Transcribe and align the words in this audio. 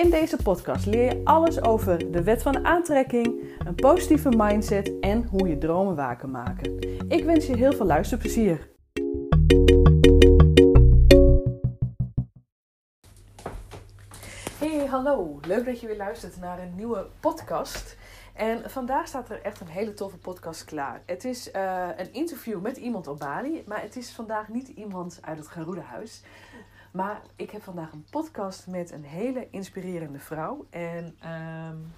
In 0.00 0.10
deze 0.10 0.36
podcast 0.36 0.86
leer 0.86 1.04
je 1.04 1.20
alles 1.24 1.62
over 1.62 2.10
de 2.10 2.22
wet 2.22 2.42
van 2.42 2.66
aantrekking, 2.66 3.44
een 3.66 3.74
positieve 3.74 4.28
mindset 4.36 4.98
en 5.00 5.24
hoe 5.24 5.48
je 5.48 5.58
dromen 5.58 5.96
waar 5.96 6.16
kan 6.16 6.30
maken. 6.30 6.78
Ik 7.08 7.24
wens 7.24 7.46
je 7.46 7.56
heel 7.56 7.72
veel 7.72 7.86
luisterplezier. 7.86 8.68
Hey, 14.58 14.86
hallo. 14.86 15.40
Leuk 15.46 15.64
dat 15.64 15.80
je 15.80 15.86
weer 15.86 15.96
luistert 15.96 16.40
naar 16.40 16.58
een 16.58 16.74
nieuwe 16.74 17.06
podcast. 17.20 17.96
En 18.34 18.70
vandaag 18.70 19.06
staat 19.06 19.30
er 19.30 19.42
echt 19.42 19.60
een 19.60 19.66
hele 19.66 19.94
toffe 19.94 20.18
podcast 20.18 20.64
klaar. 20.64 21.02
Het 21.06 21.24
is 21.24 21.52
uh, 21.52 21.88
een 21.96 22.12
interview 22.12 22.60
met 22.60 22.76
iemand 22.76 23.06
op 23.06 23.18
Bali, 23.18 23.64
maar 23.66 23.82
het 23.82 23.96
is 23.96 24.10
vandaag 24.10 24.48
niet 24.48 24.68
iemand 24.68 25.18
uit 25.20 25.38
het 25.38 25.48
Garuda 25.48 25.80
Huis. 25.80 26.22
Maar 26.90 27.22
ik 27.36 27.50
heb 27.50 27.62
vandaag 27.62 27.92
een 27.92 28.06
podcast 28.10 28.66
met 28.66 28.90
een 28.90 29.04
hele 29.04 29.48
inspirerende 29.50 30.18
vrouw. 30.18 30.66
En 30.70 31.04
um, 31.04 31.92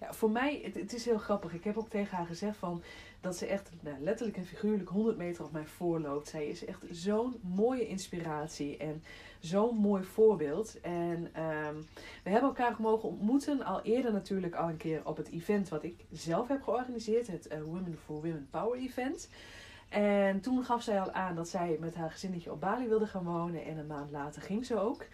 ja, 0.00 0.12
voor 0.12 0.30
mij, 0.30 0.60
het, 0.64 0.74
het, 0.74 0.94
is 0.94 1.04
heel 1.04 1.18
grappig. 1.18 1.52
Ik 1.52 1.64
heb 1.64 1.76
ook 1.76 1.88
tegen 1.88 2.16
haar 2.16 2.26
gezegd 2.26 2.56
van 2.56 2.82
dat 3.20 3.36
ze 3.36 3.46
echt 3.46 3.70
nou, 3.80 4.00
letterlijk 4.00 4.36
en 4.36 4.46
figuurlijk 4.46 4.88
100 4.88 5.16
meter 5.16 5.44
op 5.44 5.52
mij 5.52 5.66
voorloopt. 5.66 6.28
Zij 6.28 6.46
is 6.46 6.64
echt 6.64 6.82
zo'n 6.90 7.40
mooie 7.42 7.86
inspiratie 7.86 8.76
en 8.76 9.02
zo'n 9.38 9.76
mooi 9.76 10.04
voorbeeld. 10.04 10.80
En 10.80 11.42
um, 11.42 11.86
we 12.24 12.30
hebben 12.30 12.48
elkaar 12.48 12.76
mogen 12.78 13.08
ontmoeten 13.08 13.62
al 13.62 13.82
eerder 13.82 14.12
natuurlijk 14.12 14.54
al 14.54 14.68
een 14.68 14.76
keer 14.76 15.00
op 15.04 15.16
het 15.16 15.30
event 15.30 15.68
wat 15.68 15.82
ik 15.82 16.04
zelf 16.10 16.48
heb 16.48 16.62
georganiseerd. 16.62 17.26
Het 17.26 17.48
uh, 17.52 17.62
Women 17.62 17.98
for 18.04 18.14
Women 18.14 18.48
Power 18.50 18.78
Event. 18.78 19.28
En 19.88 20.40
toen 20.40 20.64
gaf 20.64 20.82
zij 20.82 21.00
al 21.00 21.12
aan 21.12 21.34
dat 21.34 21.48
zij 21.48 21.76
met 21.80 21.94
haar 21.94 22.10
gezinnetje 22.10 22.52
op 22.52 22.60
Bali 22.60 22.88
wilde 22.88 23.06
gaan 23.06 23.24
wonen. 23.24 23.64
En 23.64 23.78
een 23.78 23.86
maand 23.86 24.10
later 24.10 24.42
ging 24.42 24.66
ze 24.66 24.78
ook. 24.78 25.06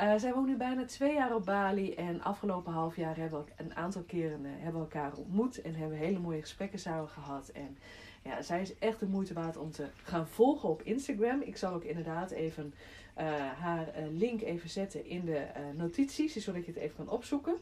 Uh, 0.00 0.14
zij 0.16 0.34
woont 0.34 0.46
nu 0.46 0.56
bijna 0.56 0.84
twee 0.84 1.14
jaar 1.14 1.34
op 1.34 1.44
Bali. 1.44 1.94
En 1.94 2.22
afgelopen 2.22 2.72
half 2.72 2.96
jaar 2.96 3.16
hebben 3.16 3.44
we 3.44 3.62
een 3.62 3.74
aantal 3.74 4.02
keren 4.02 4.44
uh, 4.44 4.50
hebben 4.56 4.80
elkaar 4.80 5.12
ontmoet. 5.14 5.62
En 5.62 5.74
hebben 5.74 5.98
hele 5.98 6.18
mooie 6.18 6.40
gesprekken 6.40 6.78
samen 6.78 7.08
gehad. 7.08 7.48
En 7.48 7.78
ja, 8.22 8.42
zij 8.42 8.60
is 8.60 8.78
echt 8.78 9.00
de 9.00 9.06
moeite 9.06 9.34
waard 9.34 9.56
om 9.56 9.70
te 9.70 9.86
gaan 10.02 10.28
volgen 10.28 10.68
op 10.68 10.82
Instagram. 10.82 11.40
Ik 11.40 11.56
zal 11.56 11.72
ook 11.72 11.84
inderdaad 11.84 12.30
even 12.30 12.74
uh, 13.18 13.24
haar 13.58 13.88
link 14.10 14.42
even 14.42 14.68
zetten 14.68 15.06
in 15.06 15.24
de 15.24 15.46
notities. 15.74 16.36
Zodat 16.36 16.64
je 16.64 16.72
het 16.72 16.80
even 16.80 16.96
kan 16.96 17.08
opzoeken. 17.08 17.56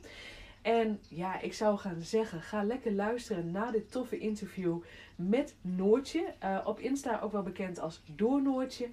En 0.65 1.01
ja, 1.09 1.41
ik 1.41 1.55
zou 1.55 1.79
gaan 1.79 2.01
zeggen, 2.01 2.41
ga 2.41 2.63
lekker 2.63 2.93
luisteren 2.93 3.51
naar 3.51 3.73
dit 3.73 3.91
toffe 3.91 4.19
interview 4.19 4.83
met 5.17 5.57
Noortje. 5.61 6.35
Uh, 6.45 6.61
op 6.65 6.79
Insta 6.79 7.21
ook 7.21 7.33
wel 7.33 7.43
bekend 7.43 7.79
als 7.79 8.03
Door 8.17 8.43
Noortje. 8.43 8.89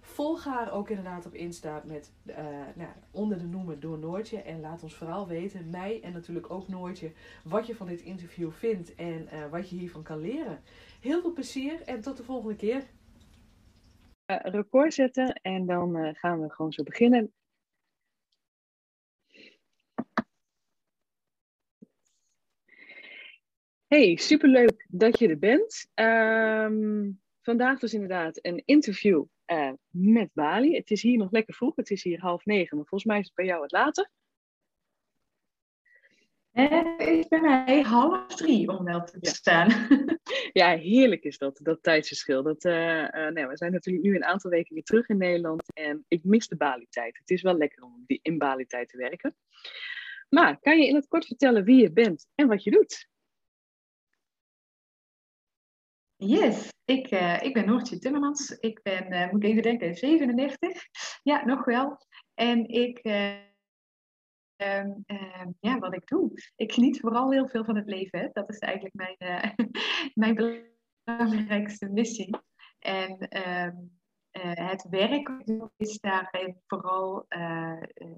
Volg 0.00 0.44
haar 0.44 0.72
ook 0.72 0.88
inderdaad 0.88 1.26
op 1.26 1.34
Insta 1.34 1.82
met, 1.86 2.12
uh, 2.26 2.36
nou, 2.74 2.90
onder 3.10 3.38
de 3.38 3.44
noemer 3.44 3.80
Door 3.80 3.98
Noortje. 3.98 4.42
En 4.42 4.60
laat 4.60 4.82
ons 4.82 4.94
vooral 4.94 5.26
weten, 5.26 5.70
mij 5.70 6.00
en 6.02 6.12
natuurlijk 6.12 6.50
ook 6.50 6.68
Noortje, 6.68 7.12
wat 7.44 7.66
je 7.66 7.74
van 7.74 7.86
dit 7.86 8.00
interview 8.00 8.50
vindt 8.50 8.94
en 8.94 9.28
uh, 9.32 9.46
wat 9.50 9.70
je 9.70 9.76
hiervan 9.76 10.02
kan 10.02 10.20
leren. 10.20 10.60
Heel 11.00 11.20
veel 11.20 11.32
plezier 11.32 11.82
en 11.82 12.00
tot 12.00 12.16
de 12.16 12.22
volgende 12.22 12.56
keer. 12.56 12.82
record 14.26 14.94
zetten 14.94 15.32
en 15.32 15.66
dan 15.66 16.14
gaan 16.14 16.40
we 16.40 16.50
gewoon 16.50 16.72
zo 16.72 16.82
beginnen. 16.82 17.32
Hey, 23.88 24.16
superleuk 24.16 24.86
dat 24.88 25.18
je 25.18 25.28
er 25.28 25.38
bent. 25.38 25.86
Um, 25.94 27.20
vandaag 27.42 27.78
dus 27.78 27.94
inderdaad 27.94 28.38
een 28.42 28.62
interview 28.64 29.24
uh, 29.46 29.72
met 29.90 30.30
Bali. 30.32 30.76
Het 30.76 30.90
is 30.90 31.02
hier 31.02 31.18
nog 31.18 31.30
lekker 31.30 31.54
vroeg, 31.54 31.76
het 31.76 31.90
is 31.90 32.02
hier 32.02 32.20
half 32.20 32.44
negen, 32.44 32.76
maar 32.76 32.86
volgens 32.86 33.10
mij 33.10 33.18
is 33.18 33.26
het 33.26 33.34
bij 33.34 33.44
jou 33.44 33.60
wat 33.60 33.72
later. 33.72 34.10
Het 36.50 37.08
is 37.08 37.28
bij 37.28 37.40
mij 37.40 37.82
half 37.82 38.34
drie 38.34 38.68
om 38.68 38.84
wel 38.84 39.04
te 39.04 39.18
staan. 39.20 39.70
Ja, 40.52 40.76
heerlijk 40.76 41.22
is 41.24 41.38
dat, 41.38 41.60
dat 41.62 41.82
tijdsverschil. 41.82 42.42
Dat, 42.42 42.64
uh, 42.64 43.02
uh, 43.02 43.08
nou, 43.10 43.46
we 43.46 43.56
zijn 43.56 43.72
natuurlijk 43.72 44.04
nu 44.04 44.14
een 44.14 44.24
aantal 44.24 44.50
weken 44.50 44.74
weer 44.74 44.82
terug 44.82 45.08
in 45.08 45.18
Nederland 45.18 45.62
en 45.72 46.04
ik 46.08 46.24
mis 46.24 46.48
de 46.48 46.56
Bali-tijd. 46.56 47.18
Het 47.18 47.30
is 47.30 47.42
wel 47.42 47.56
lekker 47.56 47.82
om 47.82 48.04
in 48.06 48.38
Bali-tijd 48.38 48.88
te 48.88 48.96
werken. 48.96 49.36
Maar 50.28 50.58
kan 50.60 50.78
je 50.78 50.86
in 50.86 50.94
het 50.94 51.08
kort 51.08 51.26
vertellen 51.26 51.64
wie 51.64 51.80
je 51.82 51.92
bent 51.92 52.26
en 52.34 52.48
wat 52.48 52.64
je 52.64 52.70
doet? 52.70 53.08
Yes, 56.20 56.72
ik, 56.84 57.10
uh, 57.10 57.42
ik 57.42 57.54
ben 57.54 57.66
Noortje 57.66 57.98
Timmermans. 57.98 58.50
Ik 58.50 58.82
ben, 58.82 59.12
uh, 59.12 59.30
moet 59.30 59.42
ik 59.42 59.50
even 59.50 59.62
denken, 59.62 59.94
37. 59.94 60.82
Ja, 61.22 61.44
nog 61.44 61.64
wel. 61.64 61.96
En 62.34 62.68
ik, 62.68 63.04
uh, 63.04 63.36
ja, 65.60 65.78
wat 65.78 65.94
ik 65.94 66.06
doe. 66.08 66.30
Ik 66.56 66.72
geniet 66.72 67.00
vooral 67.00 67.32
heel 67.32 67.48
veel 67.48 67.64
van 67.64 67.76
het 67.76 67.88
leven. 67.88 68.30
Dat 68.32 68.48
is 68.48 68.58
eigenlijk 68.58 68.94
mijn, 68.94 69.54
mijn 70.34 70.64
belangrijkste 71.04 71.88
missie. 71.88 72.36
En 72.78 73.18
ehm, 73.18 73.76
het 74.40 74.86
werk 74.90 75.30
is 75.76 75.98
daarin 75.98 76.60
vooral 76.66 77.26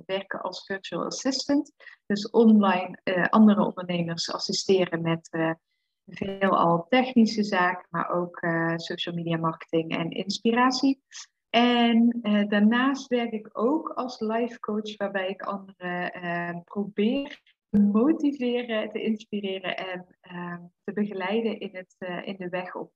werken 0.07 0.41
als 0.41 0.65
virtual 0.65 1.05
assistant. 1.05 1.73
Dus 2.07 2.31
online 2.31 3.29
andere 3.31 3.65
ondernemers 3.65 4.33
assisteren 4.33 5.03
met 5.03 5.29
veelal 6.11 6.87
technische 6.89 7.43
zaken, 7.43 7.87
maar 7.91 8.11
ook 8.11 8.43
uh, 8.43 8.77
social 8.77 9.15
media 9.15 9.37
marketing 9.37 9.97
en 9.97 10.11
inspiratie. 10.11 11.03
En 11.51 12.19
uh, 12.23 12.49
daarnaast 12.49 13.07
werk 13.07 13.33
ik 13.33 13.49
ook 13.53 13.89
als 13.89 14.21
life 14.21 14.61
coach, 14.61 14.97
waarbij 14.97 15.29
ik 15.29 15.43
anderen 15.43 16.25
uh, 16.25 16.61
probeer 16.65 17.41
te 17.71 17.81
motiveren, 17.81 18.91
te 18.91 19.03
inspireren 19.03 19.77
en 19.77 20.07
te 20.85 20.93
begeleiden 20.93 21.59
in, 21.59 21.71
het, 21.73 21.97
in 22.25 22.37
de 22.39 22.49
weg 22.49 22.75
op, 22.75 22.93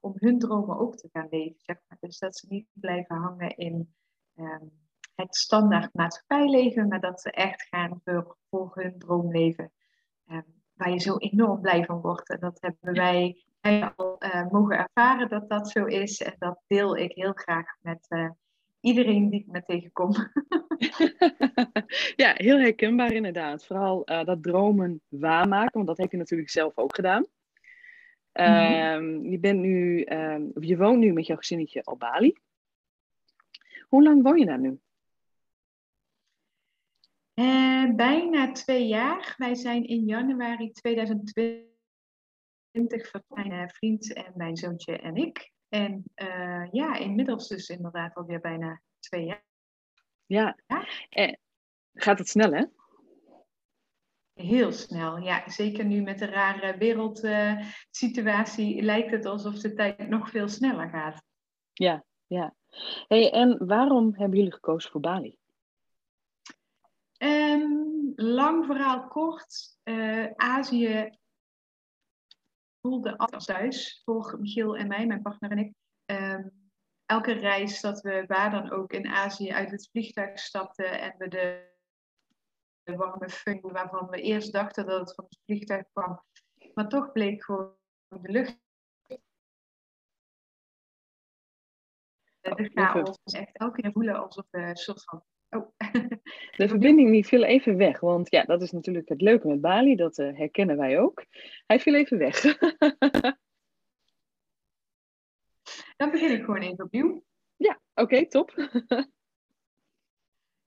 om 0.00 0.12
hun 0.14 0.38
dromen 0.38 0.78
ook 0.78 0.96
te 0.96 1.08
gaan 1.12 1.26
leven. 1.30 1.60
Zeg 1.60 1.76
maar. 1.88 1.98
Dus 2.00 2.18
dat 2.18 2.36
ze 2.36 2.46
niet 2.48 2.66
blijven 2.72 3.16
hangen 3.16 3.56
in 3.56 3.94
um, 4.36 4.70
het 5.14 5.36
standaard 5.36 5.94
maatschappijleven, 5.94 6.88
maar 6.88 7.00
dat 7.00 7.20
ze 7.20 7.30
echt 7.30 7.62
gaan 7.62 8.00
voor, 8.04 8.36
voor 8.50 8.70
hun 8.74 8.98
droomleven. 8.98 9.72
Um, 10.30 10.64
waar 10.76 10.90
je 10.90 11.00
zo 11.00 11.16
enorm 11.16 11.60
blij 11.60 11.84
van 11.84 12.00
wordt. 12.00 12.28
En 12.28 12.40
dat 12.40 12.58
hebben 12.60 12.94
wij 12.94 13.44
al 13.96 14.16
uh, 14.18 14.50
mogen 14.50 14.78
ervaren 14.78 15.28
dat 15.28 15.48
dat 15.48 15.70
zo 15.70 15.84
is. 15.84 16.22
En 16.22 16.34
dat 16.38 16.62
deel 16.66 16.96
ik 16.96 17.12
heel 17.12 17.32
graag 17.32 17.76
met 17.80 18.06
uh, 18.08 18.30
iedereen 18.80 19.30
die 19.30 19.40
ik 19.40 19.46
me 19.46 19.62
tegenkom. 19.62 20.12
ja, 22.22 22.32
heel 22.34 22.58
herkenbaar 22.58 23.12
inderdaad. 23.12 23.66
Vooral 23.66 24.10
uh, 24.10 24.24
dat 24.24 24.42
dromen 24.42 25.00
waarmaken, 25.08 25.72
want 25.72 25.86
dat 25.86 25.98
heb 25.98 26.10
je 26.10 26.16
natuurlijk 26.16 26.50
zelf 26.50 26.78
ook 26.78 26.94
gedaan. 26.94 27.26
Mm-hmm. 28.32 29.30
Je 29.30 29.38
bent 29.38 29.60
nu, 29.60 30.04
um, 30.04 30.52
je 30.60 30.76
woont 30.76 30.98
nu 30.98 31.12
met 31.12 31.26
jouw 31.26 31.36
gezinnetje 31.36 31.86
op 31.86 31.98
Bali. 31.98 32.32
Hoe 33.88 34.02
lang 34.02 34.22
woon 34.22 34.38
je 34.38 34.46
daar 34.46 34.58
nu? 34.58 34.80
Uh, 37.40 37.94
bijna 37.94 38.52
twee 38.52 38.86
jaar. 38.86 39.34
Wij 39.36 39.54
zijn 39.54 39.86
in 39.86 40.04
januari 40.04 40.70
2020 40.70 41.74
mijn 43.28 43.52
uh, 43.52 43.68
vriend 43.68 44.12
en 44.12 44.32
mijn 44.34 44.56
zoontje 44.56 44.98
en 44.98 45.16
ik. 45.16 45.52
En 45.68 46.04
uh, 46.22 46.66
ja, 46.70 46.96
inmiddels 46.96 47.48
dus 47.48 47.68
inderdaad 47.68 48.14
alweer 48.14 48.40
bijna 48.40 48.80
twee 48.98 49.24
jaar. 49.24 49.44
Ja, 50.26 50.58
ja. 50.66 50.86
En 51.08 51.38
gaat 51.94 52.18
het 52.18 52.28
snel 52.28 52.52
hè? 52.52 52.64
Heel 54.34 54.72
snel, 54.72 55.18
ja. 55.18 55.50
Zeker 55.50 55.84
nu 55.84 56.02
met 56.02 56.18
de 56.18 56.26
rare 56.26 56.76
wereldsituatie 56.76 58.82
lijkt 58.82 59.10
het 59.10 59.24
alsof 59.24 59.58
de 59.58 59.74
tijd 59.74 60.08
nog 60.08 60.30
veel 60.30 60.48
sneller 60.48 60.88
gaat. 60.88 61.22
Ja, 61.72 62.04
ja. 62.26 62.54
Hey, 63.06 63.32
en 63.32 63.66
waarom 63.66 64.14
hebben 64.14 64.36
jullie 64.36 64.52
gekozen 64.52 64.90
voor 64.90 65.00
Bali? 65.00 65.38
Um, 67.18 68.12
lang 68.16 68.66
verhaal 68.66 69.08
kort. 69.08 69.78
Uh, 69.84 70.30
Azië 70.34 71.18
voelde 72.80 73.18
als 73.18 73.44
thuis 73.44 74.02
voor 74.04 74.36
Michiel 74.40 74.76
en 74.76 74.88
mij, 74.88 75.06
mijn 75.06 75.22
partner 75.22 75.50
en 75.50 75.58
ik. 75.58 75.74
Um, 76.04 76.70
elke 77.06 77.32
reis 77.32 77.80
dat 77.80 78.00
we 78.00 78.24
waar 78.26 78.50
dan 78.50 78.70
ook 78.70 78.92
in 78.92 79.06
Azië 79.06 79.52
uit 79.52 79.70
het 79.70 79.88
vliegtuig 79.90 80.38
stapten 80.38 81.00
en 81.00 81.14
we 81.18 81.28
de 81.28 81.74
warme 82.84 83.28
funk 83.28 83.70
waarvan 83.70 84.08
we 84.08 84.20
eerst 84.20 84.52
dachten 84.52 84.86
dat 84.86 85.00
het 85.00 85.14
van 85.14 85.24
het 85.24 85.38
vliegtuig 85.44 85.84
kwam. 85.92 86.22
Maar 86.74 86.88
toch 86.88 87.12
bleek 87.12 87.44
gewoon 87.44 87.76
de 88.08 88.30
lucht. 88.30 88.58
De 92.40 92.70
chaos. 92.74 93.18
Echt 93.24 93.56
elke 93.56 93.80
keer 93.80 93.92
voelen 93.92 94.16
alsof 94.16 94.46
we 94.50 94.58
een 94.58 94.76
soort 94.76 95.04
van. 95.04 95.24
Oh. 95.56 95.74
De 96.56 96.68
verbinding 96.68 97.10
die 97.10 97.26
viel 97.26 97.42
even 97.42 97.76
weg, 97.76 98.00
want 98.00 98.30
ja, 98.30 98.44
dat 98.44 98.62
is 98.62 98.72
natuurlijk 98.72 99.08
het 99.08 99.20
leuke 99.20 99.46
met 99.46 99.60
Bali, 99.60 99.96
dat 99.96 100.18
uh, 100.18 100.38
herkennen 100.38 100.76
wij 100.76 100.98
ook. 101.00 101.24
Hij 101.66 101.80
viel 101.80 101.94
even 101.94 102.18
weg. 102.18 102.40
Dan 105.96 106.10
begin 106.10 106.30
ik 106.30 106.44
gewoon 106.44 106.60
even 106.60 106.84
opnieuw. 106.84 107.24
Ja, 107.56 107.80
oké, 107.94 108.28
top. 108.28 108.54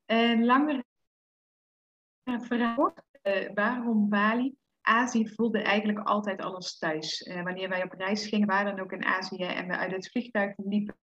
En 0.06 0.46
langer 0.46 0.84
verhaal. 2.24 2.94
Uh, 3.24 3.50
waarom 3.54 4.10
Bali? 4.10 4.56
Azië 4.82 5.30
voelde 5.30 5.62
eigenlijk 5.62 6.08
altijd 6.08 6.42
alles 6.42 6.78
thuis. 6.78 7.22
Uh, 7.22 7.44
wanneer 7.44 7.70
wij 7.70 7.84
op 7.84 7.92
reis 7.92 8.28
gingen, 8.28 8.48
waren 8.48 8.76
dan 8.76 8.84
ook 8.86 8.92
in 8.92 9.06
Azië 9.06 9.44
en 9.44 9.68
we 9.68 9.78
uit 9.78 9.92
het 9.92 10.10
vliegtuig 10.12 10.54
liepen. 10.58 10.98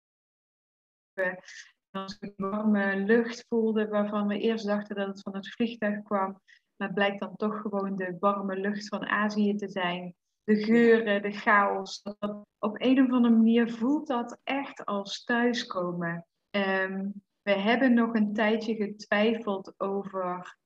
Als 1.96 2.18
we 2.18 2.32
warme 2.36 2.96
lucht 2.96 3.44
voelden 3.48 3.88
waarvan 3.88 4.26
we 4.26 4.38
eerst 4.38 4.66
dachten 4.66 4.96
dat 4.96 5.06
het 5.06 5.20
van 5.20 5.34
het 5.34 5.48
vliegtuig 5.48 6.02
kwam. 6.02 6.40
Maar 6.76 6.88
het 6.88 6.94
blijkt 6.94 7.20
dan 7.20 7.36
toch 7.36 7.60
gewoon 7.60 7.96
de 7.96 8.16
warme 8.20 8.56
lucht 8.56 8.88
van 8.88 9.06
Azië 9.06 9.54
te 9.54 9.68
zijn. 9.68 10.14
De 10.44 10.56
geuren, 10.56 11.22
de 11.22 11.32
chaos. 11.32 12.02
Op 12.58 12.80
een 12.80 13.04
of 13.04 13.10
andere 13.10 13.34
manier 13.34 13.70
voelt 13.70 14.06
dat 14.06 14.40
echt 14.42 14.84
als 14.84 15.24
thuiskomen. 15.24 16.26
Um, 16.50 17.12
we 17.42 17.52
hebben 17.52 17.94
nog 17.94 18.14
een 18.14 18.32
tijdje 18.32 18.74
getwijfeld 18.74 19.74
over 19.76 20.58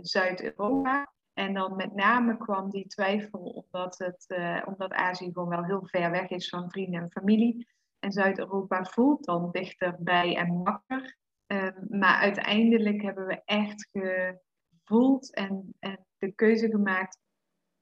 Zuid-Europa. 0.00 1.12
En 1.32 1.54
dan 1.54 1.76
met 1.76 1.94
name 1.94 2.36
kwam 2.36 2.70
die 2.70 2.86
twijfel 2.86 3.40
omdat, 3.40 3.98
het, 3.98 4.24
uh, 4.28 4.62
omdat 4.66 4.92
Azië 4.92 5.32
gewoon 5.32 5.48
wel 5.48 5.64
heel 5.64 5.86
ver 5.86 6.10
weg 6.10 6.28
is 6.28 6.48
van 6.48 6.70
vrienden 6.70 7.00
en 7.00 7.10
familie. 7.10 7.68
En 7.98 8.12
Zuid-Europa 8.12 8.84
voelt 8.84 9.24
dan 9.24 9.50
dichterbij 9.50 10.36
en 10.36 10.62
makker. 10.62 11.16
Um, 11.46 11.86
maar 11.88 12.20
uiteindelijk 12.20 13.02
hebben 13.02 13.26
we 13.26 13.42
echt 13.44 13.88
gevoeld 13.92 15.34
en, 15.34 15.74
en 15.78 16.06
de 16.18 16.32
keuze 16.32 16.70
gemaakt 16.70 17.18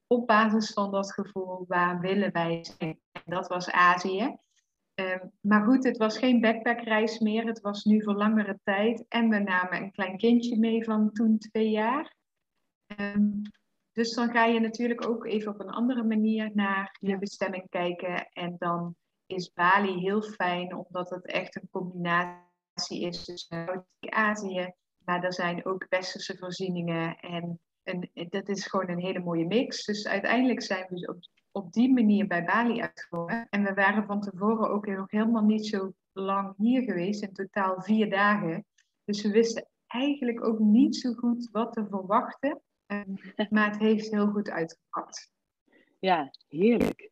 op 0.07 0.27
basis 0.27 0.73
van 0.73 0.91
dat 0.91 1.13
gevoel, 1.13 1.65
waar 1.67 1.99
willen 1.99 2.31
wij 2.31 2.63
zijn? 2.63 2.99
En 3.11 3.21
dat 3.25 3.47
was 3.47 3.71
Azië. 3.71 4.35
Um, 4.95 5.31
maar 5.41 5.65
goed, 5.65 5.83
het 5.83 5.97
was 5.97 6.17
geen 6.17 6.41
backpackreis 6.41 7.19
meer. 7.19 7.45
Het 7.45 7.61
was 7.61 7.83
nu 7.83 8.03
voor 8.03 8.15
langere 8.15 8.59
tijd. 8.63 9.05
En 9.07 9.29
we 9.29 9.39
namen 9.39 9.81
een 9.81 9.91
klein 9.91 10.17
kindje 10.17 10.59
mee 10.59 10.83
van 10.83 11.11
toen 11.11 11.37
twee 11.37 11.69
jaar. 11.69 12.15
Um, 12.99 13.41
dus 13.91 14.13
dan 14.13 14.31
ga 14.31 14.45
je 14.45 14.59
natuurlijk 14.59 15.07
ook 15.07 15.25
even 15.25 15.51
op 15.51 15.59
een 15.59 15.69
andere 15.69 16.03
manier 16.03 16.51
naar 16.53 16.97
je 16.99 17.17
bestemming 17.17 17.69
kijken. 17.69 18.27
En 18.29 18.55
dan 18.57 18.95
is 19.27 19.53
Bali 19.53 19.99
heel 19.99 20.21
fijn, 20.21 20.75
omdat 20.75 21.09
het 21.09 21.25
echt 21.25 21.55
een 21.55 21.69
combinatie 21.71 23.01
is 23.01 23.23
tussen 23.23 23.85
Azië. 23.99 24.73
Maar 25.05 25.23
er 25.23 25.33
zijn 25.33 25.65
ook 25.65 25.85
westerse 25.89 26.37
voorzieningen. 26.37 27.19
En 27.19 27.59
dat 28.29 28.49
is 28.49 28.65
gewoon 28.65 28.89
een 28.89 28.99
hele 28.99 29.19
mooie 29.19 29.45
mix. 29.45 29.85
Dus 29.85 30.07
uiteindelijk 30.07 30.61
zijn 30.61 30.85
we 30.89 31.07
op, 31.07 31.17
op 31.51 31.73
die 31.73 31.93
manier 31.93 32.27
bij 32.27 32.45
Bali 32.45 32.81
uitgekomen. 32.81 33.47
En 33.49 33.63
we 33.63 33.73
waren 33.73 34.05
van 34.05 34.21
tevoren 34.21 34.69
ook 34.69 34.85
nog 34.87 35.11
helemaal 35.11 35.43
niet 35.43 35.67
zo 35.67 35.93
lang 36.11 36.53
hier 36.57 36.83
geweest. 36.83 37.23
In 37.23 37.33
totaal 37.33 37.81
vier 37.81 38.09
dagen. 38.09 38.65
Dus 39.05 39.21
we 39.21 39.31
wisten 39.31 39.69
eigenlijk 39.87 40.45
ook 40.45 40.59
niet 40.59 40.95
zo 40.95 41.13
goed 41.13 41.49
wat 41.51 41.73
te 41.73 41.85
verwachten. 41.89 42.61
Ehm, 42.85 43.13
maar 43.49 43.69
het 43.71 43.79
heeft 43.79 44.11
heel 44.11 44.27
goed 44.27 44.49
uitgepakt. 44.49 45.31
Ja, 45.99 46.31
heerlijk. 46.47 47.09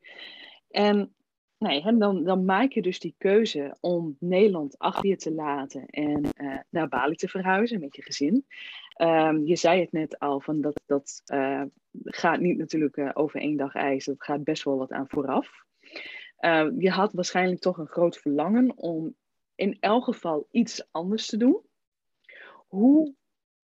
En 0.70 1.15
nee, 1.58 1.98
dan, 1.98 2.24
dan 2.24 2.46
maak 2.46 2.72
je 2.72 2.82
dus 2.82 3.00
die 3.00 3.16
keuze 3.18 3.78
om 3.80 4.16
Nederland 4.20 4.78
achter 4.78 5.10
je 5.10 5.16
te 5.16 5.32
laten 5.32 5.86
en 5.86 6.26
uh, 6.42 6.60
naar 6.70 6.88
Bali 6.88 7.16
te 7.16 7.28
verhuizen 7.28 7.80
met 7.80 7.96
je 7.96 8.02
gezin. 8.02 8.46
Um, 9.02 9.46
je 9.46 9.56
zei 9.56 9.82
het 9.82 9.92
net 9.92 10.20
al, 10.20 10.40
van 10.40 10.62
dat, 10.62 10.82
dat 10.86 11.22
uh, 11.34 11.64
gaat 12.04 12.40
niet 12.40 12.58
natuurlijk 12.58 12.98
uh, 12.98 13.10
over 13.14 13.40
één 13.40 13.58
dag 13.58 13.76
ijs. 13.76 14.06
Dat 14.06 14.24
gaat 14.24 14.44
best 14.44 14.64
wel 14.64 14.78
wat 14.78 14.92
aan 14.92 15.10
vooraf. 15.10 15.50
Uh, 16.40 16.68
je 16.78 16.90
had 16.90 17.14
waarschijnlijk 17.14 17.62
toch 17.62 17.78
een 17.78 17.88
groot 17.88 18.18
verlangen 18.18 18.78
om 18.78 19.16
in 19.56 19.78
elk 19.80 20.04
geval 20.04 20.48
iets 20.52 20.88
anders 20.92 21.26
te 21.26 21.38
doen. 21.38 21.62
Hoe 22.68 23.14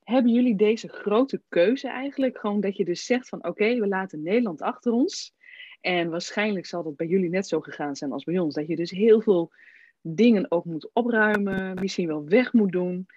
hebben 0.03 0.31
jullie 0.31 0.55
deze 0.55 0.87
grote 0.87 1.41
keuze 1.49 1.87
eigenlijk? 1.87 2.37
Gewoon 2.37 2.61
dat 2.61 2.77
je 2.77 2.85
dus 2.85 3.05
zegt 3.05 3.29
van 3.29 3.47
oké, 3.47 3.79
we 3.79 3.87
laten 3.87 4.23
Nederland 4.23 4.61
achter 4.61 4.91
ons. 4.91 5.33
En 5.81 6.09
waarschijnlijk 6.09 6.65
zal 6.65 6.83
dat 6.83 6.95
bij 6.95 7.07
jullie 7.07 7.29
net 7.29 7.47
zo 7.47 7.59
gegaan 7.59 7.95
zijn 7.95 8.11
als 8.11 8.23
bij 8.23 8.39
ons. 8.39 8.55
Dat 8.55 8.67
je 8.67 8.75
dus 8.75 8.91
heel 8.91 9.21
veel 9.21 9.51
dingen 10.01 10.51
ook 10.51 10.65
moet 10.65 10.89
opruimen, 10.93 11.73
misschien 11.79 12.07
wel 12.07 12.25
weg 12.25 12.53
moet 12.53 12.71
doen. 12.71 13.07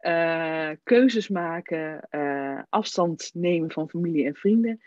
Uh, 0.00 0.70
keuzes 0.82 1.28
maken, 1.28 2.08
uh, 2.10 2.62
afstand 2.68 3.30
nemen 3.34 3.70
van 3.70 3.88
familie 3.88 4.26
en 4.26 4.34
vrienden. 4.34 4.80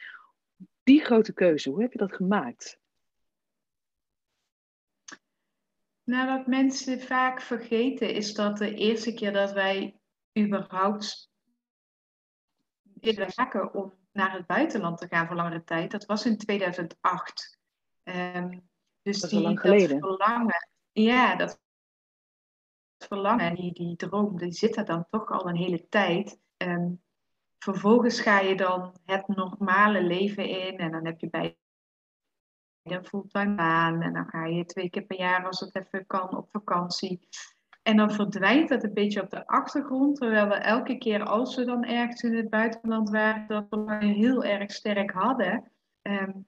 Die 0.83 1.03
grote 1.03 1.33
keuze, 1.33 1.69
hoe 1.69 1.81
heb 1.81 1.91
je 1.91 1.97
dat 1.97 2.13
gemaakt? 2.13 2.79
Nou, 6.03 6.37
wat 6.37 6.47
mensen 6.47 7.01
vaak 7.01 7.41
vergeten 7.41 8.13
is 8.13 8.33
dat 8.33 8.57
de 8.57 8.73
eerste 8.73 9.13
keer 9.13 9.33
dat 9.33 9.51
wij 9.51 9.99
überhaupt 10.39 11.31
zaken 13.27 13.73
om 13.73 14.02
naar 14.13 14.33
het 14.33 14.45
buitenland 14.45 14.97
te 14.97 15.07
gaan 15.07 15.27
voor 15.27 15.35
langere 15.35 15.63
tijd, 15.63 15.91
dat 15.91 16.05
was 16.05 16.25
in 16.25 16.37
2008. 16.37 17.59
Um, 18.03 18.13
ehm, 18.13 18.59
dus 19.01 19.19
dat 19.19 19.31
is 19.31 19.37
die, 19.37 19.45
lang 19.45 19.59
geleden. 19.59 19.99
Dat 19.99 20.09
verlangen, 20.09 20.69
ja, 20.91 21.35
dat 21.35 21.61
verlangen 22.97 23.45
en 23.45 23.55
die, 23.55 23.73
die 23.73 23.95
droom, 23.95 24.37
die 24.37 24.51
zit 24.51 24.77
er 24.77 24.85
dan 24.85 25.05
toch 25.09 25.31
al 25.31 25.49
een 25.49 25.55
hele 25.55 25.87
tijd. 25.87 26.39
Um, 26.57 27.03
vervolgens 27.57 28.19
ga 28.19 28.39
je 28.39 28.55
dan 28.55 28.97
het 29.05 29.27
normale 29.27 30.03
leven 30.03 30.49
in 30.49 30.77
en 30.77 30.91
dan 30.91 31.05
heb 31.05 31.19
je 31.19 31.29
bij 31.29 31.57
een 32.83 33.05
fulltime 33.05 33.55
baan 33.55 34.01
en 34.01 34.13
dan 34.13 34.29
ga 34.29 34.45
je 34.45 34.65
twee 34.65 34.89
keer 34.89 35.03
per 35.03 35.17
jaar 35.17 35.45
als 35.45 35.59
het 35.59 35.75
even 35.75 36.05
kan 36.05 36.37
op 36.37 36.49
vakantie. 36.51 37.27
En 37.83 37.97
dan 37.97 38.11
verdwijnt 38.11 38.69
dat 38.69 38.83
een 38.83 38.93
beetje 38.93 39.21
op 39.21 39.29
de 39.29 39.47
achtergrond, 39.47 40.15
terwijl 40.15 40.47
we 40.47 40.53
elke 40.53 40.97
keer 40.97 41.23
als 41.23 41.55
we 41.55 41.65
dan 41.65 41.85
ergens 41.85 42.23
in 42.23 42.35
het 42.35 42.49
buitenland 42.49 43.09
waren, 43.09 43.47
dat 43.47 43.65
we 43.69 44.05
heel 44.05 44.43
erg 44.43 44.71
sterk 44.71 45.11
hadden. 45.11 45.71
Um, 46.01 46.45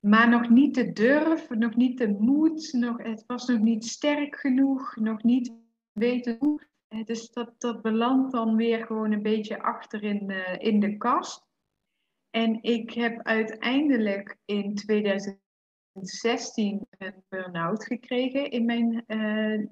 maar 0.00 0.28
nog 0.28 0.48
niet 0.48 0.74
de 0.74 0.92
durf, 0.92 1.50
nog 1.50 1.76
niet 1.76 1.98
de 1.98 2.08
moed, 2.08 2.72
nog, 2.72 3.02
het 3.02 3.24
was 3.26 3.46
nog 3.46 3.58
niet 3.58 3.84
sterk 3.84 4.36
genoeg, 4.36 4.96
nog 4.96 5.22
niet 5.22 5.52
weten 5.92 6.36
hoe. 6.38 6.66
Eh, 6.88 7.04
dus 7.04 7.30
dat, 7.30 7.60
dat 7.60 7.82
belandt 7.82 8.32
dan 8.32 8.56
weer 8.56 8.86
gewoon 8.86 9.12
een 9.12 9.22
beetje 9.22 9.62
achter 9.62 10.02
in, 10.02 10.30
uh, 10.30 10.54
in 10.58 10.80
de 10.80 10.96
kast. 10.96 11.46
En 12.30 12.62
ik 12.62 12.90
heb 12.90 13.22
uiteindelijk 13.22 14.36
in 14.44 14.74
2016 14.74 16.86
een 16.90 17.24
burn-out 17.28 17.84
gekregen 17.84 18.50
in 18.50 18.64
mijn, 18.64 19.04
uh, 19.06 19.66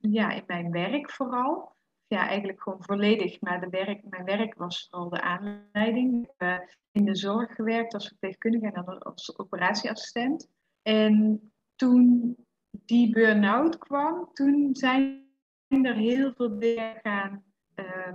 ja, 0.00 0.30
in 0.30 0.44
mijn 0.46 0.70
werk 0.70 1.10
vooral. 1.10 1.78
Ja, 2.06 2.28
eigenlijk 2.28 2.62
gewoon 2.62 2.82
volledig, 2.82 3.40
maar 3.40 3.60
de 3.60 3.68
werk, 3.68 4.08
mijn 4.08 4.24
werk 4.24 4.54
was 4.54 4.86
vooral 4.90 5.08
de 5.08 5.20
aanleiding. 5.20 6.24
Ik 6.24 6.32
heb 6.36 6.76
in 6.92 7.04
de 7.04 7.14
zorg 7.14 7.54
gewerkt 7.54 7.94
als 7.94 8.08
verpleegkundige 8.08 8.72
en 8.72 8.98
als 8.98 9.38
operatieassistent. 9.38 10.48
En 10.82 11.40
toen 11.76 12.36
die 12.70 13.10
burn-out 13.10 13.78
kwam, 13.78 14.30
toen 14.32 14.68
zijn 14.72 15.28
er 15.68 15.94
heel 15.94 16.32
veel 16.36 16.58
dingen 16.58 17.00
gaan 17.02 17.44
uh, 17.76 18.14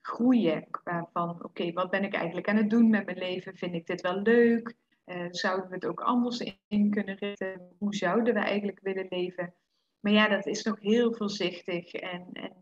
groeien. 0.00 0.66
Van 1.12 1.44
oké, 1.44 1.72
wat 1.72 1.90
ben 1.90 2.04
ik 2.04 2.14
eigenlijk 2.14 2.48
aan 2.48 2.56
het 2.56 2.70
doen 2.70 2.90
met 2.90 3.04
mijn 3.04 3.18
leven? 3.18 3.56
Vind 3.56 3.74
ik 3.74 3.86
dit 3.86 4.00
wel 4.00 4.20
leuk? 4.20 4.74
Uh, 5.06 5.26
zouden 5.30 5.68
we 5.68 5.74
het 5.74 5.86
ook 5.86 6.00
anders 6.00 6.56
in 6.68 6.90
kunnen 6.90 7.16
richten? 7.16 7.60
Hoe 7.78 7.94
zouden 7.94 8.34
we 8.34 8.40
eigenlijk 8.40 8.80
willen 8.80 9.06
leven? 9.08 9.54
Maar 10.00 10.12
ja, 10.12 10.28
dat 10.28 10.46
is 10.46 10.62
nog 10.62 10.80
heel 10.80 11.12
voorzichtig. 11.12 11.92
En, 11.92 12.28
en 12.32 12.52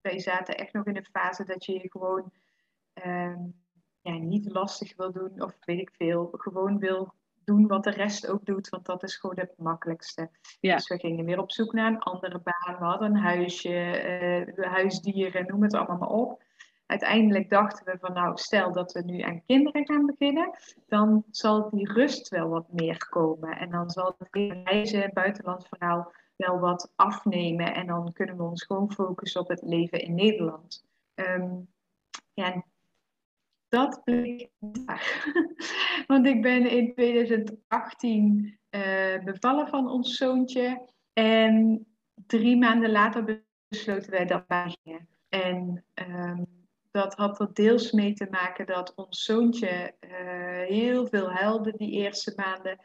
wij 0.00 0.18
zaten 0.18 0.56
echt 0.56 0.72
nog 0.72 0.86
in 0.86 0.96
een 0.96 1.08
fase 1.12 1.44
dat 1.44 1.64
je 1.64 1.72
je 1.72 1.90
gewoon 1.90 2.32
uh, 3.06 3.36
ja, 4.00 4.12
niet 4.18 4.52
lastig 4.52 4.96
wil 4.96 5.12
doen, 5.12 5.42
of 5.42 5.56
weet 5.64 5.80
ik 5.80 5.90
veel, 5.96 6.28
gewoon 6.32 6.78
wil 6.78 7.14
doen 7.44 7.66
wat 7.66 7.84
de 7.84 7.90
rest 7.90 8.26
ook 8.26 8.44
doet, 8.44 8.68
want 8.68 8.86
dat 8.86 9.02
is 9.02 9.16
gewoon 9.16 9.38
het 9.38 9.54
makkelijkste. 9.56 10.30
Ja. 10.60 10.74
Dus 10.74 10.88
we 10.88 10.98
gingen 10.98 11.24
weer 11.24 11.38
op 11.38 11.52
zoek 11.52 11.72
naar 11.72 11.92
een 11.92 11.98
andere 11.98 12.40
baan. 12.40 12.78
We 12.78 12.84
hadden 12.84 13.10
een 13.10 13.22
huisje, 13.22 14.02
uh, 14.56 14.72
huisdieren, 14.72 15.46
noem 15.46 15.62
het 15.62 15.74
allemaal 15.74 15.98
maar 15.98 16.08
op. 16.08 16.42
Uiteindelijk 16.86 17.50
dachten 17.50 17.92
we 17.92 17.98
van 17.98 18.12
nou, 18.12 18.36
stel 18.36 18.72
dat 18.72 18.92
we 18.92 19.02
nu 19.02 19.20
aan 19.20 19.44
kinderen 19.46 19.86
gaan 19.86 20.06
beginnen, 20.06 20.58
dan 20.86 21.24
zal 21.30 21.70
die 21.70 21.92
rust 21.92 22.28
wel 22.28 22.48
wat 22.48 22.72
meer 22.72 23.08
komen. 23.08 23.58
En 23.58 23.70
dan 23.70 23.90
zal 23.90 24.14
het 24.18 24.28
reizen, 24.64 25.10
buitenland 25.12 25.66
verhaal 25.68 26.12
wel 26.38 26.58
wat 26.58 26.92
afnemen. 26.96 27.74
En 27.74 27.86
dan 27.86 28.12
kunnen 28.12 28.36
we 28.36 28.42
ons 28.42 28.64
gewoon 28.64 28.92
focussen 28.92 29.40
op 29.40 29.48
het 29.48 29.62
leven 29.62 30.00
in 30.00 30.14
Nederland. 30.14 30.84
Um, 31.14 31.68
ja, 32.34 32.64
dat 33.68 34.04
bleek. 34.04 34.50
Want 36.06 36.26
ik 36.26 36.42
ben 36.42 36.70
in 36.70 36.94
2018 36.94 38.58
uh, 38.70 39.24
bevallen 39.24 39.68
van 39.68 39.90
ons 39.90 40.16
zoontje. 40.16 40.88
En 41.12 41.86
drie 42.26 42.56
maanden 42.56 42.90
later 42.90 43.44
besloten 43.68 44.10
wij 44.10 44.24
dat 44.24 44.44
wij 44.46 44.76
gingen. 44.82 45.08
En 45.28 45.84
um, 46.08 46.46
dat 46.90 47.14
had 47.14 47.40
er 47.40 47.52
deels 47.52 47.92
mee 47.92 48.12
te 48.12 48.26
maken 48.30 48.66
dat 48.66 48.94
ons 48.94 49.22
zoontje 49.22 49.94
uh, 50.00 50.10
heel 50.76 51.06
veel 51.06 51.30
huilde 51.30 51.72
die 51.76 51.90
eerste 51.90 52.32
maanden. 52.36 52.78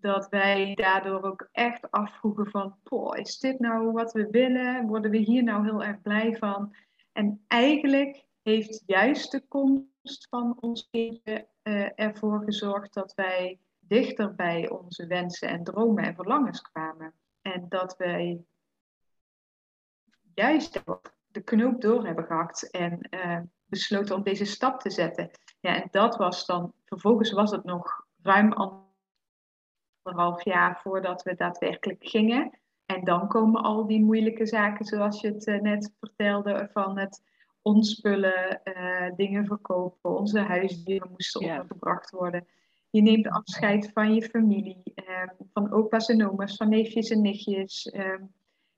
Dat 0.00 0.28
wij 0.28 0.74
daardoor 0.74 1.22
ook 1.22 1.48
echt 1.52 1.90
afvroegen 1.90 2.50
van, 2.50 2.76
is 3.12 3.38
dit 3.38 3.58
nou 3.58 3.92
wat 3.92 4.12
we 4.12 4.30
willen? 4.30 4.86
Worden 4.86 5.10
we 5.10 5.16
hier 5.16 5.42
nou 5.42 5.64
heel 5.64 5.82
erg 5.82 6.00
blij 6.00 6.36
van? 6.36 6.74
En 7.12 7.44
eigenlijk 7.46 8.24
heeft 8.42 8.82
juist 8.86 9.30
de 9.30 9.46
komst 9.48 10.26
van 10.28 10.56
ons 10.60 10.88
kindje 10.90 11.48
uh, 11.62 11.88
ervoor 11.94 12.44
gezorgd 12.44 12.94
dat 12.94 13.14
wij 13.14 13.58
dichter 13.78 14.34
bij 14.34 14.70
onze 14.70 15.06
wensen 15.06 15.48
en 15.48 15.64
dromen 15.64 16.04
en 16.04 16.14
verlangens 16.14 16.60
kwamen. 16.60 17.14
En 17.42 17.66
dat 17.68 17.96
wij 17.96 18.44
juist 20.34 20.82
de 21.26 21.40
knoop 21.40 21.80
door 21.80 22.06
hebben 22.06 22.24
gehakt 22.24 22.70
en 22.70 23.08
uh, 23.10 23.40
besloten 23.66 24.16
om 24.16 24.22
deze 24.22 24.44
stap 24.44 24.80
te 24.80 24.90
zetten. 24.90 25.30
Ja, 25.60 25.82
en 25.82 25.88
dat 25.90 26.16
was 26.16 26.46
dan, 26.46 26.72
vervolgens 26.84 27.32
was 27.32 27.50
het 27.50 27.64
nog 27.64 28.06
ruim 28.22 28.52
anderhalf 28.52 28.88
jaar 30.42 30.80
voordat 30.82 31.22
we 31.22 31.34
daadwerkelijk 31.34 32.08
gingen. 32.08 32.58
En 32.86 33.04
dan 33.04 33.28
komen 33.28 33.62
al 33.62 33.86
die 33.86 34.04
moeilijke 34.04 34.46
zaken, 34.46 34.84
zoals 34.84 35.20
je 35.20 35.28
het 35.28 35.46
uh, 35.46 35.60
net 35.60 35.94
vertelde, 36.00 36.68
van 36.72 36.98
het 36.98 37.22
ontspullen, 37.62 38.60
uh, 38.64 39.16
dingen 39.16 39.46
verkopen, 39.46 40.18
onze 40.18 40.40
huisdieren 40.40 41.10
moesten 41.10 41.40
ondergebracht 41.40 42.10
worden. 42.10 42.46
Je 42.90 43.02
neemt 43.02 43.28
afscheid 43.28 43.90
van 43.92 44.14
je 44.14 44.22
familie, 44.22 44.82
um, 44.94 45.46
van 45.52 45.72
opa's 45.72 46.08
en 46.08 46.30
oma's, 46.30 46.56
van 46.56 46.68
neefjes 46.68 47.10
en 47.10 47.20
nichtjes. 47.20 47.94
Um, 47.94 48.32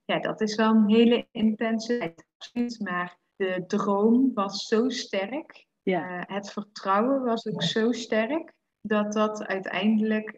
ja, 0.04 0.18
dat 0.18 0.40
is 0.40 0.54
wel 0.54 0.74
een 0.74 0.90
hele 0.90 1.26
intense 1.30 2.14
tijd. 2.52 2.80
Maar 2.80 3.18
de 3.36 3.64
droom 3.66 4.30
was 4.34 4.66
zo 4.66 4.88
sterk. 4.88 5.66
Uh, 5.82 6.20
het 6.26 6.50
vertrouwen 6.50 7.22
was 7.22 7.46
ook 7.46 7.62
zo 7.62 7.92
sterk 7.92 8.52
dat 8.80 9.12
dat 9.12 9.46
uiteindelijk 9.46 10.36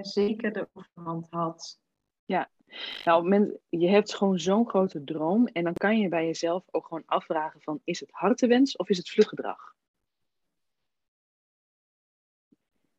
zeker 0.00 0.52
de 0.52 0.68
overhand 0.72 1.26
had. 1.30 1.80
Ja, 2.24 2.50
nou, 3.04 3.28
men, 3.28 3.60
je 3.68 3.88
hebt 3.88 4.14
gewoon 4.14 4.38
zo'n 4.38 4.68
grote 4.68 5.04
droom 5.04 5.46
en 5.46 5.64
dan 5.64 5.72
kan 5.72 5.98
je 5.98 6.08
bij 6.08 6.26
jezelf 6.26 6.64
ook 6.70 6.86
gewoon 6.86 7.02
afvragen 7.06 7.60
van 7.60 7.80
is 7.84 8.00
het 8.00 8.10
hartewens 8.10 8.76
of 8.76 8.88
is 8.88 8.98
het 8.98 9.10
vluggedrag? 9.10 9.74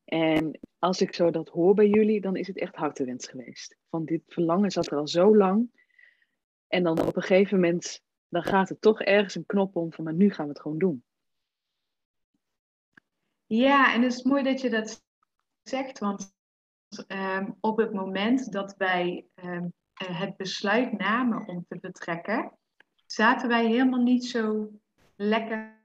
En 0.04 0.60
als 0.80 1.02
ik 1.02 1.14
zo 1.14 1.32
dat 1.32 1.50
hoor 1.50 1.74
bij 1.74 1.88
jullie, 1.88 2.22
dan 2.22 2.36
is 2.36 2.48
het 2.48 2.58
echt 2.58 2.76
hartewens 2.76 3.28
geweest. 3.28 3.78
Van 3.90 4.06
dit 4.06 4.22
verlangen 4.28 4.72
zat 4.72 4.92
er 4.92 4.98
al 4.98 5.08
zo 5.08 5.38
lang. 5.38 5.82
En 6.68 6.84
dan 6.84 7.00
op 7.00 7.16
een 7.16 7.22
gegeven 7.22 7.60
moment, 7.60 8.02
dan 8.30 8.44
gaat 8.44 8.70
er 8.70 8.80
toch 8.80 9.02
ergens 9.02 9.36
een 9.36 9.46
knop 9.46 9.76
om 9.76 9.94
van, 9.94 10.04
maar 10.04 10.14
nu 10.14 10.32
gaan 10.32 10.46
we 10.46 10.52
het 10.52 10.62
gewoon 10.62 10.78
doen. 10.78 11.04
Ja, 13.46 13.94
en 13.94 14.02
het 14.02 14.14
is 14.14 14.24
mooi 14.24 14.44
dat 14.44 14.62
je 14.62 14.70
dat 14.70 15.04
zegt, 15.64 16.00
want 16.00 16.34
um, 16.98 17.56
op 17.60 17.78
het 17.78 17.94
moment 17.94 18.52
dat 18.52 18.76
wij 18.78 19.26
um, 19.36 19.74
het 19.94 20.38
besluit 20.38 20.98
namen 20.98 21.48
om 21.48 21.66
te 21.68 21.78
vertrekken, 21.82 22.58
zaten 23.06 23.48
wij 23.48 23.66
helemaal 23.66 24.02
niet 24.02 24.26
zo 24.26 24.72
lekker 25.16 25.82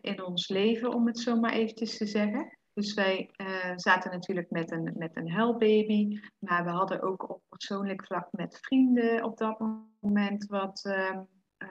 in 0.00 0.24
ons 0.24 0.48
leven, 0.48 0.94
om 0.94 1.06
het 1.06 1.18
zo 1.18 1.40
maar 1.40 1.52
eventjes 1.52 1.96
te 1.96 2.06
zeggen. 2.06 2.58
Dus 2.72 2.94
wij 2.94 3.30
uh, 3.36 3.72
zaten 3.76 4.10
natuurlijk 4.10 4.50
met 4.50 4.70
een, 4.70 4.92
met 4.96 5.16
een 5.16 5.30
huilbaby, 5.30 6.20
maar 6.38 6.64
we 6.64 6.70
hadden 6.70 7.02
ook 7.02 7.30
op 7.30 7.42
persoonlijk 7.48 8.04
vlak 8.06 8.28
met 8.30 8.58
vrienden 8.62 9.24
op 9.24 9.38
dat 9.38 9.58
moment 10.00 10.46
wat 10.46 10.84
uh, 10.84 11.18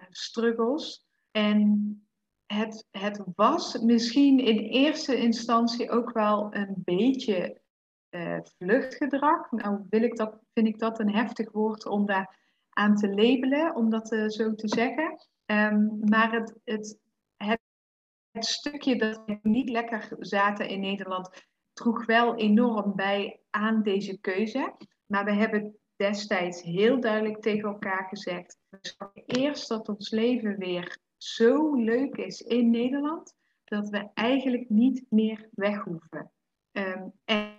struggles. 0.10 1.06
En 1.32 2.04
het, 2.46 2.88
het 2.92 3.24
was 3.36 3.78
misschien 3.80 4.40
in 4.40 4.58
eerste 4.58 5.18
instantie 5.18 5.90
ook 5.90 6.12
wel 6.12 6.56
een 6.56 6.74
beetje 6.76 7.62
uh, 8.10 8.40
vluchtgedrag. 8.58 9.52
Nou 9.52 9.86
wil 9.90 10.02
ik 10.02 10.16
dat, 10.16 10.40
vind 10.54 10.68
ik 10.68 10.80
dat 10.80 11.00
een 11.00 11.14
heftig 11.14 11.52
woord 11.52 11.86
om 11.86 12.06
daar 12.06 12.38
aan 12.70 12.96
te 12.96 13.10
labelen, 13.10 13.76
om 13.76 13.90
dat 13.90 14.08
zo 14.28 14.56
te 14.56 14.68
zeggen. 14.68 15.28
Um, 15.46 16.00
maar 16.00 16.32
het, 16.32 16.60
het, 16.64 16.98
het 18.32 18.46
stukje 18.46 18.96
dat 18.96 19.24
we 19.26 19.40
niet 19.42 19.70
lekker 19.70 20.08
zaten 20.20 20.68
in 20.68 20.80
Nederland 20.80 21.48
droeg 21.74 22.06
wel 22.06 22.36
enorm 22.36 22.96
bij 22.96 23.40
aan 23.50 23.84
deze 23.84 24.20
keuze. 24.20 24.76
Maar 25.06 25.26
we 25.26 25.34
hebben 25.34 25.78
destijds 25.96 26.62
heel 26.62 27.00
duidelijk 27.00 27.42
tegen 27.42 27.70
elkaar 27.70 28.08
gezegd: 28.08 28.58
eerst 29.26 29.68
dat 29.68 29.90
ons 29.90 30.10
leven 30.10 30.58
weer 30.58 31.00
zo 31.18 31.76
leuk 31.76 32.16
is 32.16 32.42
in 32.42 32.70
Nederland, 32.70 33.34
dat 33.64 33.90
we 33.90 34.10
eigenlijk 34.14 34.70
niet 34.70 35.06
meer 35.10 35.50
weg 35.52 35.84
hoeven. 35.84 36.32
Um, 36.72 37.14
en, 37.26 37.59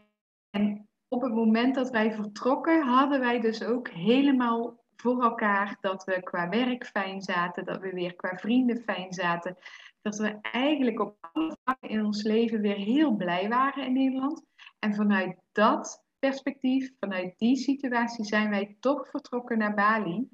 en 0.51 0.89
op 1.09 1.23
het 1.23 1.33
moment 1.33 1.75
dat 1.75 1.91
wij 1.91 2.13
vertrokken, 2.13 2.83
hadden 2.83 3.21
wij 3.21 3.41
dus 3.41 3.65
ook 3.65 3.89
helemaal 3.89 4.79
voor 4.97 5.23
elkaar 5.23 5.77
dat 5.81 6.05
we 6.05 6.23
qua 6.23 6.49
werk 6.49 6.87
fijn 6.87 7.23
zaten, 7.23 7.65
dat 7.65 7.81
we 7.81 7.91
weer 7.93 8.15
qua 8.15 8.37
vrienden 8.37 8.83
fijn 8.83 9.13
zaten 9.13 9.57
dat 10.03 10.17
we 10.17 10.39
eigenlijk 10.41 11.01
op 11.01 11.17
alle 11.33 11.57
vlakken 11.63 11.89
in 11.89 12.05
ons 12.05 12.23
leven 12.23 12.61
weer 12.61 12.77
heel 12.77 13.17
blij 13.17 13.49
waren 13.49 13.85
in 13.87 13.93
Nederland. 13.93 14.45
En 14.79 14.95
vanuit 14.95 15.37
dat 15.53 16.05
perspectief, 16.19 16.93
vanuit 17.01 17.39
die 17.39 17.57
situatie, 17.57 18.25
zijn 18.25 18.51
wij 18.51 18.77
toch 18.81 19.09
vertrokken 19.09 19.59
naar 19.59 19.75
Bali. 19.75 20.29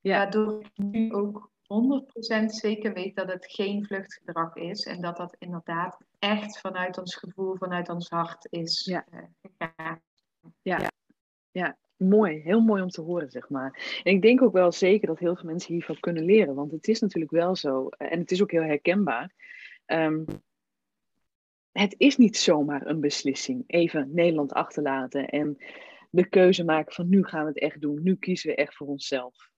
Ja. 0.00 0.16
Waardoor 0.18 0.60
ik 0.60 0.70
nu 0.74 1.12
ook 1.12 1.49
100% 1.70 2.44
zeker 2.46 2.92
weet 2.92 3.16
dat 3.16 3.32
het 3.32 3.52
geen 3.52 3.84
vluchtgedrag 3.86 4.56
is. 4.56 4.84
En 4.84 5.00
dat 5.00 5.16
dat 5.16 5.36
inderdaad 5.38 5.98
echt 6.18 6.60
vanuit 6.60 6.98
ons 6.98 7.14
gevoel, 7.14 7.56
vanuit 7.56 7.88
ons 7.88 8.08
hart 8.08 8.46
is 8.50 8.84
ja. 8.84 9.04
Uh, 9.12 9.92
ja. 10.62 10.90
ja 11.50 11.76
mooi, 11.96 12.40
heel 12.40 12.60
mooi 12.60 12.82
om 12.82 12.88
te 12.88 13.00
horen, 13.00 13.30
zeg 13.30 13.48
maar. 13.48 14.00
En 14.02 14.14
ik 14.14 14.22
denk 14.22 14.42
ook 14.42 14.52
wel 14.52 14.72
zeker 14.72 15.06
dat 15.06 15.18
heel 15.18 15.36
veel 15.36 15.48
mensen 15.48 15.72
hiervan 15.72 16.00
kunnen 16.00 16.24
leren, 16.24 16.54
want 16.54 16.72
het 16.72 16.88
is 16.88 17.00
natuurlijk 17.00 17.32
wel 17.32 17.56
zo, 17.56 17.88
eh, 17.88 18.12
en 18.12 18.18
het 18.18 18.30
is 18.30 18.42
ook 18.42 18.50
heel 18.50 18.62
herkenbaar. 18.62 19.32
Um, 19.86 20.24
het 21.72 21.94
is 21.98 22.16
niet 22.16 22.36
zomaar 22.36 22.86
een 22.86 23.00
beslissing, 23.00 23.64
even 23.66 24.14
Nederland 24.14 24.52
achterlaten 24.52 25.28
en 25.28 25.56
de 26.10 26.28
keuze 26.28 26.64
maken 26.64 26.92
van 26.92 27.08
nu 27.08 27.24
gaan 27.24 27.42
we 27.42 27.48
het 27.48 27.58
echt 27.58 27.80
doen, 27.80 28.02
nu 28.02 28.16
kiezen 28.16 28.50
we 28.50 28.56
echt 28.56 28.76
voor 28.76 28.86
onszelf. 28.86 29.49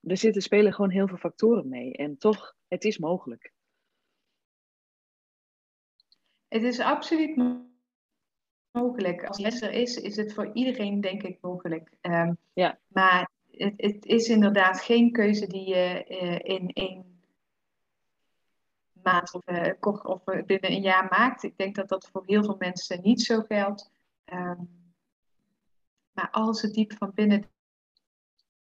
Er 0.00 0.16
zitten 0.16 0.42
spelen 0.42 0.72
gewoon 0.72 0.90
heel 0.90 1.08
veel 1.08 1.16
factoren 1.16 1.68
mee 1.68 1.92
en 1.92 2.18
toch, 2.18 2.56
het 2.68 2.84
is 2.84 2.98
mogelijk. 2.98 3.52
Het 6.48 6.62
is 6.62 6.80
absoluut 6.80 7.36
mogelijk. 8.70 9.24
Als 9.24 9.38
les 9.38 9.60
er 9.60 9.72
is, 9.72 9.96
is 9.96 10.16
het 10.16 10.34
voor 10.34 10.50
iedereen 10.52 11.00
denk 11.00 11.22
ik 11.22 11.38
mogelijk. 11.40 11.90
Um, 12.00 12.38
ja. 12.52 12.78
Maar 12.86 13.30
het, 13.50 13.74
het, 13.76 14.04
is 14.04 14.28
inderdaad 14.28 14.80
geen 14.80 15.12
keuze 15.12 15.46
die 15.46 15.68
je 15.68 16.04
uh, 16.08 16.56
in 16.56 16.72
één 16.72 17.20
maand 19.02 19.34
of, 19.34 19.48
uh, 19.48 19.72
of 20.02 20.24
binnen 20.24 20.72
een 20.72 20.82
jaar 20.82 21.06
maakt. 21.10 21.42
Ik 21.42 21.56
denk 21.56 21.74
dat 21.74 21.88
dat 21.88 22.08
voor 22.12 22.22
heel 22.26 22.44
veel 22.44 22.56
mensen 22.58 23.02
niet 23.02 23.22
zo 23.22 23.40
geldt. 23.40 23.90
Um, 24.32 24.76
maar 26.12 26.30
als 26.30 26.62
het 26.62 26.74
diep 26.74 26.92
van 26.92 27.12
binnen 27.14 27.50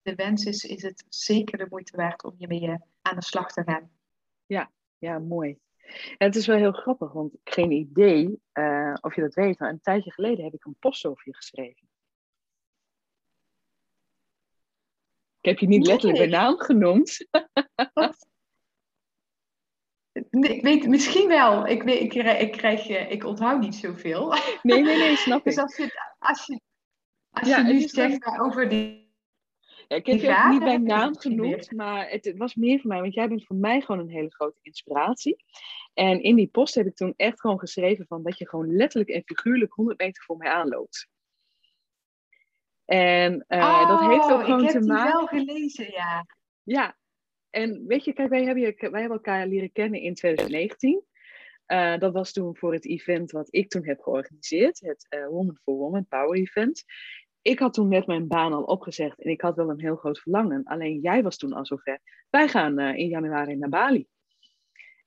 de 0.02 0.14
wens 0.14 0.44
is, 0.44 0.64
is 0.64 0.82
het 0.82 1.04
zeker 1.08 1.58
de 1.58 1.66
moeite 1.70 1.96
waard 1.96 2.24
om 2.24 2.34
hiermee 2.36 2.62
uh, 2.62 2.74
aan 3.02 3.16
de 3.16 3.24
slag 3.24 3.52
te 3.52 3.62
gaan. 3.62 3.90
Ja, 4.46 4.70
ja, 4.98 5.18
mooi. 5.18 5.58
En 6.18 6.26
het 6.26 6.36
is 6.36 6.46
wel 6.46 6.56
heel 6.56 6.72
grappig, 6.72 7.12
want 7.12 7.36
geen 7.44 7.70
idee 7.70 8.40
uh, 8.52 8.94
of 9.00 9.14
je 9.14 9.20
dat 9.20 9.34
weet, 9.34 9.58
maar 9.58 9.70
een 9.70 9.80
tijdje 9.80 10.12
geleden 10.12 10.44
heb 10.44 10.54
ik 10.54 10.64
een 10.64 10.76
post 10.78 11.06
over 11.06 11.22
je 11.24 11.34
geschreven. 11.34 11.88
Ik 15.40 15.48
heb 15.48 15.58
je 15.58 15.66
niet 15.66 15.86
letterlijk 15.86 16.18
bij 16.18 16.28
naam 16.28 16.58
genoemd. 16.58 17.26
Nee, 20.30 20.56
ik 20.56 20.62
weet 20.62 20.86
misschien 20.86 21.28
wel. 21.28 21.66
Ik, 21.66 21.82
weet, 21.82 22.00
ik, 22.00 22.14
ik, 22.14 22.52
krijg, 22.52 22.88
ik 22.88 23.24
onthoud 23.24 23.60
niet 23.60 23.74
zoveel. 23.74 24.34
Nee, 24.62 24.82
nee, 24.82 24.96
nee, 24.96 25.16
snap 25.16 25.44
dus 25.44 25.56
ik. 25.56 25.66
Dus 25.66 25.68
als 25.68 25.76
je, 25.76 26.00
als 26.18 26.46
je, 26.46 26.60
als 27.30 27.48
ja, 27.48 27.58
je 27.58 27.72
nu 27.72 27.80
zegt 27.80 28.38
over 28.38 28.68
die 28.68 29.09
ik 29.96 30.06
heb 30.06 30.20
je 30.20 30.48
niet 30.50 30.64
bij 30.64 30.76
naam 30.76 31.18
genoemd, 31.18 31.72
maar 31.72 32.08
het, 32.08 32.34
was 32.36 32.54
meer 32.54 32.80
voor 32.80 32.88
mij, 32.88 33.00
want 33.00 33.14
jij 33.14 33.28
bent 33.28 33.46
voor 33.46 33.56
mij 33.56 33.80
gewoon 33.80 34.00
een 34.00 34.10
hele 34.10 34.34
grote 34.34 34.58
inspiratie. 34.62 35.44
En 35.94 36.22
in 36.22 36.36
die 36.36 36.48
post 36.48 36.74
heb 36.74 36.86
ik 36.86 36.94
toen 36.94 37.14
echt 37.16 37.40
gewoon 37.40 37.58
geschreven 37.58 38.06
van 38.06 38.22
dat 38.22 38.38
je 38.38 38.48
gewoon 38.48 38.76
letterlijk 38.76 39.10
en 39.10 39.22
figuurlijk 39.24 39.72
100 39.72 39.98
meter 39.98 40.22
voor 40.22 40.36
mij 40.36 40.50
aanloopt. 40.50 41.08
En 42.84 43.44
uh, 43.48 43.88
dat 43.88 44.00
heeft 44.00 44.30
ook 44.32 44.44
gewoon 44.44 44.66
te 44.66 44.80
maken. 44.80 45.22
Ik 45.22 45.30
heb 45.30 45.38
die 45.38 45.46
wel 45.46 45.54
gelezen, 45.54 45.90
ja. 45.92 46.26
Ja, 46.62 46.96
en 47.50 47.86
weet 47.86 48.04
je, 48.04 48.12
kijk, 48.12 48.28
wij 48.28 48.44
hebben, 48.44 48.62
wij 48.90 49.00
hebben 49.00 49.18
elkaar 49.18 49.46
leren 49.46 49.72
kennen 49.72 50.00
in 50.00 50.14
2019. 50.14 51.04
Uh, 51.66 51.98
dat 51.98 52.12
was 52.12 52.32
toen 52.32 52.56
voor 52.56 52.72
het 52.72 52.86
event 52.86 53.30
wat 53.30 53.48
ik 53.50 53.68
toen 53.68 53.86
heb 53.86 54.00
georganiseerd, 54.00 54.80
het 54.80 55.06
uh, 55.10 55.26
Woman 55.26 55.58
for 55.62 55.74
Woman 55.74 56.06
Power 56.06 56.38
Event. 56.38 56.84
Ik 57.42 57.58
had 57.58 57.74
toen 57.74 57.88
net 57.88 58.06
mijn 58.06 58.26
baan 58.26 58.52
al 58.52 58.62
opgezegd 58.62 59.22
en 59.22 59.30
ik 59.30 59.40
had 59.40 59.56
wel 59.56 59.70
een 59.70 59.80
heel 59.80 59.96
groot 59.96 60.18
verlangen. 60.18 60.64
Alleen 60.64 61.00
jij 61.00 61.22
was 61.22 61.36
toen 61.36 61.52
al 61.52 61.66
zover. 61.66 61.98
Wij 62.30 62.48
gaan 62.48 62.80
uh, 62.80 62.96
in 62.96 63.08
januari 63.08 63.56
naar 63.56 63.68
Bali. 63.68 64.06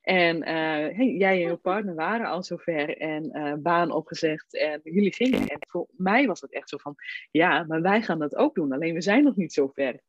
En 0.01 0.43
hey, 0.45 1.15
jij 1.17 1.43
en 1.43 1.49
je 1.49 1.55
partner 1.55 1.95
waren 1.95 2.27
al 2.27 2.43
zover 2.43 2.97
en 2.97 3.59
baan 3.61 3.91
opgezegd 3.91 4.57
en 4.57 4.81
jullie 4.83 5.13
gingen. 5.13 5.47
En 5.47 5.57
voor 5.59 5.87
mij 5.91 6.27
was 6.27 6.39
dat 6.39 6.51
echt 6.51 6.69
zo 6.69 6.77
van, 6.77 6.95
ja, 7.31 7.63
maar 7.63 7.81
wij 7.81 8.01
gaan 8.01 8.19
dat 8.19 8.35
ook 8.35 8.55
doen. 8.55 8.71
Alleen 8.71 8.93
we 8.93 9.01
zijn 9.01 9.23
nog 9.23 9.35
niet 9.35 9.53
zo 9.53 9.67
ver. 9.67 9.99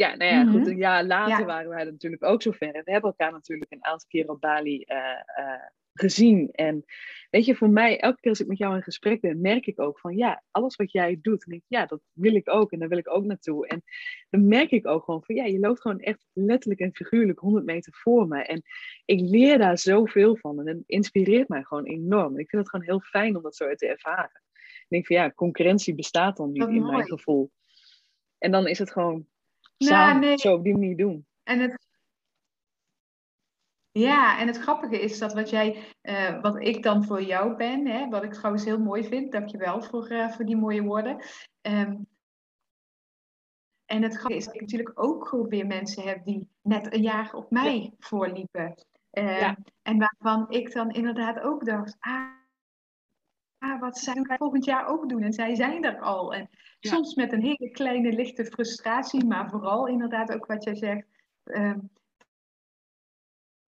Ja, 0.00 0.16
nou 0.16 0.32
ja, 0.32 0.44
goed, 0.44 0.60
mhm. 0.60 0.70
een 0.70 0.76
jaar 0.76 1.04
later 1.04 1.46
waren 1.46 1.70
wij 1.70 1.84
natuurlijk 1.84 2.24
ook 2.24 2.42
zover. 2.42 2.74
En 2.74 2.84
we 2.84 2.92
hebben 2.92 3.10
elkaar 3.10 3.32
natuurlijk 3.32 3.72
een 3.72 3.84
aantal 3.84 4.08
keer 4.08 4.30
op 4.30 4.40
Bali 4.40 4.84
uh, 4.86 4.96
uh, 5.38 5.68
gezien. 6.00 6.50
En 6.50 6.84
weet 7.30 7.44
je, 7.44 7.54
voor 7.54 7.70
mij, 7.70 8.00
elke 8.00 8.20
keer 8.20 8.30
als 8.30 8.40
ik 8.40 8.46
met 8.46 8.58
jou 8.58 8.74
in 8.74 8.82
gesprek 8.82 9.20
ben, 9.20 9.40
merk 9.40 9.66
ik 9.66 9.80
ook 9.80 9.98
van 9.98 10.16
ja, 10.16 10.42
alles 10.50 10.76
wat 10.76 10.92
jij 10.92 11.18
doet, 11.22 11.44
denk 11.44 11.60
ik, 11.60 11.66
ja, 11.68 11.86
dat 11.86 12.00
wil 12.12 12.34
ik 12.34 12.48
ook 12.48 12.72
en 12.72 12.78
daar 12.78 12.88
wil 12.88 12.98
ik 12.98 13.14
ook 13.14 13.24
naartoe. 13.24 13.66
En 13.66 13.82
dan 14.30 14.48
merk 14.48 14.70
ik 14.70 14.86
ook 14.86 15.04
gewoon 15.04 15.24
van 15.24 15.34
ja, 15.34 15.44
je 15.44 15.58
loopt 15.58 15.80
gewoon 15.80 16.00
echt 16.00 16.26
letterlijk 16.32 16.80
en 16.80 16.94
figuurlijk 16.94 17.38
100 17.38 17.64
meter 17.64 17.92
voor 17.94 18.28
me. 18.28 18.42
En 18.42 18.62
ik 19.04 19.20
leer 19.20 19.58
daar 19.58 19.78
zoveel 19.78 20.36
van 20.36 20.60
en 20.60 20.66
het 20.66 20.82
inspireert 20.86 21.48
mij 21.48 21.62
gewoon 21.62 21.84
enorm. 21.84 22.38
ik 22.38 22.48
vind 22.48 22.62
het 22.62 22.70
gewoon 22.70 22.86
heel 22.86 23.00
fijn 23.00 23.36
om 23.36 23.42
dat 23.42 23.56
zo 23.56 23.74
te 23.74 23.86
ervaren. 23.86 24.42
Ik 24.54 24.86
denk 24.88 25.06
van 25.06 25.16
ja, 25.16 25.30
concurrentie 25.30 25.94
bestaat 25.94 26.36
dan 26.36 26.52
niet 26.52 26.68
in 26.68 26.86
mijn 26.86 27.06
gevoel. 27.06 27.50
En 28.38 28.50
dan 28.50 28.66
is 28.66 28.78
het 28.78 28.90
gewoon 28.92 29.26
samen 29.78 30.20
nee. 30.20 30.38
zo 30.38 30.54
op 30.54 30.64
die 30.64 30.72
manier 30.72 30.96
doen. 30.96 31.26
En 31.42 31.60
het, 31.60 31.89
ja, 33.92 34.38
en 34.38 34.46
het 34.46 34.58
grappige 34.58 35.00
is 35.00 35.18
dat 35.18 35.32
wat 35.32 35.50
jij, 35.50 35.94
uh, 36.02 36.40
wat 36.40 36.60
ik 36.60 36.82
dan 36.82 37.04
voor 37.04 37.22
jou 37.22 37.56
ben, 37.56 37.86
hè, 37.86 38.08
wat 38.08 38.22
ik 38.22 38.32
trouwens 38.32 38.64
heel 38.64 38.78
mooi 38.78 39.04
vind, 39.04 39.32
dankjewel 39.32 39.82
voor, 39.82 40.12
uh, 40.12 40.30
voor 40.30 40.44
die 40.44 40.56
mooie 40.56 40.82
woorden. 40.82 41.24
Um, 41.62 42.06
en 43.84 44.02
het 44.02 44.14
grappige 44.14 44.38
is 44.38 44.44
dat 44.44 44.54
ik 44.54 44.60
natuurlijk 44.60 45.02
ook 45.02 45.46
weer 45.48 45.66
mensen 45.66 46.02
heb 46.02 46.24
die 46.24 46.48
net 46.62 46.94
een 46.94 47.02
jaar 47.02 47.34
op 47.34 47.50
mij 47.50 47.80
ja. 47.80 47.90
voorliepen. 47.98 48.74
Um, 49.10 49.24
ja. 49.24 49.56
En 49.82 49.98
waarvan 49.98 50.50
ik 50.50 50.72
dan 50.72 50.90
inderdaad 50.90 51.40
ook 51.40 51.64
dacht, 51.64 51.96
ah, 51.98 52.28
ah, 53.58 53.80
wat 53.80 53.98
zijn 53.98 54.22
wij 54.22 54.36
volgend 54.36 54.64
jaar 54.64 54.86
ook 54.86 55.08
doen? 55.08 55.22
En 55.22 55.32
zij 55.32 55.54
zijn 55.54 55.84
er 55.84 56.00
al. 56.00 56.34
En 56.34 56.50
soms 56.80 57.14
met 57.14 57.32
een 57.32 57.42
hele 57.42 57.70
kleine 57.70 58.12
lichte 58.12 58.44
frustratie, 58.44 59.24
maar 59.24 59.50
vooral 59.50 59.86
inderdaad 59.86 60.32
ook 60.32 60.46
wat 60.46 60.64
jij 60.64 60.74
zegt. 60.74 61.06
Um, 61.44 61.90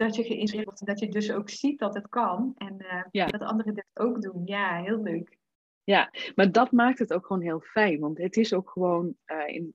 dat 0.02 0.16
je 0.16 0.22
geïnspireerd 0.22 0.66
wordt. 0.66 0.86
Dat 0.86 1.00
je 1.00 1.08
dus 1.08 1.32
ook 1.32 1.50
ziet 1.50 1.78
dat 1.78 1.94
het 1.94 2.08
kan. 2.08 2.54
En 2.56 2.76
uh, 3.12 3.26
dat 3.26 3.40
anderen 3.42 3.74
dit 3.74 3.86
ook 3.94 4.22
doen. 4.22 4.42
Ja, 4.44 4.82
heel 4.82 5.02
leuk. 5.02 5.38
Ja, 5.84 6.10
maar 6.34 6.52
dat 6.52 6.72
maakt 6.72 6.98
het 6.98 7.12
ook 7.12 7.26
gewoon 7.26 7.42
heel 7.42 7.60
fijn. 7.60 8.00
Want 8.00 8.18
het 8.18 8.36
is 8.36 8.54
ook 8.54 8.70
gewoon, 8.70 9.14
uh, 9.26 9.56
in, 9.56 9.74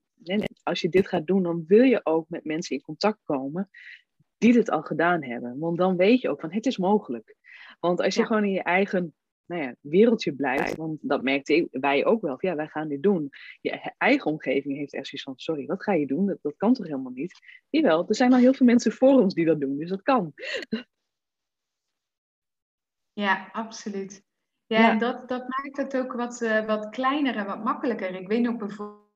als 0.64 0.82
je 0.82 0.90
dit 0.90 1.08
gaat 1.08 1.28
doen, 1.28 1.44
dan 1.44 1.64
wil 1.68 1.84
je 1.84 2.00
ook 2.04 2.30
met 2.30 2.44
mensen 2.44 2.76
in 2.76 2.82
contact 2.82 3.20
komen 3.24 3.70
die 4.38 4.54
dit 4.54 4.70
al 4.70 4.82
gedaan 4.82 5.24
hebben. 5.24 5.60
Want 5.60 5.78
dan 5.78 5.96
weet 5.96 6.22
je 6.22 6.30
ook 6.30 6.40
van 6.40 6.52
het 6.52 6.66
is 6.66 6.78
mogelijk. 6.78 7.36
Want 7.80 8.02
als 8.02 8.16
je 8.16 8.26
gewoon 8.26 8.44
in 8.44 8.52
je 8.52 8.64
eigen 8.64 9.16
nou 9.48 9.62
ja, 9.62 9.76
wereldje 9.82 10.34
blijft. 10.34 10.76
Want 10.76 11.00
dat 11.02 11.24
merkte 11.24 11.68
wij 11.72 12.06
ook 12.06 12.22
wel. 12.22 12.38
Ja, 12.40 12.56
wij 12.56 12.68
gaan 12.68 12.88
dit 12.88 13.04
doen. 13.04 13.30
Je 13.62 13.94
eigen 13.98 14.32
omgeving 14.32 14.78
heeft 14.78 14.94
echt 14.94 15.08
zoiets 15.08 15.24
van: 15.24 15.34
sorry, 15.38 15.66
wat 15.66 15.84
ga 15.84 15.94
je 15.94 16.08
doen? 16.08 16.26
Dat, 16.26 16.38
dat 16.42 16.58
kan 16.58 16.74
toch 16.74 16.86
helemaal 16.86 17.12
niet? 17.12 17.40
Jawel, 17.70 18.08
er 18.08 18.16
zijn 18.16 18.34
al 18.34 18.40
heel 18.40 18.54
veel 18.54 18.66
mensen 18.66 18.92
voor 18.92 19.22
ons 19.22 19.34
die 19.34 19.46
dat 19.46 19.60
doen, 19.60 19.78
dus 19.78 19.90
dat 19.90 20.02
kan. 20.02 20.34
Ja, 23.14 23.50
absoluut. 23.52 24.26
Ja, 24.66 24.96
dat, 24.96 25.30
dat 25.30 25.48
maakt 25.48 25.78
het 25.78 25.98
ook 25.98 26.14
wat, 26.14 26.42
uh, 26.42 26.66
wat 26.66 26.90
kleiner 26.90 27.36
en 27.36 27.46
wat 27.46 27.64
makkelijker. 27.64 28.16
Ik 28.16 28.28
weet 28.28 28.42
nog 28.42 28.58
bijvoorbeeld 28.58 29.07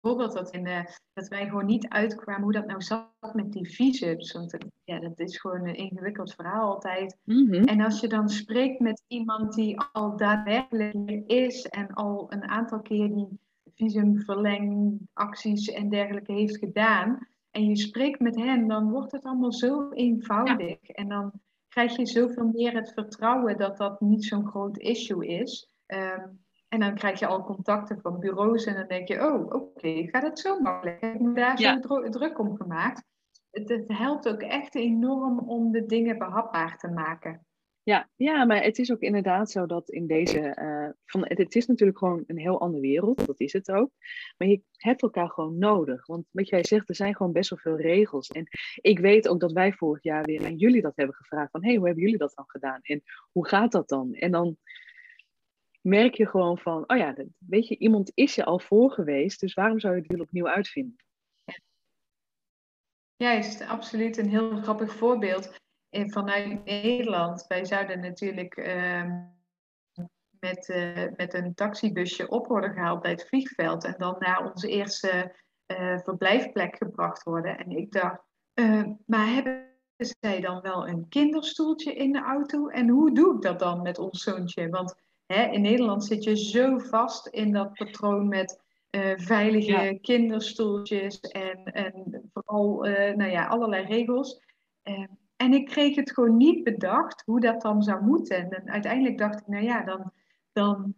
bijvoorbeeld 0.00 0.32
dat, 0.32 0.50
in 0.50 0.64
de, 0.64 0.98
dat 1.12 1.28
wij 1.28 1.46
gewoon 1.46 1.66
niet 1.66 1.88
uitkwamen 1.88 2.42
hoe 2.42 2.52
dat 2.52 2.66
nou 2.66 2.82
zat 2.82 3.34
met 3.34 3.52
die 3.52 3.70
visums. 3.70 4.32
Want 4.32 4.56
ja, 4.84 5.00
dat 5.00 5.20
is 5.20 5.40
gewoon 5.40 5.68
een 5.68 5.76
ingewikkeld 5.76 6.34
verhaal 6.34 6.74
altijd. 6.74 7.18
Mhm. 7.24 7.64
En 7.64 7.80
als 7.80 8.00
je 8.00 8.08
dan 8.08 8.28
spreekt 8.28 8.80
met 8.80 9.02
iemand 9.06 9.54
die 9.54 9.80
al 9.92 10.16
daadwerkelijk 10.16 11.26
is 11.26 11.66
en 11.66 11.92
al 11.92 12.32
een 12.32 12.48
aantal 12.48 12.80
keer 12.80 13.14
die 13.14 13.38
visumverlengacties 13.74 15.68
en 15.68 15.88
dergelijke 15.88 16.32
heeft 16.32 16.56
gedaan. 16.56 17.28
En 17.50 17.64
je 17.64 17.76
spreekt 17.76 18.20
met 18.20 18.36
hen, 18.36 18.68
dan 18.68 18.90
wordt 18.90 19.12
het 19.12 19.24
allemaal 19.24 19.52
zo 19.52 19.90
eenvoudig. 19.90 20.80
En 20.82 21.08
dan 21.08 21.32
krijg 21.68 21.96
je 21.96 22.06
zoveel 22.06 22.50
meer 22.52 22.74
het 22.74 22.92
vertrouwen 22.92 23.56
dat 23.56 23.76
dat 23.76 24.00
niet 24.00 24.24
zo'n 24.24 24.46
groot 24.46 24.78
issue 24.78 25.26
is. 25.26 25.70
Um, 25.86 26.44
en 26.70 26.80
dan 26.80 26.94
krijg 26.94 27.18
je 27.18 27.26
al 27.26 27.44
contacten 27.44 28.00
van 28.00 28.18
bureaus 28.18 28.64
en 28.64 28.74
dan 28.74 28.86
denk 28.86 29.08
je, 29.08 29.26
oh, 29.26 29.44
oké, 29.44 29.56
okay, 29.56 30.08
gaat 30.10 30.22
het 30.22 30.38
zo 30.38 30.60
makkelijk? 30.60 31.00
Heb 31.00 31.14
ik 31.14 31.20
me 31.20 31.34
daar 31.34 31.58
zo 31.58 32.08
druk 32.08 32.38
om 32.38 32.56
gemaakt? 32.56 33.02
Het, 33.50 33.68
het, 33.68 33.84
helpt 33.86 34.28
ook 34.28 34.40
echt 34.40 34.74
enorm 34.74 35.38
om 35.38 35.72
de 35.72 35.86
dingen 35.86 36.18
behapbaar 36.18 36.78
te 36.78 36.88
maken. 36.88 37.46
Ja, 37.82 38.08
ja, 38.16 38.44
maar 38.44 38.62
het 38.62 38.78
is 38.78 38.92
ook 38.92 39.00
inderdaad 39.00 39.50
zo 39.50 39.66
dat 39.66 39.90
in 39.90 40.06
deze. 40.06 40.56
Uh, 40.58 40.88
van, 41.04 41.20
het, 41.28 41.38
het, 41.38 41.54
is 41.54 41.66
natuurlijk 41.66 41.98
gewoon 41.98 42.24
een 42.26 42.38
heel 42.38 42.60
andere 42.60 42.82
wereld, 42.82 43.26
dat 43.26 43.40
is 43.40 43.52
het 43.52 43.70
ook. 43.70 43.90
Maar 44.36 44.48
je 44.48 44.62
hebt 44.72 45.02
elkaar 45.02 45.30
gewoon 45.30 45.58
nodig. 45.58 46.06
Want 46.06 46.26
wat 46.30 46.48
jij 46.48 46.64
zegt, 46.64 46.88
er 46.88 46.94
zijn 46.94 47.16
gewoon 47.16 47.32
best 47.32 47.50
wel 47.50 47.58
veel 47.58 47.80
regels. 47.80 48.28
En 48.28 48.46
ik 48.80 48.98
weet 48.98 49.28
ook 49.28 49.40
dat 49.40 49.52
wij 49.52 49.72
vorig 49.72 50.02
jaar 50.02 50.24
weer 50.24 50.44
aan 50.44 50.56
jullie 50.56 50.82
dat 50.82 50.96
hebben 50.96 51.16
gevraagd: 51.16 51.50
van 51.50 51.62
hé, 51.62 51.68
hey, 51.68 51.76
hoe 51.76 51.86
hebben 51.86 52.04
jullie 52.04 52.18
dat 52.18 52.32
dan 52.34 52.48
gedaan? 52.48 52.78
En 52.82 53.02
hoe 53.32 53.48
gaat 53.48 53.72
dat 53.72 53.88
dan? 53.88 54.14
En 54.14 54.30
dan 54.30 54.56
merk 55.80 56.14
je 56.14 56.26
gewoon 56.26 56.58
van, 56.58 56.84
oh 56.86 56.96
ja, 56.96 57.14
weet 57.38 57.68
je, 57.68 57.78
iemand 57.78 58.10
is 58.14 58.34
je 58.34 58.44
al 58.44 58.58
voor 58.58 58.90
geweest, 58.90 59.40
dus 59.40 59.54
waarom 59.54 59.80
zou 59.80 59.94
je 59.94 60.00
het 60.00 60.10
willen 60.10 60.24
opnieuw 60.24 60.48
uitvinden? 60.48 60.96
Juist, 63.16 63.66
absoluut 63.66 64.16
een 64.16 64.28
heel 64.28 64.56
grappig 64.56 64.92
voorbeeld. 64.92 65.58
En 65.88 66.10
vanuit 66.10 66.64
Nederland, 66.64 67.44
wij 67.46 67.64
zouden 67.64 68.00
natuurlijk 68.00 68.56
uh, 68.56 69.04
met, 70.40 70.68
uh, 70.68 71.06
met 71.16 71.34
een 71.34 71.54
taxibusje 71.54 72.28
op 72.28 72.46
worden 72.46 72.72
gehaald 72.72 73.02
bij 73.02 73.10
het 73.10 73.28
vliegveld 73.28 73.84
en 73.84 73.94
dan 73.98 74.16
naar 74.18 74.50
onze 74.50 74.68
eerste 74.68 75.34
uh, 75.66 75.98
verblijfplek 75.98 76.76
gebracht 76.76 77.22
worden. 77.22 77.58
En 77.58 77.70
ik 77.70 77.92
dacht, 77.92 78.22
eh, 78.54 78.82
maar 79.06 79.26
hebben 79.26 79.68
zij 79.96 80.40
dan 80.40 80.60
wel 80.60 80.88
een 80.88 81.08
kinderstoeltje 81.08 81.94
in 81.94 82.12
de 82.12 82.22
auto? 82.22 82.68
En 82.68 82.88
hoe 82.88 83.14
doe 83.14 83.34
ik 83.34 83.42
dat 83.42 83.58
dan 83.58 83.82
met 83.82 83.98
ons 83.98 84.22
zoontje? 84.22 84.68
Want 84.68 84.94
Hè, 85.32 85.50
in 85.50 85.60
Nederland 85.60 86.04
zit 86.04 86.24
je 86.24 86.36
zo 86.36 86.78
vast 86.78 87.26
in 87.26 87.52
dat 87.52 87.72
patroon 87.72 88.28
met 88.28 88.60
uh, 88.90 89.12
veilige 89.16 89.98
kinderstoeltjes 90.02 91.20
en, 91.20 91.64
en 91.64 92.22
vooral 92.32 92.86
uh, 92.86 93.14
nou 93.14 93.30
ja, 93.30 93.46
allerlei 93.46 93.84
regels. 93.84 94.40
Uh, 94.84 95.06
en 95.36 95.52
ik 95.52 95.66
kreeg 95.66 95.96
het 95.96 96.12
gewoon 96.12 96.36
niet 96.36 96.64
bedacht 96.64 97.22
hoe 97.26 97.40
dat 97.40 97.60
dan 97.60 97.82
zou 97.82 98.04
moeten. 98.04 98.50
En 98.50 98.70
uiteindelijk 98.70 99.18
dacht 99.18 99.40
ik, 99.40 99.46
nou 99.46 99.64
ja, 99.64 99.84
dan, 99.84 100.12
dan, 100.52 100.94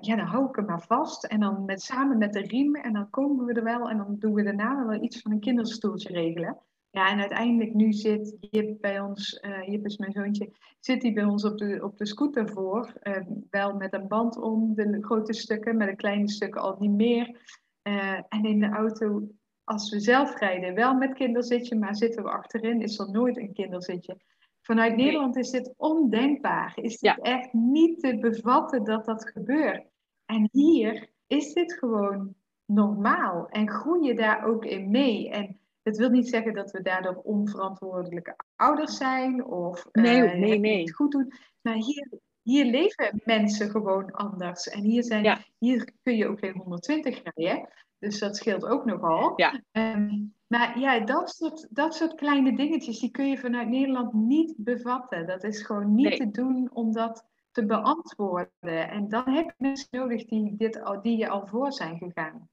ja, 0.00 0.16
dan 0.16 0.26
hou 0.26 0.48
ik 0.48 0.56
hem 0.56 0.64
maar 0.64 0.82
vast. 0.82 1.24
En 1.24 1.40
dan 1.40 1.64
met, 1.64 1.82
samen 1.82 2.18
met 2.18 2.32
de 2.32 2.40
riem 2.40 2.74
en 2.74 2.92
dan 2.92 3.10
komen 3.10 3.44
we 3.44 3.52
er 3.52 3.64
wel. 3.64 3.90
En 3.90 3.96
dan 3.96 4.16
doen 4.18 4.34
we 4.34 4.42
daarna 4.42 4.86
wel 4.86 5.02
iets 5.02 5.20
van 5.20 5.32
een 5.32 5.40
kinderstoeltje 5.40 6.12
regelen. 6.12 6.58
Ja, 6.90 7.10
en 7.10 7.18
uiteindelijk 7.18 7.74
nu 7.74 7.92
zit 7.92 8.36
Jip 8.40 8.80
bij 8.80 9.00
ons, 9.00 9.42
uh, 9.42 9.66
Jip 9.66 9.84
is 9.84 9.96
mijn 9.96 10.12
zoontje, 10.12 10.52
zit 10.80 11.02
hij 11.02 11.12
bij 11.12 11.24
ons 11.24 11.44
op 11.44 11.58
de, 11.58 11.84
op 11.84 11.96
de 11.98 12.06
scooter 12.06 12.48
voor. 12.48 12.92
Uh, 13.02 13.16
wel 13.50 13.74
met 13.74 13.92
een 13.92 14.08
band 14.08 14.36
om, 14.36 14.74
de 14.74 14.98
grote 15.00 15.32
stukken, 15.32 15.76
met 15.76 15.88
de 15.88 15.96
kleine 15.96 16.28
stukken 16.28 16.60
al 16.60 16.76
niet 16.78 16.90
meer. 16.90 17.40
Uh, 17.82 18.20
en 18.28 18.44
in 18.44 18.60
de 18.60 18.68
auto, 18.68 19.28
als 19.64 19.90
we 19.90 20.00
zelf 20.00 20.38
rijden, 20.38 20.74
wel 20.74 20.94
met 20.94 21.12
kinderzitje, 21.12 21.76
maar 21.76 21.96
zitten 21.96 22.22
we 22.22 22.30
achterin, 22.30 22.82
is 22.82 22.98
er 22.98 23.10
nooit 23.10 23.36
een 23.36 23.52
kinderzitje. 23.52 24.16
Vanuit 24.60 24.96
Nederland 24.96 25.36
is 25.36 25.50
dit 25.50 25.74
ondenkbaar. 25.76 26.72
Is 26.74 26.98
dit 26.98 27.00
ja. 27.00 27.16
echt 27.16 27.52
niet 27.52 28.00
te 28.00 28.18
bevatten 28.18 28.84
dat 28.84 29.04
dat 29.04 29.30
gebeurt. 29.30 29.86
En 30.24 30.48
hier 30.52 31.10
is 31.26 31.52
dit 31.52 31.72
gewoon 31.72 32.34
normaal 32.64 33.48
en 33.48 33.70
groei 33.70 34.06
je 34.06 34.14
daar 34.14 34.44
ook 34.44 34.64
in 34.64 34.90
mee. 34.90 35.30
En 35.30 35.59
het 35.82 35.96
wil 35.96 36.10
niet 36.10 36.28
zeggen 36.28 36.54
dat 36.54 36.70
we 36.70 36.82
daardoor 36.82 37.20
onverantwoordelijke 37.22 38.36
ouders 38.56 38.96
zijn 38.96 39.44
of 39.44 39.86
nee, 39.92 40.22
uh, 40.22 40.34
nee, 40.34 40.58
nee. 40.58 40.80
het 40.80 40.94
goed 40.94 41.12
doen. 41.12 41.32
Maar 41.60 41.74
hier, 41.74 42.08
hier 42.42 42.64
leven 42.64 43.20
mensen 43.24 43.70
gewoon 43.70 44.10
anders. 44.10 44.68
En 44.68 44.82
hier, 44.82 45.04
zijn, 45.04 45.44
hier 45.58 45.92
kun 46.02 46.16
je 46.16 46.28
ook 46.28 46.38
geen 46.38 46.56
120 46.56 47.20
rijden. 47.22 47.68
Dus 47.98 48.18
dat 48.18 48.36
scheelt 48.36 48.64
ook 48.64 48.84
nogal. 48.84 49.32
Ja. 49.36 49.62
Um, 49.72 50.34
maar 50.46 50.78
ja, 50.78 51.00
dat 51.00 51.30
soort, 51.30 51.66
dat 51.70 51.94
soort 51.94 52.14
kleine 52.14 52.56
dingetjes, 52.56 52.98
die 52.98 53.10
kun 53.10 53.28
je 53.28 53.38
vanuit 53.38 53.68
Nederland 53.68 54.12
niet 54.12 54.54
bevatten. 54.56 55.26
Dat 55.26 55.44
is 55.44 55.62
gewoon 55.62 55.94
niet 55.94 56.08
nee. 56.08 56.18
te 56.18 56.30
doen 56.30 56.70
om 56.72 56.92
dat 56.92 57.28
te 57.50 57.66
beantwoorden. 57.66 58.88
En 58.90 59.08
dan 59.08 59.28
heb 59.28 59.44
je 59.44 59.54
mensen 59.56 59.88
nodig 59.90 60.24
die, 60.24 60.56
dit 60.56 60.82
al, 60.82 61.02
die 61.02 61.16
je 61.16 61.28
al 61.28 61.46
voor 61.46 61.72
zijn 61.72 61.98
gegaan. 61.98 62.48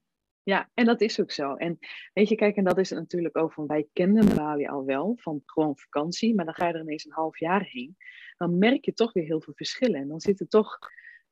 Ja, 0.48 0.70
en 0.74 0.84
dat 0.84 1.00
is 1.00 1.20
ook 1.20 1.30
zo. 1.30 1.54
En 1.54 1.78
weet 2.12 2.28
je, 2.28 2.34
kijk, 2.34 2.56
en 2.56 2.64
dat 2.64 2.78
is 2.78 2.90
natuurlijk 2.90 3.36
ook 3.36 3.52
van, 3.52 3.66
wij 3.66 3.88
kenden 3.92 4.36
Bali 4.36 4.66
al 4.66 4.84
wel, 4.84 5.16
van 5.20 5.42
gewoon 5.46 5.76
vakantie, 5.76 6.34
maar 6.34 6.44
dan 6.44 6.54
ga 6.54 6.66
je 6.66 6.72
er 6.72 6.80
ineens 6.80 7.04
een 7.04 7.12
half 7.12 7.38
jaar 7.38 7.62
heen. 7.64 7.96
Dan 8.36 8.58
merk 8.58 8.84
je 8.84 8.92
toch 8.92 9.12
weer 9.12 9.24
heel 9.24 9.40
veel 9.40 9.54
verschillen. 9.54 10.00
En 10.00 10.08
dan 10.08 10.20
zit 10.20 10.38
het 10.38 10.50
toch 10.50 10.78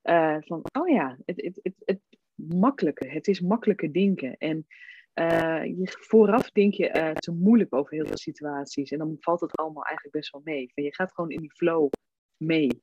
uh, 0.03 0.37
van, 0.41 0.63
oh 0.73 0.89
ja, 0.89 1.19
het, 1.25 1.51
het, 1.63 1.75
het, 1.85 2.01
makkelijker, 2.35 3.13
het 3.13 3.29
is 3.29 3.41
makkelijker 3.41 3.93
denken. 3.93 4.37
En 4.37 4.67
uh, 5.15 5.65
je, 5.65 5.97
vooraf 6.01 6.51
denk 6.51 6.75
je 6.75 6.95
uh, 6.97 7.13
te 7.13 7.33
moeilijk 7.33 7.75
over 7.75 7.95
heel 7.95 8.07
veel 8.07 8.19
situaties. 8.19 8.91
En 8.91 8.99
dan 8.99 9.17
valt 9.21 9.41
het 9.41 9.57
allemaal 9.57 9.85
eigenlijk 9.85 10.17
best 10.17 10.33
wel 10.33 10.41
mee. 10.45 10.71
je 10.75 10.95
gaat 10.95 11.13
gewoon 11.13 11.31
in 11.31 11.41
die 11.41 11.53
flow 11.53 11.91
mee. 12.37 12.83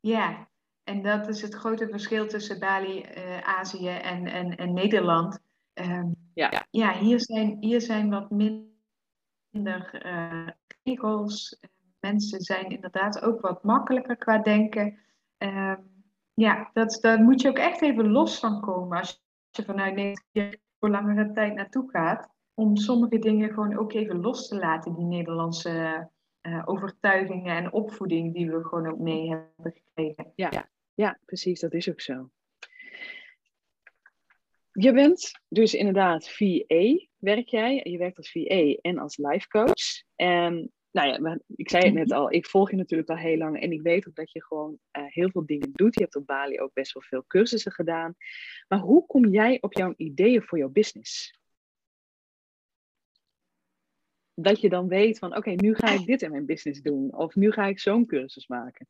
Ja, 0.00 0.48
en 0.84 1.02
dat 1.02 1.28
is 1.28 1.42
het 1.42 1.54
grote 1.54 1.88
verschil 1.88 2.26
tussen 2.26 2.58
Bali, 2.58 3.04
uh, 3.16 3.40
Azië 3.40 3.88
en, 3.88 4.26
en, 4.26 4.56
en 4.56 4.72
Nederland. 4.72 5.40
Um, 5.74 6.14
ja. 6.34 6.66
ja, 6.70 6.92
hier 6.92 7.20
zijn, 7.20 7.56
hier 7.60 7.80
zijn 7.80 8.10
wat 8.10 8.30
minder 8.30 10.02
regels. 10.82 11.60
Mensen 12.00 12.40
zijn 12.40 12.70
inderdaad 12.70 13.22
ook 13.22 13.40
wat 13.40 13.64
makkelijker 13.64 14.16
qua 14.16 14.38
denken. 14.38 14.98
Um, 15.38 15.92
ja, 16.34 16.70
dat, 16.72 16.98
daar 17.00 17.22
moet 17.22 17.40
je 17.40 17.48
ook 17.48 17.58
echt 17.58 17.82
even 17.82 18.10
los 18.10 18.38
van 18.38 18.60
komen. 18.60 18.98
Als 18.98 19.22
je 19.50 19.64
vanuit 19.64 19.94
Nederland 19.94 20.62
voor 20.78 20.92
langere 20.92 21.32
tijd 21.32 21.54
naartoe 21.54 21.90
gaat. 21.90 22.28
Om 22.54 22.76
sommige 22.76 23.18
dingen 23.18 23.52
gewoon 23.52 23.78
ook 23.78 23.92
even 23.92 24.20
los 24.20 24.48
te 24.48 24.56
laten. 24.56 24.94
Die 24.94 25.04
Nederlandse 25.04 26.08
uh, 26.42 26.62
overtuigingen 26.64 27.56
en 27.56 27.72
opvoeding 27.72 28.34
die 28.34 28.50
we 28.50 28.64
gewoon 28.64 28.86
ook 28.86 28.98
mee 28.98 29.28
hebben 29.28 29.72
gekregen. 29.72 30.32
Ja, 30.34 30.68
ja, 30.94 31.18
precies. 31.24 31.60
Dat 31.60 31.74
is 31.74 31.90
ook 31.90 32.00
zo. 32.00 32.30
Je 34.72 34.92
bent 34.92 35.32
dus 35.48 35.74
inderdaad 35.74 36.28
VA, 36.28 37.06
werk 37.16 37.48
jij. 37.48 37.80
Je 37.84 37.98
werkt 37.98 38.16
als 38.16 38.30
VA 38.30 38.76
en 38.80 38.98
als 38.98 39.16
life 39.16 39.48
coach. 39.48 40.02
En 40.14 40.72
nou 40.90 41.08
ja, 41.08 41.38
ik 41.56 41.70
zei 41.70 41.84
het 41.84 41.94
net 41.94 42.12
al, 42.12 42.32
ik 42.32 42.46
volg 42.46 42.70
je 42.70 42.76
natuurlijk 42.76 43.10
al 43.10 43.16
heel 43.16 43.36
lang 43.36 43.60
en 43.60 43.72
ik 43.72 43.82
weet 43.82 44.08
ook 44.08 44.14
dat 44.14 44.32
je 44.32 44.44
gewoon 44.44 44.78
uh, 44.98 45.04
heel 45.06 45.30
veel 45.30 45.46
dingen 45.46 45.70
doet. 45.72 45.94
Je 45.94 46.00
hebt 46.00 46.16
op 46.16 46.26
Bali 46.26 46.60
ook 46.60 46.72
best 46.72 46.92
wel 46.92 47.02
veel 47.02 47.24
cursussen 47.26 47.72
gedaan. 47.72 48.14
Maar 48.68 48.78
hoe 48.78 49.06
kom 49.06 49.26
jij 49.26 49.58
op 49.60 49.72
jouw 49.72 49.94
ideeën 49.96 50.42
voor 50.42 50.58
jouw 50.58 50.68
business? 50.68 51.38
Dat 54.34 54.60
je 54.60 54.68
dan 54.68 54.88
weet 54.88 55.18
van, 55.18 55.36
oké, 55.36 55.50
nu 55.50 55.74
ga 55.74 55.90
ik 55.90 56.06
dit 56.06 56.22
in 56.22 56.30
mijn 56.30 56.46
business 56.46 56.82
doen. 56.82 57.14
Of 57.16 57.34
nu 57.34 57.52
ga 57.52 57.66
ik 57.66 57.78
zo'n 57.78 58.06
cursus 58.06 58.46
maken. 58.46 58.88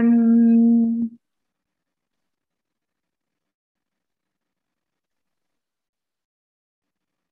Um, 0.00 1.18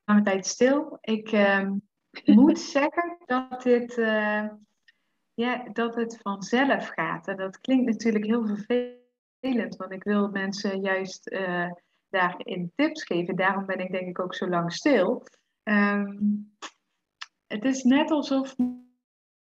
lange 0.05 0.23
tijd 0.23 0.47
stil. 0.47 0.99
Ik 1.01 1.33
uh, 1.33 1.71
moet 2.25 2.59
zeggen 2.59 3.19
dat, 3.27 3.63
dit, 3.63 3.97
uh, 3.97 4.49
ja, 5.35 5.69
dat 5.73 5.95
het 5.95 6.19
vanzelf 6.23 6.89
gaat. 6.89 7.29
En 7.29 7.37
dat 7.37 7.61
klinkt 7.61 7.87
natuurlijk 7.87 8.25
heel 8.25 8.47
vervelend, 8.47 9.77
want 9.77 9.93
ik 9.93 10.05
wil 10.05 10.29
mensen 10.29 10.81
juist 10.81 11.31
uh, 11.31 11.71
daarin 12.09 12.73
tips 12.75 13.05
geven. 13.05 13.37
Daarom 13.37 13.67
ben 13.67 13.79
ik 13.79 13.91
denk 13.91 14.09
ik 14.09 14.21
ook 14.21 14.35
zo 14.35 14.49
lang 14.49 14.73
stil. 14.73 15.23
Um, 15.63 16.57
het 17.47 17.65
is 17.65 17.83
net 17.83 18.11
alsof 18.11 18.57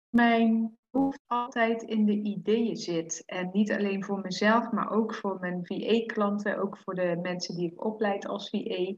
mijn 0.08 0.75
hoofd 0.96 1.22
altijd 1.26 1.82
in 1.82 2.04
de 2.06 2.22
ideeën 2.22 2.76
zit. 2.76 3.22
En 3.26 3.50
niet 3.52 3.72
alleen 3.72 4.04
voor 4.04 4.20
mezelf, 4.20 4.70
maar 4.70 4.90
ook 4.90 5.14
voor 5.14 5.38
mijn 5.40 5.66
VA-klanten, 5.66 6.58
ook 6.58 6.78
voor 6.78 6.94
de 6.94 7.18
mensen 7.22 7.56
die 7.56 7.72
ik 7.72 7.84
opleid 7.84 8.26
als 8.26 8.50
VA 8.50 8.94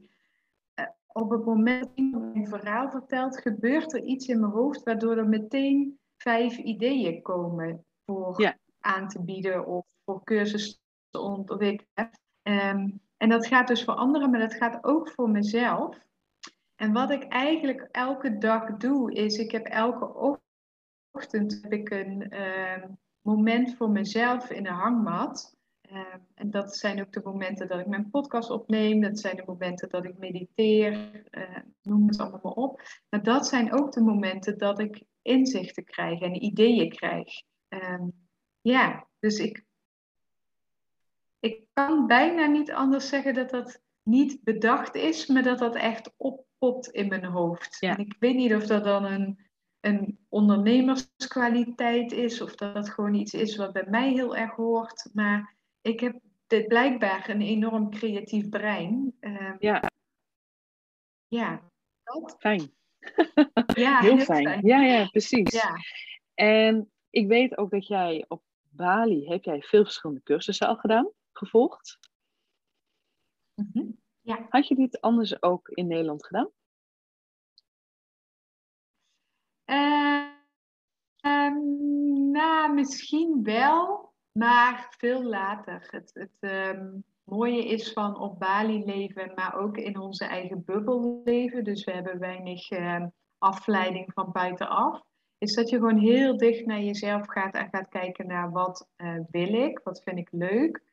op 1.13 1.29
het 1.29 1.45
moment 1.45 1.83
dat 1.83 1.91
iemand 1.95 2.35
een 2.35 2.47
verhaal 2.47 2.89
vertelt, 2.89 3.41
gebeurt 3.41 3.93
er 3.93 4.03
iets 4.03 4.27
in 4.27 4.39
mijn 4.39 4.51
hoofd 4.51 4.83
waardoor 4.83 5.17
er 5.17 5.27
meteen 5.27 5.99
vijf 6.17 6.57
ideeën 6.57 7.21
komen 7.21 7.85
voor 8.05 8.55
aan 8.79 9.07
te 9.07 9.23
bieden 9.23 9.65
of 9.65 9.85
voor 10.05 10.23
cursussen 10.23 10.79
te 11.09 11.19
ontwikkelen. 11.19 12.09
Um, 12.43 13.01
en 13.17 13.29
dat 13.29 13.47
gaat 13.47 13.67
dus 13.67 13.83
voor 13.83 13.93
anderen, 13.93 14.29
maar 14.29 14.39
dat 14.39 14.53
gaat 14.53 14.83
ook 14.83 15.11
voor 15.11 15.29
mezelf. 15.29 15.97
En 16.75 16.93
wat 16.93 17.11
ik 17.11 17.23
eigenlijk 17.23 17.87
elke 17.91 18.37
dag 18.37 18.77
doe, 18.77 19.13
is 19.13 19.37
ik 19.37 19.51
heb 19.51 19.65
elke 19.65 20.13
ochtend 20.13 20.47
heb 21.11 21.73
ik 21.73 21.89
een 21.89 22.41
um, 22.41 22.97
moment 23.21 23.75
voor 23.75 23.89
mezelf 23.89 24.49
in 24.49 24.63
de 24.63 24.69
hangmat. 24.69 25.57
Uh, 25.91 26.05
en 26.33 26.51
dat 26.51 26.77
zijn 26.77 27.01
ook 27.01 27.11
de 27.11 27.21
momenten 27.23 27.67
dat 27.67 27.79
ik 27.79 27.87
mijn 27.87 28.09
podcast 28.09 28.49
opneem. 28.49 29.01
Dat 29.01 29.19
zijn 29.19 29.35
de 29.35 29.43
momenten 29.45 29.89
dat 29.89 30.05
ik 30.05 30.17
mediteer. 30.17 31.23
Uh, 31.31 31.57
noem 31.81 32.07
het 32.07 32.19
allemaal 32.19 32.39
maar 32.43 32.51
op. 32.51 32.81
Maar 33.09 33.23
dat 33.23 33.47
zijn 33.47 33.73
ook 33.73 33.91
de 33.91 34.01
momenten 34.01 34.57
dat 34.57 34.79
ik 34.79 35.03
inzichten 35.21 35.83
krijg 35.83 36.21
en 36.21 36.43
ideeën 36.43 36.89
krijg. 36.89 37.41
Uh, 37.69 38.03
ja, 38.61 39.07
dus 39.19 39.39
ik, 39.39 39.65
ik 41.39 41.63
kan 41.73 42.07
bijna 42.07 42.45
niet 42.45 42.71
anders 42.71 43.09
zeggen 43.09 43.33
dat 43.33 43.49
dat 43.49 43.81
niet 44.03 44.43
bedacht 44.43 44.95
is, 44.95 45.27
maar 45.27 45.43
dat 45.43 45.59
dat 45.59 45.75
echt 45.75 46.13
oppopt 46.17 46.87
in 46.87 47.07
mijn 47.07 47.25
hoofd. 47.25 47.77
Ja. 47.79 47.97
En 47.97 48.05
ik 48.05 48.15
weet 48.19 48.35
niet 48.35 48.53
of 48.53 48.65
dat 48.65 48.83
dan 48.83 49.05
een, 49.05 49.48
een 49.79 50.19
ondernemerskwaliteit 50.29 52.11
is, 52.11 52.41
of 52.41 52.55
dat 52.55 52.73
dat 52.73 52.89
gewoon 52.89 53.13
iets 53.13 53.33
is 53.33 53.55
wat 53.55 53.73
bij 53.73 53.85
mij 53.89 54.11
heel 54.11 54.35
erg 54.35 54.55
hoort. 54.55 55.09
Maar 55.13 55.55
ik 55.81 55.99
heb 55.99 56.19
dit 56.47 56.67
blijkbaar 56.67 57.29
een 57.29 57.41
enorm 57.41 57.89
creatief 57.89 58.49
brein. 58.49 59.15
Uh, 59.19 59.53
ja. 59.59 59.83
Ja, 61.27 61.71
dat. 62.03 62.35
Fijn. 62.39 62.71
Ja, 63.73 63.99
heel, 63.99 64.19
fijn. 64.19 64.65
Ja, 64.65 64.81
ja, 64.81 65.05
precies. 65.05 65.53
Ja. 65.53 65.75
En 66.33 66.91
ik 67.09 67.27
weet 67.27 67.57
ook 67.57 67.71
dat 67.71 67.87
jij 67.87 68.25
op 68.27 68.43
Bali, 68.69 69.27
heb 69.27 69.43
jij 69.43 69.61
veel 69.61 69.83
verschillende 69.83 70.23
cursussen 70.23 70.67
al 70.67 70.75
gedaan, 70.75 71.11
gevolgd? 71.33 71.99
Mm 73.55 73.69
-hmm. 73.73 73.99
Ja. 74.21 74.45
Had 74.49 74.67
je 74.67 74.75
dit 74.75 75.01
anders 75.01 75.41
ook 75.41 75.69
in 75.69 75.87
Nederland 75.87 76.25
gedaan? 76.25 76.49
Misschien 82.79 83.43
wel. 83.43 84.07
Maar 84.31 84.95
veel 84.97 85.23
later. 85.23 85.87
Het, 85.89 86.11
het 86.13 86.37
ehm, 86.39 86.87
mooie 87.23 87.67
is 87.67 87.93
van 87.93 88.19
op 88.19 88.39
Bali 88.39 88.85
leven, 88.85 89.31
maar 89.35 89.55
ook 89.55 89.77
in 89.77 89.99
onze 89.99 90.25
eigen 90.25 90.63
bubbel 90.65 91.21
leven. 91.23 91.63
Dus 91.63 91.83
we 91.83 91.91
hebben 91.91 92.19
weinig 92.19 92.71
uh, 92.71 93.05
afleiding 93.37 94.13
van 94.13 94.31
buitenaf. 94.31 95.01
Is 95.37 95.53
dat 95.53 95.69
je 95.69 95.75
gewoon 95.75 95.97
heel 95.97 96.37
dicht 96.37 96.65
naar 96.65 96.81
jezelf 96.81 97.27
gaat 97.27 97.53
en 97.53 97.69
gaat 97.71 97.89
kijken 97.89 98.27
naar 98.27 98.51
wat 98.51 98.89
uh, 98.97 99.19
wil 99.31 99.53
ik, 99.53 99.79
wat 99.83 100.03
vind 100.03 100.17
ik 100.17 100.31
leuk. 100.31 100.83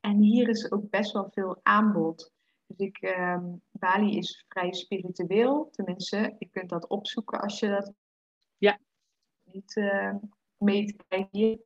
En 0.00 0.18
hier 0.18 0.48
is 0.48 0.72
ook 0.72 0.90
best 0.90 1.12
wel 1.12 1.28
veel 1.30 1.60
aanbod. 1.62 2.32
Dus 2.66 2.78
ik, 2.86 2.98
ehm, 2.98 3.44
Bali 3.70 4.16
is 4.16 4.44
vrij 4.48 4.72
spiritueel, 4.72 5.68
tenminste, 5.70 6.34
je 6.38 6.48
kunt 6.50 6.68
dat 6.68 6.86
opzoeken 6.86 7.40
als 7.40 7.58
je 7.58 7.68
dat 7.68 7.92
ja. 8.56 8.78
niet 9.42 9.76
mee 10.64 10.96
kijken. 11.08 11.60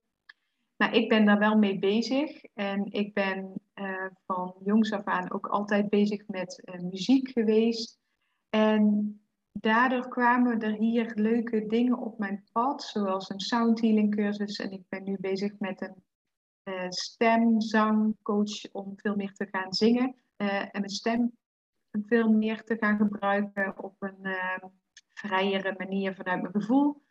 Maar 0.77 0.95
ik 0.95 1.09
ben 1.09 1.25
daar 1.25 1.39
wel 1.39 1.59
mee 1.59 1.79
bezig. 1.79 2.45
En 2.45 2.93
ik 2.93 3.15
ben 3.15 3.53
uh, 3.75 4.07
van 4.27 4.55
jongs 4.65 4.93
af 4.93 5.05
aan 5.05 5.33
ook 5.33 5.47
altijd 5.47 5.89
bezig 5.89 6.27
met 6.27 6.63
uh, 6.65 6.81
muziek 6.81 7.29
geweest. 7.29 7.99
En 8.51 9.21
daardoor 9.53 10.09
kwamen 10.09 10.61
er 10.61 10.73
hier 10.73 11.13
leuke 11.15 11.67
dingen 11.67 11.99
op 11.99 12.19
mijn 12.19 12.45
pad, 12.53 12.83
zoals 12.83 13.31
een 13.31 13.41
sound 13.41 13.81
healing 13.81 14.15
cursus. 14.15 14.59
En 14.59 14.71
ik 14.71 14.83
ben 14.89 15.05
nu 15.05 15.17
bezig 15.21 15.59
met 15.59 15.81
een 15.81 16.05
uh, 16.65 16.89
stemzangcoach 16.89 18.73
om 18.73 18.93
veel 18.97 19.17
meer 19.17 19.33
te 19.33 19.49
gaan 19.51 19.73
zingen. 19.73 20.15
en 20.37 20.69
mijn 20.73 20.89
stem 20.89 21.33
veel 21.91 22.33
meer 22.33 22.65
te 22.65 22.77
gaan 22.81 22.97
gebruiken 22.97 23.83
op 23.83 23.95
een 23.99 24.37
vrijere 25.09 25.75
manier 25.79 26.15
vanuit 26.15 26.43
mijn 26.43 26.55
gevoel. 26.55 27.03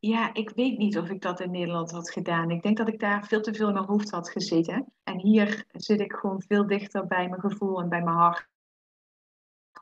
Ja, 0.00 0.34
ik 0.34 0.50
weet 0.50 0.78
niet 0.78 0.98
of 0.98 1.08
ik 1.08 1.20
dat 1.20 1.40
in 1.40 1.50
Nederland 1.50 1.90
had 1.90 2.10
gedaan. 2.10 2.50
Ik 2.50 2.62
denk 2.62 2.76
dat 2.76 2.88
ik 2.88 3.00
daar 3.00 3.26
veel 3.26 3.40
te 3.40 3.54
veel 3.54 3.66
in 3.66 3.74
mijn 3.74 3.86
hoofd 3.86 4.10
had 4.10 4.30
gezeten. 4.30 4.92
En 5.02 5.18
hier 5.18 5.64
zit 5.72 6.00
ik 6.00 6.12
gewoon 6.12 6.42
veel 6.42 6.66
dichter 6.66 7.06
bij 7.06 7.28
mijn 7.28 7.40
gevoel 7.40 7.80
en 7.80 7.88
bij 7.88 8.02
mijn 8.02 8.16
hart. 8.16 8.48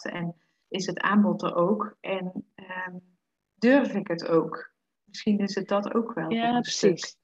En 0.02 0.36
is 0.68 0.86
het 0.86 1.00
aanbod 1.00 1.42
er 1.42 1.54
ook. 1.54 1.96
En 2.00 2.44
um, 2.86 3.16
durf 3.54 3.94
ik 3.94 4.08
het 4.08 4.28
ook? 4.28 4.72
Misschien 5.04 5.38
is 5.38 5.54
het 5.54 5.68
dat 5.68 5.94
ook 5.94 6.14
wel. 6.14 6.32
Ja, 6.32 6.60
precies. 6.60 7.16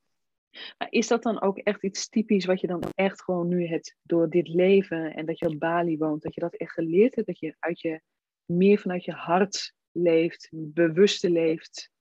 Maar 0.79 0.91
is 0.91 1.09
dat 1.09 1.23
dan 1.23 1.41
ook 1.41 1.59
echt 1.59 1.83
iets 1.83 2.09
typisch 2.09 2.45
wat 2.45 2.61
je 2.61 2.67
dan 2.67 2.83
echt 2.95 3.23
gewoon 3.23 3.49
nu 3.49 3.67
hebt 3.67 3.97
door 4.03 4.31
dit 4.31 4.49
leven 4.49 5.15
en 5.15 5.27
dat 5.27 5.39
je 5.39 5.49
op 5.49 5.59
Bali 5.59 5.99
woont, 5.99 6.23
dat 6.23 6.35
je 6.35 6.41
dat 6.41 6.55
echt 6.55 6.73
geleerd 6.73 7.15
hebt, 7.15 7.27
dat 7.27 7.39
je, 7.39 7.57
uit 7.59 7.81
je 7.81 8.01
meer 8.45 8.79
vanuit 8.79 9.05
je 9.05 9.13
hart 9.13 9.75
leeft, 9.91 10.49
bewuster 10.53 11.31
leeft? 11.31 11.93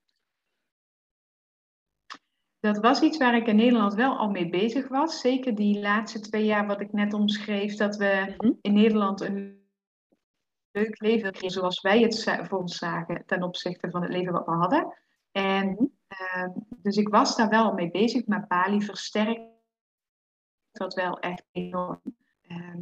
Dat 2.64 2.78
was 2.78 3.02
iets 3.02 3.18
waar 3.18 3.36
ik 3.36 3.48
in 3.48 3.56
Nederland 3.56 3.94
wel 3.94 4.18
al 4.18 4.30
mee 4.30 4.50
bezig 4.50 4.88
was. 4.88 5.20
Zeker 5.20 5.56
die 5.56 5.80
laatste 5.80 6.20
twee 6.20 6.46
jaar 6.46 6.68
wat 6.68 6.82
ik 6.82 6.92
net 6.94 7.14
omschreef, 7.14 7.76
dat 7.76 7.96
we 7.96 8.36
Mhm. 8.38 8.52
in 8.62 8.74
Nederland 8.74 9.22
een 9.22 9.62
leuk 10.72 11.02
leven 11.02 11.32
kregen 11.32 11.52
zoals 11.52 11.82
wij 11.82 12.02
het 12.02 12.40
voor 12.42 12.60
ons 12.60 12.78
zagen 12.78 13.24
ten 13.26 13.44
opzichte 13.44 13.90
van 13.90 14.02
het 14.02 14.12
leven 14.12 14.34
wat 14.34 14.46
we 14.46 14.52
hadden. 14.52 14.98
En 15.32 15.92
ehm, 16.08 16.50
dus 16.70 16.98
ik 16.98 17.08
was 17.10 17.36
daar 17.36 17.50
wel 17.50 17.74
mee 17.74 17.92
bezig, 17.92 18.26
maar 18.26 18.48
Bali 18.48 18.82
versterkt 18.82 19.42
dat 20.72 20.94
wel 20.94 21.20
echt 21.20 21.46
enorm. 21.52 22.02
Ehm, 22.42 22.82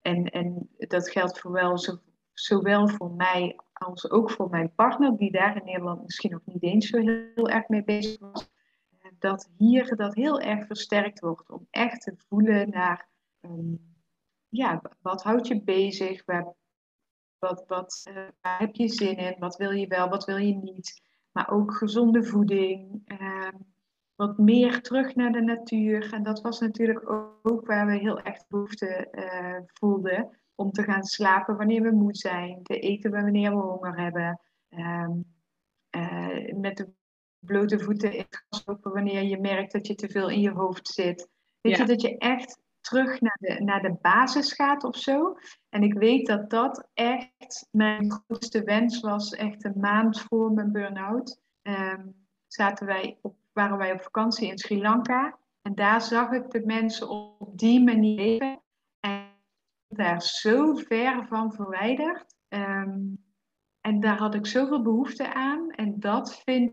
en, 0.00 0.24
en 0.30 0.70
dat 0.76 1.10
geldt 1.10 1.40
voor 1.40 1.52
wel 1.52 1.78
zo, 1.78 1.98
zowel 2.32 2.88
voor 2.88 3.10
mij 3.10 3.58
als 3.72 4.10
ook 4.10 4.30
voor 4.30 4.50
mijn 4.50 4.74
partner, 4.74 5.16
die 5.16 5.32
daar 5.32 5.56
in 5.56 5.64
Nederland 5.64 6.02
misschien 6.02 6.30
nog 6.30 6.40
niet 6.44 6.62
eens 6.62 6.86
zo 6.88 6.98
heel, 6.98 7.30
heel 7.34 7.48
erg 7.48 7.68
mee 7.68 7.84
bezig 7.84 8.20
was. 8.20 8.52
Dat 9.24 9.50
hier 9.56 9.96
dat 9.96 10.14
heel 10.14 10.40
erg 10.40 10.66
versterkt 10.66 11.20
wordt 11.20 11.50
om 11.50 11.66
echt 11.70 12.00
te 12.02 12.14
voelen 12.28 12.70
naar, 12.70 13.08
ehm, 13.40 13.74
ja, 14.48 14.82
wat 15.00 15.22
houdt 15.22 15.46
je 15.46 15.62
bezig? 15.62 16.24
Waar, 16.24 16.54
wat, 17.38 17.64
wat 17.66 18.02
eh, 18.04 18.28
waar 18.40 18.58
heb 18.58 18.74
je 18.74 18.88
zin 18.88 19.16
in? 19.16 19.36
Wat 19.38 19.56
wil 19.56 19.70
je 19.70 19.86
wel, 19.86 20.08
wat 20.08 20.24
wil 20.24 20.36
je 20.36 20.54
niet? 20.54 21.02
Maar 21.32 21.50
ook 21.50 21.74
gezonde 21.74 22.24
voeding. 22.24 23.02
ehm, 23.04 23.56
wat 24.14 24.38
meer 24.38 24.82
terug 24.82 25.14
naar 25.14 25.32
de 25.32 25.40
natuur. 25.42 26.12
En 26.12 26.22
dat 26.22 26.40
was 26.40 26.60
natuurlijk 26.60 27.10
ook, 27.42 27.66
waar 27.66 27.86
we 27.86 27.96
heel 27.98 28.20
erg 28.20 28.46
behoefte 28.48 29.10
eh, 29.10 29.60
voelden. 29.66 30.38
Om 30.54 30.70
te 30.70 30.82
gaan 30.82 31.04
slapen 31.04 31.56
wanneer 31.56 31.82
we 31.82 31.90
moe 31.90 32.14
zijn. 32.16 32.62
Te 32.62 32.78
eten 32.78 33.10
wanneer 33.10 33.50
we 33.50 33.62
honger 33.62 33.98
hebben. 34.00 34.40
ehm, 34.68 35.20
eh, 35.90 36.54
met 36.54 36.76
de 36.76 36.92
blote 37.44 37.78
voeten 37.78 38.12
in 38.12 38.26
lopen 38.64 38.92
wanneer 38.92 39.22
je 39.22 39.40
merkt 39.40 39.72
dat 39.72 39.86
je 39.86 39.94
te 39.94 40.08
veel 40.08 40.30
in 40.30 40.40
je 40.40 40.50
hoofd 40.50 40.88
zit. 40.88 41.28
Weet 41.60 41.76
Ja. 41.76 41.82
je, 41.82 41.88
dat 41.88 42.00
je 42.00 42.18
echt 42.18 42.62
terug 42.80 43.20
naar 43.20 43.36
de, 43.40 43.62
naar 43.62 43.82
de 43.82 43.96
basis 44.00 44.52
gaat 44.52 44.84
of 44.84 44.96
zo. 44.96 45.36
En 45.68 45.82
ik 45.82 45.94
weet 45.94 46.26
dat 46.26 46.50
dat 46.50 46.88
echt 46.94 47.68
mijn 47.70 48.12
grootste 48.12 48.62
wens 48.62 49.00
was. 49.00 49.34
Echt 49.34 49.64
een 49.64 49.80
maand 49.80 50.20
voor 50.20 50.52
mijn 50.52 50.72
burn-out. 50.72 51.40
Ehm, 51.62 52.06
zaten 52.46 52.86
wij 52.86 53.18
op, 53.22 53.36
waren 53.52 53.78
wij 53.78 53.92
op 53.92 54.02
vakantie 54.02 54.48
in 54.48 54.58
Sri 54.58 54.80
Lanka. 54.80 55.38
En 55.62 55.74
daar 55.74 56.00
zag 56.00 56.30
ik 56.32 56.50
de 56.50 56.62
mensen 56.64 57.08
op 57.08 57.58
die 57.58 57.82
manier 57.84 58.16
leven. 58.16 58.62
En 59.00 59.26
daar 59.88 60.22
zo 60.22 60.74
ver 60.74 61.26
van 61.26 61.52
verwijderd. 61.52 62.36
Ehm, 62.48 63.00
en 63.80 64.00
daar 64.00 64.18
had 64.18 64.34
ik 64.34 64.46
zoveel 64.46 64.82
behoefte 64.82 65.34
aan. 65.34 65.70
En 65.70 66.00
dat 66.00 66.42
vind 66.44 66.72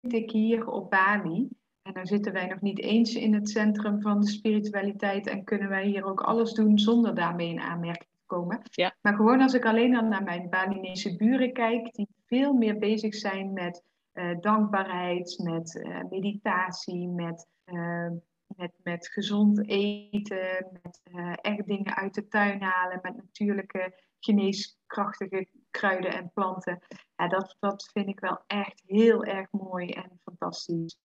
ik 0.00 0.30
hier 0.30 0.66
op 0.66 0.90
Bali. 0.90 1.48
En 1.82 1.92
dan 1.92 2.06
zitten 2.06 2.32
wij 2.32 2.46
nog 2.46 2.60
niet 2.60 2.80
eens 2.80 3.14
in 3.14 3.34
het 3.34 3.50
centrum 3.50 4.00
van 4.00 4.20
de 4.20 4.26
spiritualiteit. 4.26 5.26
En 5.26 5.44
kunnen 5.44 5.68
wij 5.68 5.86
hier 5.86 6.04
ook 6.04 6.20
alles 6.20 6.52
doen 6.52 6.78
zonder 6.78 7.14
daarmee 7.14 7.48
in 7.48 7.60
aanmerking 7.60 8.10
te 8.10 8.24
komen. 8.26 8.60
Ja. 8.70 8.94
Maar 9.00 9.14
gewoon 9.14 9.40
als 9.40 9.54
ik 9.54 9.64
alleen 9.64 9.96
al 9.96 10.04
naar 10.04 10.22
mijn 10.22 10.48
Balinese 10.48 11.16
buren 11.16 11.52
kijk. 11.52 11.94
Die 11.94 12.08
veel 12.26 12.52
meer 12.52 12.78
bezig 12.78 13.14
zijn 13.14 13.52
met 13.52 13.82
eh, 14.12 14.30
dankbaarheid, 14.40 15.40
met 15.42 15.80
eh, 15.82 16.00
meditatie, 16.10 17.08
met, 17.08 17.48
eh, 17.64 18.08
met, 18.46 18.72
met 18.82 19.08
gezond 19.08 19.68
eten. 19.68 20.66
Met 20.82 21.00
echt 21.40 21.66
dingen 21.66 21.96
uit 21.96 22.14
de 22.14 22.28
tuin 22.28 22.62
halen. 22.62 22.98
Met 23.02 23.16
natuurlijke 23.16 23.94
geneeskrachtige 24.20 25.48
kruiden 25.70 26.12
en 26.12 26.30
planten. 26.34 26.78
Ja, 27.16 27.28
dat, 27.28 27.56
dat 27.60 27.90
vind 27.92 28.08
ik 28.08 28.20
wel 28.20 28.44
echt 28.46 28.82
heel 28.86 29.24
erg 29.24 29.50
mooi 29.50 29.90
en 29.90 30.20
fantastisch. 30.24 30.98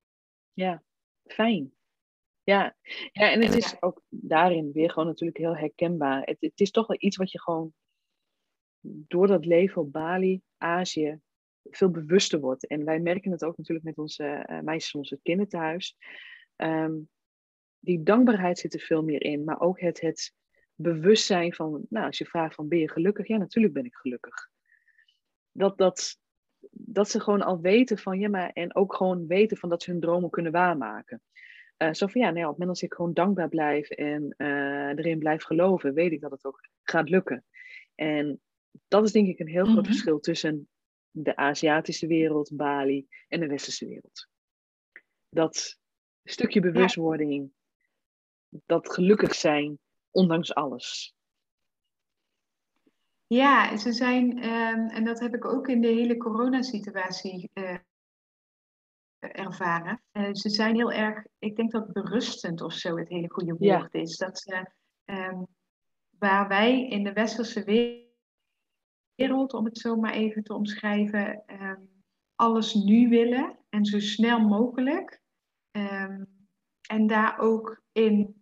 Ja, 0.53 0.83
fijn. 1.25 1.73
Ja. 2.43 2.75
ja, 3.11 3.31
en 3.31 3.41
het 3.41 3.55
is 3.55 3.71
Ja. 3.71 3.77
ook 3.79 4.01
daarin 4.09 4.71
weer 4.71 4.89
gewoon 4.89 5.07
natuurlijk 5.07 5.37
heel 5.37 5.57
herkenbaar. 5.57 6.21
Het, 6.21 6.37
het 6.39 6.59
is 6.59 6.71
toch 6.71 6.87
wel 6.87 6.97
iets 6.99 7.17
wat 7.17 7.31
je 7.31 7.41
gewoon 7.41 7.73
door 8.83 9.27
dat 9.27 9.45
leven 9.45 9.81
op 9.81 9.91
Bali, 9.91 10.41
Azië, 10.57 11.19
veel 11.63 11.89
bewuster 11.91 12.39
wordt. 12.39 12.67
En 12.67 12.85
wij 12.85 12.99
merken 12.99 13.31
het 13.31 13.43
ook 13.43 13.57
natuurlijk 13.57 13.85
met 13.85 13.97
onze 13.97 14.25
eh, 14.25 14.59
meisjes, 14.59 14.95
onze 14.95 15.19
kinderthuis. 15.23 15.97
Ehm, 16.55 16.93
die 17.79 18.03
dankbaarheid 18.03 18.59
zit 18.59 18.73
er 18.73 18.79
veel 18.79 19.03
meer 19.03 19.21
in, 19.21 19.43
maar 19.43 19.59
ook 19.59 19.79
het, 19.79 20.01
het 20.01 20.33
bewustzijn 20.81 21.53
van, 21.53 21.85
nou, 21.89 22.05
als 22.05 22.17
je 22.17 22.25
vraagt 22.25 22.55
van 22.55 22.67
ben 22.67 22.79
je 22.79 22.89
gelukkig? 22.89 23.27
Ja, 23.27 23.37
natuurlijk 23.37 23.73
ben 23.73 23.85
ik 23.85 23.95
gelukkig. 23.95 24.49
Dat, 25.51 25.77
dat, 25.77 26.19
dat 26.71 27.09
ze 27.09 27.19
gewoon 27.19 27.41
al 27.41 27.61
weten 27.61 27.97
van, 27.97 28.19
ja, 28.19 28.29
maar 28.29 28.49
en 28.49 28.75
ook 28.75 28.95
gewoon 28.95 29.27
weten 29.27 29.57
van 29.57 29.69
dat 29.69 29.83
ze 29.83 29.91
hun 29.91 29.99
dromen 29.99 30.29
kunnen 30.29 30.51
waarmaken. 30.51 31.21
Eh, 31.77 31.93
zo 31.93 32.07
van 32.07 32.21
ja, 32.21 32.29
nee, 32.29 32.43
op 32.43 32.49
het 32.49 32.57
moment 32.57 32.69
als 32.69 32.89
ik 32.89 32.93
gewoon 32.93 33.13
dankbaar 33.13 33.49
blijf 33.49 33.89
en 33.89 34.33
eh, 34.37 34.87
erin 34.87 35.19
blijf 35.19 35.43
geloven, 35.43 35.93
weet 35.93 36.11
ik 36.11 36.21
dat 36.21 36.31
het 36.31 36.45
ook 36.45 36.67
gaat 36.83 37.09
lukken. 37.09 37.45
En 37.95 38.41
dat 38.87 39.03
is 39.03 39.11
denk 39.11 39.27
ik 39.27 39.39
een 39.39 39.47
heel 39.47 39.65
groot 39.65 39.75
Mhm. 39.75 39.85
verschil 39.85 40.19
tussen 40.19 40.69
de 41.11 41.35
Aziatische 41.35 42.07
wereld, 42.07 42.51
Bali, 42.55 43.07
en 43.27 43.39
de 43.39 43.47
Westerse 43.47 43.87
wereld. 43.87 44.27
Dat 45.29 45.79
stukje 46.23 46.61
bewustwording, 46.61 47.51
dat 48.49 48.93
gelukkig 48.93 49.35
zijn, 49.35 49.79
ondanks 50.11 50.53
alles. 50.53 51.15
Ja, 53.27 53.77
ze 53.77 53.91
zijn, 53.91 54.39
ehm, 54.41 54.87
en 54.87 55.03
dat 55.03 55.19
heb 55.19 55.35
ik 55.35 55.45
ook 55.45 55.67
in 55.67 55.81
de 55.81 55.87
hele 55.87 56.17
coronasituatie 56.17 57.49
eh 57.53 57.77
ervaren. 59.19 60.01
Eh, 60.11 60.29
ze 60.33 60.49
zijn 60.49 60.75
heel 60.75 60.91
erg, 60.91 61.25
ik 61.39 61.55
denk 61.55 61.71
dat 61.71 61.93
berustend 61.93 62.61
of 62.61 62.73
zo 62.73 62.97
het 62.97 63.09
hele 63.09 63.29
goede 63.31 63.55
Ja. 63.59 63.77
woord 63.79 63.93
is. 63.93 64.17
Dat 64.17 64.39
ze, 64.39 64.71
ehm, 65.05 65.43
waar 66.09 66.47
wij 66.47 66.87
in 66.87 67.03
de 67.03 67.13
westerse 67.13 67.63
we- 67.63 68.09
wereld, 69.15 69.53
om 69.53 69.65
het 69.65 69.77
zo 69.77 69.95
maar 69.95 70.13
even 70.13 70.43
te 70.43 70.53
omschrijven, 70.53 71.43
ehm, 71.45 71.81
alles 72.35 72.73
nu 72.73 73.09
willen 73.09 73.59
en 73.69 73.85
zo 73.85 73.99
snel 73.99 74.39
mogelijk. 74.39 75.19
en 76.81 77.07
daar 77.07 77.39
ook 77.39 77.81
in 77.91 78.40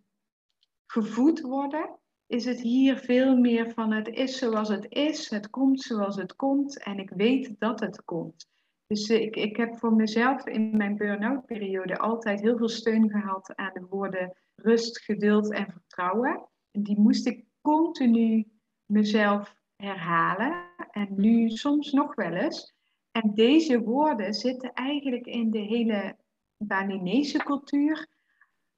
gevoed 0.90 1.40
worden, 1.40 1.98
is 2.26 2.44
het 2.44 2.60
hier 2.60 2.96
veel 2.96 3.36
meer 3.36 3.70
van 3.70 3.92
het 3.92 4.08
is 4.08 4.38
zoals 4.38 4.68
het 4.68 4.86
is, 4.88 5.30
het 5.30 5.50
komt 5.50 5.80
zoals 5.80 6.16
het 6.16 6.36
komt 6.36 6.82
en 6.82 6.98
ik 6.98 7.10
weet 7.10 7.54
dat 7.58 7.80
het 7.80 8.04
komt. 8.04 8.48
Dus 8.86 9.08
eh, 9.08 9.20
ik, 9.20 9.36
ik 9.36 9.56
heb 9.56 9.78
voor 9.78 9.92
mezelf 9.92 10.46
in 10.46 10.76
mijn 10.76 10.96
burn-out 10.96 11.46
periode 11.46 11.98
altijd 11.98 12.40
heel 12.40 12.56
veel 12.56 12.68
steun 12.68 13.10
gehad 13.10 13.56
aan 13.56 13.70
de 13.74 13.86
woorden 13.88 14.36
rust, 14.54 15.00
geduld 15.00 15.52
en 15.52 15.72
vertrouwen. 15.72 16.48
En 16.70 16.82
die 16.82 16.98
moest 16.98 17.26
ik 17.26 17.44
continu 17.60 18.48
mezelf 18.84 19.54
herhalen 19.76 20.64
en 20.90 21.08
nu 21.16 21.50
soms 21.50 21.92
nog 21.92 22.14
wel 22.14 22.32
eens. 22.32 22.74
En 23.10 23.34
deze 23.34 23.82
woorden 23.82 24.34
zitten 24.34 24.72
eigenlijk 24.72 25.26
in 25.26 25.50
de 25.50 25.58
hele 25.58 26.16
Balinese 26.56 27.38
cultuur 27.38 28.06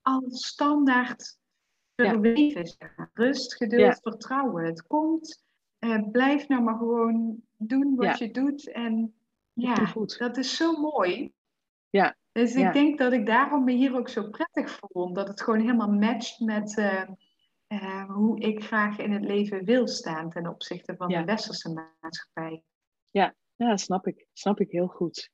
al 0.03 0.25
standaard 0.29 1.41
Ja. 1.95 2.21
zeg 2.65 2.97
maar. 2.97 3.11
Rust, 3.13 3.55
geduld, 3.57 3.81
Ja. 3.81 3.99
vertrouwen. 4.03 4.65
Het 4.65 4.87
komt. 4.87 5.45
Eh, 5.79 6.03
blijf 6.11 6.49
nou 6.49 6.63
maar 6.63 6.77
gewoon 6.77 7.43
doen 7.57 7.95
wat 7.97 8.19
Ja. 8.19 8.27
je 8.27 8.33
doet. 8.33 8.71
En 8.71 9.15
ja, 9.53 9.93
dat 10.19 10.37
is 10.37 10.57
zo 10.57 10.81
mooi. 10.81 11.33
Ja. 11.91 12.17
Dus 12.33 12.55
Ja. 12.55 12.67
ik 12.67 12.73
denk 12.73 12.99
dat 12.99 13.13
ik 13.13 13.27
daarom 13.27 13.65
me 13.65 13.73
hier 13.73 13.97
ook 13.97 14.09
zo 14.09 14.29
prettig 14.31 14.71
voel. 14.71 15.03
Omdat 15.03 15.29
het 15.29 15.41
gewoon 15.43 15.61
helemaal 15.61 15.93
matcht 15.93 16.41
met 16.41 16.77
eh, 16.77 17.09
eh, 17.67 18.05
hoe 18.11 18.41
ik 18.41 18.65
graag 18.65 18.99
in 18.99 19.13
het 19.13 19.25
leven 19.25 19.65
wil 19.65 19.89
staan 19.89 20.31
ten 20.31 20.47
opzichte 20.47 20.97
van 20.97 21.09
Ja. 21.09 21.19
de 21.19 21.25
westerse 21.25 21.89
maatschappij. 22.01 22.63
Ja, 23.57 23.77
snap 23.77 24.07
ik. 24.07 24.27
Snap 24.33 24.61
ik 24.61 24.71
heel 24.71 24.87
goed. 24.87 25.31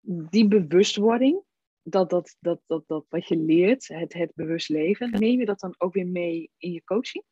Die 0.00 0.48
bewustwording, 0.48 1.42
dat, 1.90 2.10
dat, 2.10 2.36
dat, 2.40 2.60
dat, 2.66 2.86
dat 2.86 3.04
wat 3.08 3.28
je 3.28 3.36
leert, 3.36 3.88
het, 3.88 4.12
het 4.12 4.34
bewust 4.34 4.68
leven, 4.68 5.10
neem 5.10 5.38
je 5.38 5.44
dat 5.44 5.60
dan 5.60 5.74
ook 5.78 5.92
weer 5.92 6.06
mee 6.06 6.50
in 6.56 6.72
je 6.72 6.84
coaching? 6.84 7.24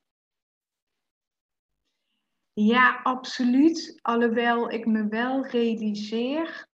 Ja, 2.52 3.00
absoluut. 3.02 3.98
Alhoewel 4.02 4.70
ik 4.70 4.86
me 4.86 5.08
wel 5.08 5.46
realiseer 5.46 6.68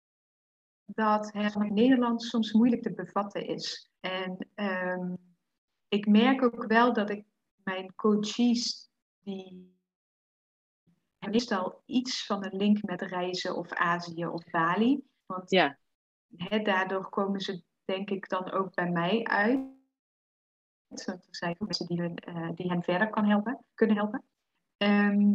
dat 0.85 1.33
het 1.33 1.55
in 1.55 1.75
Nederland 1.75 2.23
soms 2.23 2.53
moeilijk 2.53 2.83
te 2.83 2.95
bevatten 2.95 3.47
is. 3.47 3.91
En 4.01 4.49
ehm, 4.55 5.15
ik 5.89 6.07
merk 6.07 6.43
ook 6.43 6.67
wel 6.67 6.93
dat 6.93 7.11
ik 7.11 7.25
mijn 7.63 7.95
coaches, 7.95 8.91
die 9.21 9.73
meestal 11.31 11.83
iets 11.87 12.27
van 12.27 12.45
een 12.45 12.57
link 12.57 12.83
met 12.83 13.03
reizen 13.03 13.57
of 13.57 13.73
Azië 13.73 14.27
of 14.27 14.45
Bali. 14.51 15.03
Want 15.27 15.51
Ja. 15.51 15.79
daardoor 16.63 17.09
komen 17.09 17.41
ze 17.41 17.63
denk 17.85 18.11
ik 18.11 18.29
dan 18.29 18.51
ook 18.51 18.75
bij 18.75 18.91
mij 18.91 19.25
uit. 19.25 19.59
Want 20.89 21.07
er 21.07 21.37
zijn 21.37 21.57
mensen 21.59 21.87
die, 21.87 22.01
hun, 22.01 22.17
eh, 22.17 22.51
die 22.55 22.69
hen 22.69 22.83
verder 22.83 23.11
kan 23.11 23.25
helpen, 23.25 23.65
kunnen 23.75 23.97
helpen. 23.97 24.25
Ehm, 24.77 25.35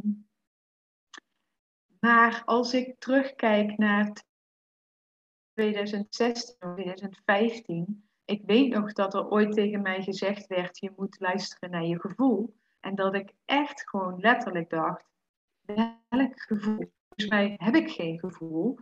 maar 1.99 2.41
als 2.45 2.73
ik 2.73 2.99
terugkijk 2.99 3.77
naar 3.77 4.23
2016 5.59 6.55
of 6.59 6.73
2015. 6.73 8.09
Ik 8.25 8.41
weet 8.45 8.73
nog 8.73 8.93
dat 8.93 9.13
er 9.13 9.29
ooit 9.29 9.51
tegen 9.51 9.81
mij 9.81 10.03
gezegd 10.03 10.47
werd: 10.47 10.79
je 10.79 10.91
moet 10.95 11.19
luisteren 11.19 11.71
naar 11.71 11.85
je 11.85 11.99
gevoel. 11.99 12.55
En 12.79 12.95
dat 12.95 13.13
ik 13.13 13.33
echt 13.45 13.89
gewoon 13.89 14.19
letterlijk 14.19 14.69
dacht: 14.69 15.05
welk 16.09 16.41
gevoel? 16.41 16.91
Volgens 17.07 17.29
mij 17.29 17.55
heb 17.57 17.75
ik 17.75 17.91
geen 17.91 18.19
gevoel. 18.19 18.79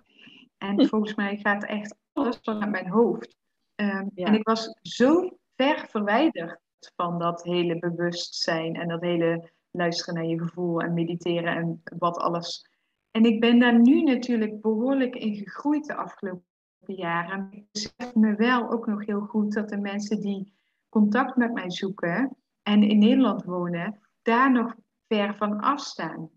En 0.57 0.87
volgens 0.87 1.15
mij 1.15 1.37
gaat 1.37 1.63
echt 1.63 1.95
alles 2.13 2.39
vanuit 2.41 2.71
mijn 2.71 2.89
hoofd. 2.89 3.35
Um, 3.81 4.11
En 4.15 4.33
ik 4.33 4.47
was 4.47 4.77
zo 4.81 5.37
ver 5.55 5.87
verwijderd 5.89 6.59
van 6.95 7.19
dat 7.19 7.43
hele 7.43 7.79
bewustzijn 7.79 8.75
en 8.75 8.87
dat 8.87 9.01
hele 9.01 9.51
luisteren 9.71 10.13
naar 10.13 10.25
je 10.25 10.39
gevoel 10.39 10.81
en 10.81 10.93
mediteren 10.93 11.55
en 11.55 11.81
wat 11.97 12.17
alles. 12.17 12.69
En 13.11 13.23
ik 13.23 13.39
ben 13.39 13.59
daar 13.59 13.79
nu 13.79 14.03
natuurlijk 14.03 14.61
behoorlijk 14.61 15.15
in 15.15 15.35
gegroeid 15.35 15.85
de 15.85 15.95
afgelopen 15.95 16.45
jaren. 16.85 17.47
Ik 17.51 17.65
besef 17.71 18.15
me 18.15 18.35
wel 18.35 18.71
ook 18.71 18.87
nog 18.87 19.05
heel 19.05 19.21
goed 19.21 19.53
dat 19.53 19.69
de 19.69 19.77
mensen 19.77 20.21
die 20.21 20.53
contact 20.89 21.35
met 21.35 21.53
mij 21.53 21.71
zoeken 21.71 22.37
en 22.63 22.83
in 22.83 22.99
Nederland 22.99 23.43
wonen, 23.43 23.99
daar 24.21 24.51
nog 24.51 24.75
ver 25.07 25.35
van 25.35 25.59
afstaan. 25.59 26.29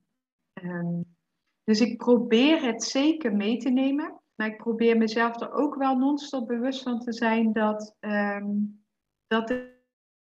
Um, 0.62 1.16
dus 1.64 1.81
ik 1.81 1.96
probeer 1.96 2.62
het 2.62 2.85
zeker 2.85 3.37
mee 3.37 3.57
te 3.57 3.70
nemen. 3.70 4.20
Maar 4.40 4.48
ik 4.48 4.57
probeer 4.57 4.96
mezelf 4.96 5.40
er 5.40 5.53
ook 5.53 5.74
wel 5.74 5.96
non-stop 5.96 6.46
bewust 6.46 6.83
van 6.83 7.00
te 7.00 7.12
zijn 7.12 7.53
dat, 7.53 7.96
um, 8.00 8.85
dat 9.26 9.55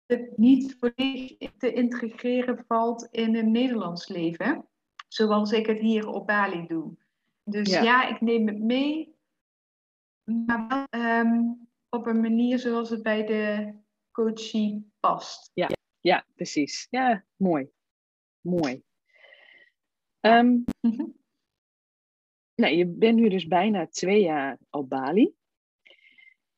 het 0.07 0.37
niet 0.37 0.77
volledig 0.81 1.53
te 1.59 1.73
integreren 1.73 2.65
valt 2.67 3.09
in 3.11 3.37
een 3.37 3.51
Nederlands 3.51 4.09
leven. 4.09 4.69
Zoals 5.09 5.53
ik 5.53 5.67
het 5.67 5.79
hier 5.79 6.09
op 6.09 6.27
Bali 6.27 6.67
doe. 6.67 6.97
Dus 7.45 7.69
ja, 7.69 8.09
ik 8.09 8.21
neem 8.21 8.47
het 8.47 8.59
mee. 8.59 9.15
Maar 10.25 10.87
wel 10.91 11.03
um, 11.03 11.69
op 11.89 12.07
een 12.07 12.21
manier 12.21 12.59
zoals 12.59 12.91
het 12.91 13.03
bij 13.03 13.27
de 13.27 13.75
coachie 14.11 14.91
past. 15.01 15.51
Ja, 15.55 15.69
ja 16.01 16.25
precies. 16.35 16.87
Ja, 16.91 17.25
mooi. 17.37 17.69
Mooi. 18.41 18.83
Um, 20.21 20.65
nou, 22.57 22.75
je 22.75 22.87
bent 22.87 23.17
nu 23.19 23.29
dus 23.29 23.47
bijna 23.47 23.87
twee 23.87 24.23
jaar 24.23 24.59
op 24.71 24.89
Bali. 24.89 25.35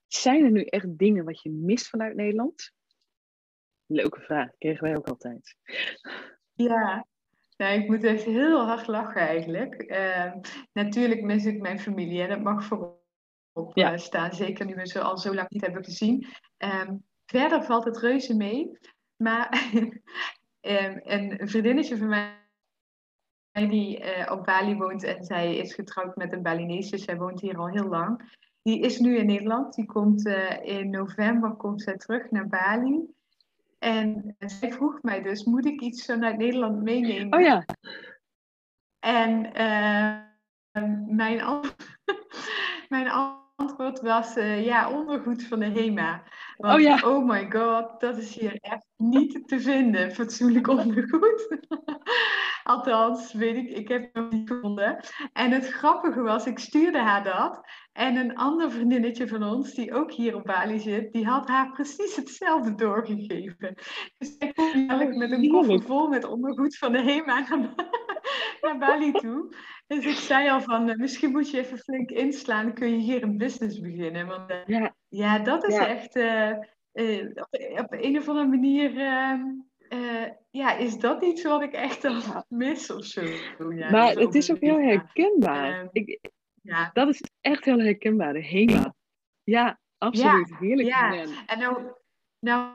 Zijn 0.06 0.44
er 0.44 0.50
nu 0.50 0.62
echt 0.62 0.98
dingen 0.98 1.24
wat 1.24 1.42
je 1.42 1.50
mist 1.50 1.88
vanuit 1.88 2.14
Nederland? 2.14 2.72
Leuke 3.86 4.20
vraag, 4.20 4.50
kregen 4.58 4.84
wij 4.84 4.96
ook 4.96 5.08
altijd. 5.08 5.56
Ja, 6.54 7.06
nou, 7.56 7.80
ik 7.80 7.88
moet 7.88 8.04
echt 8.04 8.24
heel 8.24 8.66
hard 8.66 8.86
lachen 8.86 9.20
eigenlijk. 9.20 9.90
Uh, 9.90 10.32
natuurlijk 10.72 11.22
mis 11.22 11.44
ik 11.44 11.60
mijn 11.60 11.80
familie 11.80 12.22
en 12.22 12.28
dat 12.28 12.42
mag 12.42 12.64
voorop 12.64 13.76
ja. 13.76 13.92
uh, 13.92 13.98
staan. 13.98 14.32
Zeker 14.32 14.66
nu 14.66 14.74
we 14.74 14.86
ze 14.86 15.00
al 15.00 15.18
zo 15.18 15.34
lang 15.34 15.48
niet 15.50 15.62
hebben 15.62 15.84
gezien. 15.84 16.26
Um, 16.58 17.04
verder 17.26 17.64
valt 17.64 17.84
het 17.84 17.98
reuze 17.98 18.36
mee. 18.36 18.78
Maar 19.16 19.70
um, 20.60 21.00
een 21.14 21.48
vriendinnetje 21.48 21.96
van 21.96 22.08
mij 22.08 22.47
die 23.66 24.00
uh, 24.00 24.32
op 24.32 24.44
Bali 24.44 24.76
woont 24.76 25.02
en 25.02 25.24
zij 25.24 25.56
is 25.56 25.74
getrouwd 25.74 26.16
met 26.16 26.32
een 26.32 26.42
Balinese. 26.42 26.98
Zij 26.98 27.16
woont 27.16 27.40
hier 27.40 27.58
al 27.58 27.68
heel 27.68 27.88
lang. 27.88 28.36
Die 28.62 28.80
is 28.80 28.98
nu 28.98 29.16
in 29.16 29.26
Nederland. 29.26 29.74
Die 29.74 29.86
komt 29.86 30.26
uh, 30.26 30.62
in 30.62 30.90
november 30.90 31.50
komt 31.50 31.82
zij 31.82 31.96
terug 31.96 32.30
naar 32.30 32.48
Bali. 32.48 33.16
En 33.78 34.36
zij 34.38 34.72
vroeg 34.72 35.02
mij 35.02 35.22
dus, 35.22 35.44
moet 35.44 35.66
ik 35.66 35.80
iets 35.80 36.04
vanuit 36.04 36.36
Nederland 36.36 36.82
meenemen? 36.82 37.38
Oh 37.38 37.44
ja. 37.44 37.64
En 38.98 39.40
mijn, 41.06 41.60
mijn 42.88 43.08
antwoord 43.56 44.00
was, 44.00 44.34
ja, 44.60 44.90
ondergoed 44.90 45.44
van 45.44 45.58
de 45.58 45.66
HEMA. 45.66 46.22
Want, 46.56 46.74
oh 46.74 46.80
ja. 46.80 47.00
Oh 47.04 47.28
my 47.28 47.50
god, 47.50 48.00
dat 48.00 48.16
is 48.16 48.34
hier 48.34 48.56
echt 48.60 48.86
niet 48.96 49.48
te 49.48 49.60
vinden, 49.60 50.12
fatsoenlijk 50.12 50.68
ondergoed. 50.68 51.48
Althans, 52.68 53.32
weet 53.32 53.56
ik, 53.56 53.70
ik 53.70 53.88
heb 53.88 54.02
het 54.02 54.14
nog 54.14 54.30
niet 54.30 54.48
gevonden. 54.48 55.04
En 55.32 55.50
het 55.50 55.68
grappige 55.68 56.22
was, 56.22 56.46
ik 56.46 56.58
stuurde 56.58 56.98
haar 56.98 57.24
dat. 57.24 57.60
En 57.92 58.16
een 58.16 58.36
ander 58.36 58.70
vriendinnetje 58.70 59.28
van 59.28 59.42
ons, 59.42 59.74
die 59.74 59.94
ook 59.94 60.12
hier 60.12 60.34
op 60.34 60.44
Bali 60.44 60.78
zit, 60.78 61.12
die 61.12 61.26
had 61.26 61.48
haar 61.48 61.72
precies 61.72 62.16
hetzelfde 62.16 62.74
doorgegeven. 62.74 63.74
Dus 64.18 64.36
ik 64.38 64.54
kom 64.54 64.72
eigenlijk 64.72 65.16
met 65.16 65.30
een 65.30 65.48
koffer 65.48 65.82
vol 65.82 66.08
met 66.08 66.24
ondergoed 66.24 66.78
van 66.78 66.92
de 66.92 67.02
HEMA 67.02 67.40
naar, 67.48 67.74
naar 68.62 68.78
Bali 68.78 69.12
toe. 69.12 69.54
Dus 69.86 70.04
ik 70.04 70.16
zei 70.16 70.50
al 70.50 70.60
van, 70.60 70.88
uh, 70.88 70.96
misschien 70.96 71.30
moet 71.30 71.50
je 71.50 71.58
even 71.58 71.78
flink 71.78 72.10
inslaan, 72.10 72.74
kun 72.74 72.90
je 72.90 72.96
hier 72.96 73.22
een 73.22 73.36
business 73.36 73.80
beginnen. 73.80 74.26
Want 74.26 74.50
uh, 74.50 74.56
ja. 74.66 74.94
ja. 75.08 75.38
dat 75.38 75.64
is 75.64 75.74
ja. 75.74 75.86
echt 75.86 76.16
uh, 76.16 76.52
op, 77.34 77.48
op, 77.78 77.86
een 77.90 78.18
of 78.18 78.28
andere 78.28 78.48
manier 78.48 78.96
ehm, 78.96 79.42
uh, 79.88 80.28
ja, 80.50 80.76
is 80.76 80.98
dat 80.98 81.22
iets 81.22 81.42
wat 81.42 81.62
ik 81.62 81.72
echt 81.72 82.04
al 82.04 82.44
mis 82.48 82.90
of 82.90 83.04
zo? 83.04 83.22
Ja, 83.70 83.90
maar 83.90 84.14
het 84.14 84.34
is 84.34 84.50
ook 84.50 84.60
heel 84.60 84.80
herkenbaar. 84.80 85.88
Ik, 85.92 86.30
ja. 86.62 86.90
Dat 86.92 87.08
is 87.08 87.22
echt 87.40 87.64
heel 87.64 87.78
herkenbaar, 87.78 88.32
de 88.32 88.44
HEMA. 88.44 88.94
Ja, 89.44 89.78
absoluut. 89.98 90.48
Ja, 90.48 90.56
Heerlijk. 90.56 90.88
Ja. 90.88 91.24
En 91.46 91.58
nou, 91.58 91.82
nou 92.40 92.72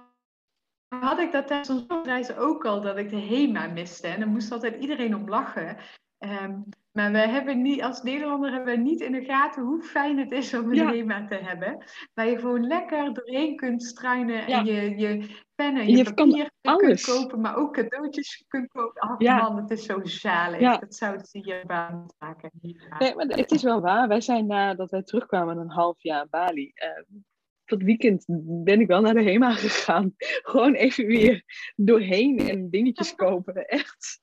had 0.89 1.19
ik 1.19 1.31
dat 1.31 1.47
tijdens 1.47 1.69
onze 1.69 2.01
reis 2.03 2.35
ook 2.35 2.65
al, 2.65 2.81
dat 2.81 2.97
ik 2.97 3.09
de 3.09 3.21
HEMA 3.21 3.67
miste. 3.67 4.07
En 4.07 4.19
dan 4.19 4.29
moest 4.29 4.51
altijd 4.51 4.81
iedereen 4.81 5.15
om 5.15 5.29
lachen. 5.29 5.77
Um, 6.19 6.65
maar 6.93 7.11
we 7.11 7.17
hebben 7.17 7.61
niet, 7.61 7.81
als 7.81 8.01
Nederlander 8.01 8.51
hebben 8.51 8.75
we 8.75 8.81
niet 8.81 9.01
in 9.01 9.11
de 9.11 9.23
gaten 9.23 9.63
hoe 9.63 9.81
fijn 9.81 10.17
het 10.17 10.31
is 10.31 10.53
om 10.53 10.69
een 10.69 10.75
ja. 10.75 10.91
HEMA 10.91 11.25
te 11.25 11.35
hebben. 11.35 11.83
Waar 12.13 12.29
je 12.29 12.39
gewoon 12.39 12.67
lekker 12.67 13.13
doorheen 13.13 13.55
kunt 13.55 13.83
struinen 13.83 14.47
en 14.47 14.65
je, 14.65 14.97
je 14.97 15.41
pen 15.55 15.75
en 15.77 15.87
je, 15.87 15.97
je 15.97 16.13
papier 16.13 16.51
kunt 16.61 17.01
kopen, 17.01 17.41
maar 17.41 17.55
ook 17.55 17.73
cadeautjes 17.73 18.45
kunt 18.47 18.67
kopen. 18.67 19.09
Oh 19.09 19.15
ja. 19.17 19.37
man, 19.37 19.57
het 19.57 19.71
is 19.71 19.85
zo 19.85 19.99
zalig. 20.03 20.59
Ja. 20.59 20.77
Dat 20.77 20.95
zou 20.95 21.17
het 21.17 21.29
hier 21.31 21.63
baan 21.65 22.05
maken. 22.19 22.51
Nee, 22.99 23.15
maar 23.15 23.25
het 23.25 23.51
is 23.51 23.63
wel 23.63 23.81
waar. 23.81 24.07
Wij 24.07 24.21
zijn 24.21 24.47
nadat 24.47 24.91
wij 24.91 25.03
terugkwamen 25.03 25.57
een 25.57 25.71
half 25.71 26.01
jaar 26.01 26.27
Bali... 26.29 26.71
Uh, 26.75 27.19
tot 27.65 27.83
weekend 27.83 28.25
ben 28.63 28.79
ik 28.79 28.87
wel 28.87 29.01
naar 29.01 29.13
de 29.13 29.23
HEMA 29.23 29.51
gegaan. 29.51 30.13
Gewoon 30.51 30.73
even 30.73 31.05
weer 31.05 31.43
doorheen 31.75 32.37
en 32.39 32.69
dingetjes 32.69 33.15
kopen. 33.25 33.67
Echt. 33.67 34.21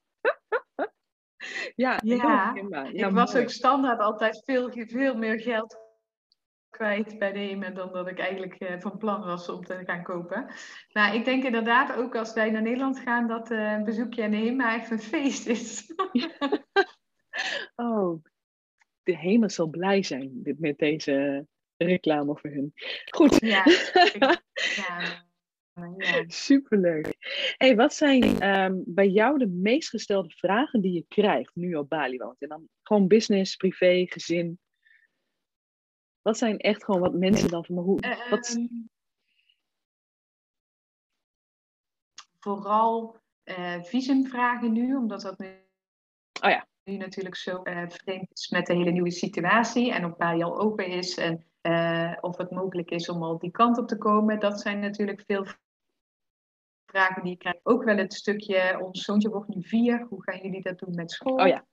Ja, 1.75 1.99
ja, 2.03 2.53
ja, 2.93 3.07
ik 3.07 3.13
was 3.13 3.35
ook 3.35 3.49
standaard 3.49 3.99
altijd 3.99 4.41
veel, 4.45 4.71
veel 4.71 5.15
meer 5.15 5.39
geld 5.39 5.79
kwijt 6.69 7.19
bij 7.19 7.31
nemen 7.31 7.73
dan 7.73 7.91
dat 7.91 8.07
ik 8.07 8.19
eigenlijk 8.19 8.55
uh, 8.59 8.79
van 8.79 8.97
plan 8.97 9.25
was 9.25 9.49
om 9.49 9.63
te 9.63 9.81
gaan 9.85 10.03
kopen. 10.03 10.45
Maar 10.91 11.15
ik 11.15 11.25
denk 11.25 11.43
inderdaad 11.43 11.95
ook 11.95 12.15
als 12.15 12.33
wij 12.33 12.49
naar 12.49 12.61
Nederland 12.61 12.99
gaan 12.99 13.27
dat 13.27 13.51
uh, 13.51 13.71
een 13.71 13.83
bezoekje 13.83 14.23
aan 14.23 14.31
de 14.31 14.37
HEMA 14.37 14.75
echt 14.75 14.91
een 14.91 14.99
feest 14.99 15.47
is. 15.47 15.93
oh, 17.75 18.23
de 19.03 19.17
HEMA 19.17 19.49
zal 19.49 19.67
blij 19.67 20.03
zijn 20.03 20.55
met 20.59 20.77
deze 20.77 21.47
reclame 21.77 22.37
voor 22.37 22.49
hun. 22.49 22.73
Goed. 23.09 23.39
Ja, 23.39 23.63
ja. 24.75 25.29
Ja. 25.73 26.23
Superleuk. 26.27 27.15
Hey, 27.57 27.75
wat 27.75 27.93
zijn 27.93 28.49
um, 28.49 28.83
bij 28.85 29.07
jou 29.07 29.37
de 29.37 29.47
meest 29.47 29.89
gestelde 29.89 30.29
vragen 30.29 30.81
die 30.81 30.93
je 30.93 31.05
krijgt 31.07 31.55
nu 31.55 31.75
op 31.75 31.89
Bali 31.89 32.17
woont? 32.17 32.41
En 32.41 32.47
dan 32.47 32.67
gewoon 32.83 33.07
business, 33.07 33.55
privé, 33.55 34.05
gezin. 34.09 34.59
Wat 36.21 36.37
zijn 36.37 36.57
echt 36.57 36.83
gewoon 36.83 37.01
wat 37.01 37.13
mensen 37.13 37.49
dan 37.49 37.65
van 37.65 37.77
hoe. 37.77 38.05
Uh, 38.05 38.29
wat... 38.29 38.55
Um, 38.55 38.89
vooral 42.39 43.15
uh, 43.43 43.83
visumvragen 43.83 44.71
nu, 44.71 44.95
omdat 44.95 45.21
dat 45.21 45.39
nu, 45.39 45.47
oh 46.41 46.49
ja. 46.49 46.67
nu 46.83 46.97
natuurlijk 46.97 47.35
zo 47.35 47.61
uh, 47.63 47.89
vreemd 47.89 48.31
is 48.31 48.49
met 48.49 48.65
de 48.65 48.73
hele 48.73 48.91
nieuwe 48.91 49.11
situatie 49.11 49.93
en 49.93 50.05
op 50.05 50.17
Bali 50.17 50.43
al 50.43 50.59
open 50.59 50.85
is. 50.85 51.17
En 51.17 51.50
uh, 51.61 52.13
of 52.21 52.37
het 52.37 52.51
mogelijk 52.51 52.91
is 52.91 53.09
om 53.09 53.23
al 53.23 53.37
die 53.37 53.51
kant 53.51 53.77
op 53.77 53.87
te 53.87 53.97
komen. 53.97 54.39
Dat 54.39 54.61
zijn 54.61 54.79
natuurlijk 54.79 55.23
veel 55.25 55.45
vragen 56.85 57.23
die 57.23 57.31
ik 57.31 57.39
krijg. 57.39 57.59
Ook 57.63 57.83
wel 57.83 57.97
het 57.97 58.13
stukje, 58.13 58.79
ons 58.81 59.03
zoontje 59.03 59.29
wordt 59.29 59.55
nu 59.55 59.63
vier. 59.63 60.05
Hoe 60.09 60.23
gaan 60.23 60.39
jullie 60.41 60.61
dat 60.61 60.79
doen 60.79 60.95
met 60.95 61.11
school? 61.11 61.35
Oh 61.35 61.47
ja. 61.47 61.65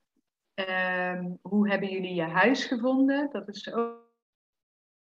Um, 1.14 1.39
hoe 1.43 1.68
hebben 1.68 1.89
jullie 1.89 2.14
je 2.14 2.22
huis 2.22 2.64
gevonden? 2.64 3.28
Dat 3.30 3.49
is 3.49 3.72
ook, 3.72 4.12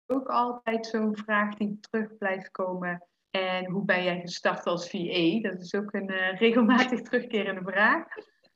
ook 0.07 0.29
altijd 0.29 0.87
zo'n 0.87 1.17
vraag 1.17 1.55
die 1.55 1.81
terug 1.81 2.17
blijft 2.17 2.51
komen. 2.51 3.07
En 3.31 3.71
hoe 3.71 3.85
ben 3.85 4.05
jij 4.05 4.21
gestart 4.21 4.65
als 4.65 4.91
VA? 4.91 5.41
Dat 5.41 5.61
is 5.61 5.75
ook 5.75 5.93
een 5.93 6.11
uh, 6.11 6.39
regelmatig 6.39 7.03
terugkerende 7.09 7.71
vraag. 7.71 8.07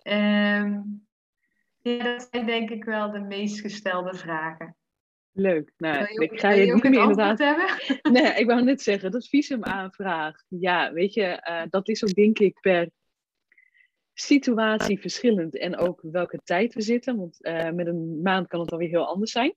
Um, 0.02 1.06
ja, 1.78 2.02
dat 2.02 2.28
zijn 2.30 2.46
denk 2.46 2.70
ik 2.70 2.84
wel 2.84 3.10
de 3.10 3.20
meest 3.20 3.60
gestelde 3.60 4.14
vragen. 4.14 4.76
Leuk. 5.32 5.72
Nou, 5.76 6.22
ik 6.22 6.40
ga 6.40 6.50
je, 6.50 6.72
niet 6.72 6.82
meer 6.82 7.00
inderdaad. 7.00 7.38
Hebben? 7.38 7.66
Nee, 8.12 8.34
ik 8.34 8.46
wou 8.46 8.62
net 8.62 8.82
zeggen, 8.82 9.10
dat 9.10 9.28
visumaanvraag. 9.28 10.42
Ja, 10.48 10.92
weet 10.92 11.14
je, 11.14 11.46
uh, 11.48 11.62
dat 11.70 11.88
is 11.88 12.04
ook 12.04 12.14
denk 12.14 12.38
ik 12.38 12.60
per 12.60 12.90
situatie 14.14 15.00
verschillend. 15.00 15.58
En 15.58 15.76
ook 15.76 16.00
welke 16.02 16.40
tijd 16.44 16.74
we 16.74 16.80
zitten. 16.80 17.16
Want 17.16 17.38
uh, 17.40 17.70
met 17.70 17.86
een 17.86 18.22
maand 18.22 18.48
kan 18.48 18.60
het 18.60 18.72
alweer 18.72 18.88
heel 18.88 19.06
anders 19.06 19.32
zijn. 19.32 19.54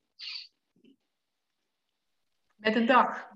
Met 2.56 2.76
een 2.76 2.86
dag. 2.86 3.32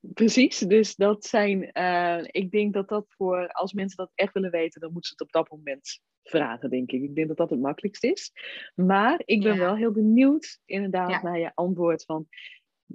Precies, 0.00 0.58
dus 0.58 0.96
dat 0.96 1.24
zijn, 1.24 1.70
uh, 1.72 2.18
ik 2.22 2.50
denk 2.50 2.72
dat 2.72 2.88
dat 2.88 3.04
voor, 3.08 3.48
als 3.48 3.72
mensen 3.72 3.96
dat 3.96 4.12
echt 4.14 4.32
willen 4.32 4.50
weten, 4.50 4.80
dan 4.80 4.92
moeten 4.92 5.10
ze 5.10 5.16
het 5.16 5.26
op 5.26 5.32
dat 5.32 5.50
moment 5.50 6.00
vragen, 6.22 6.70
denk 6.70 6.92
ik. 6.92 7.02
Ik 7.02 7.14
denk 7.14 7.28
dat 7.28 7.36
dat 7.36 7.50
het 7.50 7.60
makkelijkst 7.60 8.04
is. 8.04 8.32
Maar 8.74 9.22
ik 9.24 9.42
ben 9.42 9.58
wel 9.58 9.76
heel 9.76 9.92
benieuwd, 9.92 10.60
inderdaad, 10.64 11.22
naar 11.22 11.38
je 11.38 11.54
antwoord 11.54 12.04
van, 12.04 12.28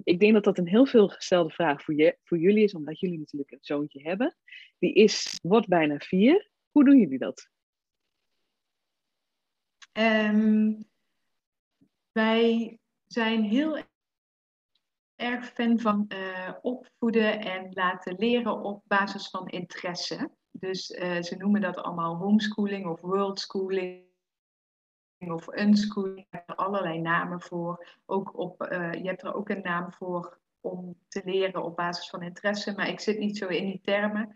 ik 0.04 0.20
denk 0.20 0.32
dat 0.32 0.44
dat 0.44 0.58
een 0.58 0.68
heel 0.68 0.86
veel 0.86 1.08
gestelde 1.08 1.50
vraag 1.50 1.82
voor, 1.82 1.94
je, 1.94 2.18
voor 2.22 2.38
jullie 2.38 2.64
is, 2.64 2.74
omdat 2.74 3.00
jullie 3.00 3.18
natuurlijk 3.18 3.50
een 3.50 3.58
zoontje 3.60 4.02
hebben. 4.02 4.36
Die 4.78 4.92
is, 4.92 5.38
wordt 5.42 5.68
bijna 5.68 5.98
vier. 5.98 6.50
Hoe 6.70 6.84
doen 6.84 6.98
jullie 6.98 7.18
dat? 7.18 7.48
Um, 9.92 10.84
wij 12.12 12.78
zijn 13.06 13.42
heel 13.42 13.78
erg 15.16 15.44
fan 15.44 15.78
van 15.78 16.04
uh, 16.08 16.52
opvoeden 16.62 17.40
en 17.40 17.68
laten 17.72 18.14
leren 18.18 18.62
op 18.62 18.82
basis 18.84 19.30
van 19.30 19.48
interesse. 19.48 20.30
Dus 20.50 20.90
uh, 20.90 21.22
ze 21.22 21.36
noemen 21.36 21.60
dat 21.60 21.76
allemaal 21.76 22.16
homeschooling 22.16 22.86
of 22.86 23.00
worldschooling 23.00 24.04
of 25.18 25.56
unschooling. 25.56 26.26
Er 26.30 26.54
allerlei 26.54 27.00
namen 27.00 27.40
voor. 27.40 27.86
Ook 28.06 28.38
op, 28.38 28.62
uh, 28.72 28.92
je 28.92 29.06
hebt 29.06 29.22
er 29.22 29.34
ook 29.34 29.48
een 29.48 29.62
naam 29.62 29.92
voor 29.92 30.38
om 30.60 30.96
te 31.08 31.22
leren 31.24 31.64
op 31.64 31.76
basis 31.76 32.08
van 32.08 32.22
interesse. 32.22 32.72
Maar 32.72 32.88
ik 32.88 33.00
zit 33.00 33.18
niet 33.18 33.38
zo 33.38 33.46
in 33.46 33.66
die 33.66 33.80
termen. 33.80 34.32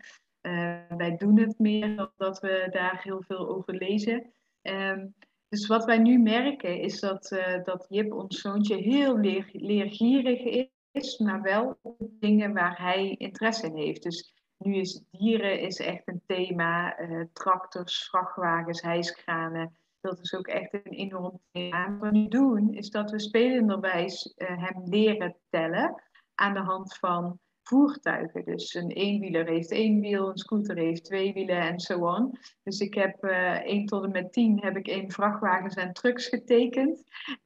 wij 0.97 1.15
doen 1.17 1.39
het 1.39 1.59
meer 1.59 1.95
dan 1.95 2.11
dat 2.17 2.39
we 2.39 2.67
daar 2.71 3.01
heel 3.03 3.21
veel 3.21 3.49
over 3.49 3.73
lezen. 3.73 4.33
Um, 4.61 5.15
dus 5.51 5.67
wat 5.67 5.85
wij 5.85 5.97
nu 5.97 6.17
merken 6.17 6.79
is 6.79 6.99
dat, 6.99 7.31
uh, 7.31 7.63
dat 7.63 7.85
Jip, 7.89 8.13
ons 8.13 8.41
zoontje, 8.41 8.75
heel 8.75 9.17
leer, 9.17 9.49
leergierig 9.51 10.69
is, 10.91 11.17
maar 11.17 11.41
wel 11.41 11.77
op 11.81 12.09
dingen 12.19 12.53
waar 12.53 12.81
hij 12.81 13.15
interesse 13.17 13.65
in 13.65 13.75
heeft. 13.75 14.03
Dus 14.03 14.33
nu 14.57 14.75
is 14.75 15.03
dieren 15.09 15.59
is 15.59 15.79
echt 15.79 16.07
een 16.07 16.21
thema, 16.25 16.99
uh, 16.99 17.23
tractors, 17.33 18.09
vrachtwagens, 18.09 18.81
hijskranen. 18.81 19.77
Dat 20.01 20.19
is 20.19 20.35
ook 20.35 20.47
echt 20.47 20.73
een 20.73 20.91
enorm 20.91 21.41
thema. 21.51 21.97
Wat 21.97 22.11
we 22.11 22.17
nu 22.17 22.27
doen, 22.27 22.73
is 22.73 22.89
dat 22.89 23.11
we 23.11 23.19
spelenderwijs 23.19 24.33
uh, 24.37 24.47
hem 24.47 24.83
leren 24.83 25.35
tellen 25.49 26.03
aan 26.35 26.53
de 26.53 26.59
hand 26.59 26.97
van 26.97 27.39
voertuigen. 27.63 28.45
Dus 28.45 28.73
een 28.73 28.91
eenwieler 28.91 29.47
heeft 29.47 29.71
één 29.71 29.99
wiel, 29.99 30.29
een 30.29 30.37
scooter 30.37 30.77
heeft 30.77 31.03
twee 31.03 31.33
wielen 31.33 31.61
en 31.61 31.79
zo 31.79 31.99
on. 31.99 32.37
Dus 32.63 32.79
ik 32.79 32.93
heb 32.93 33.23
uh, 33.23 33.55
eh, 33.55 33.65
1 33.65 33.85
tot 33.85 34.03
en 34.03 34.11
met 34.11 34.33
10 34.33 34.59
heb 34.61 34.77
ik 34.77 34.87
één 34.87 35.11
vrachtwagens 35.11 35.75
en 35.75 35.93
trucks 35.93 36.27
getekend. 36.27 37.03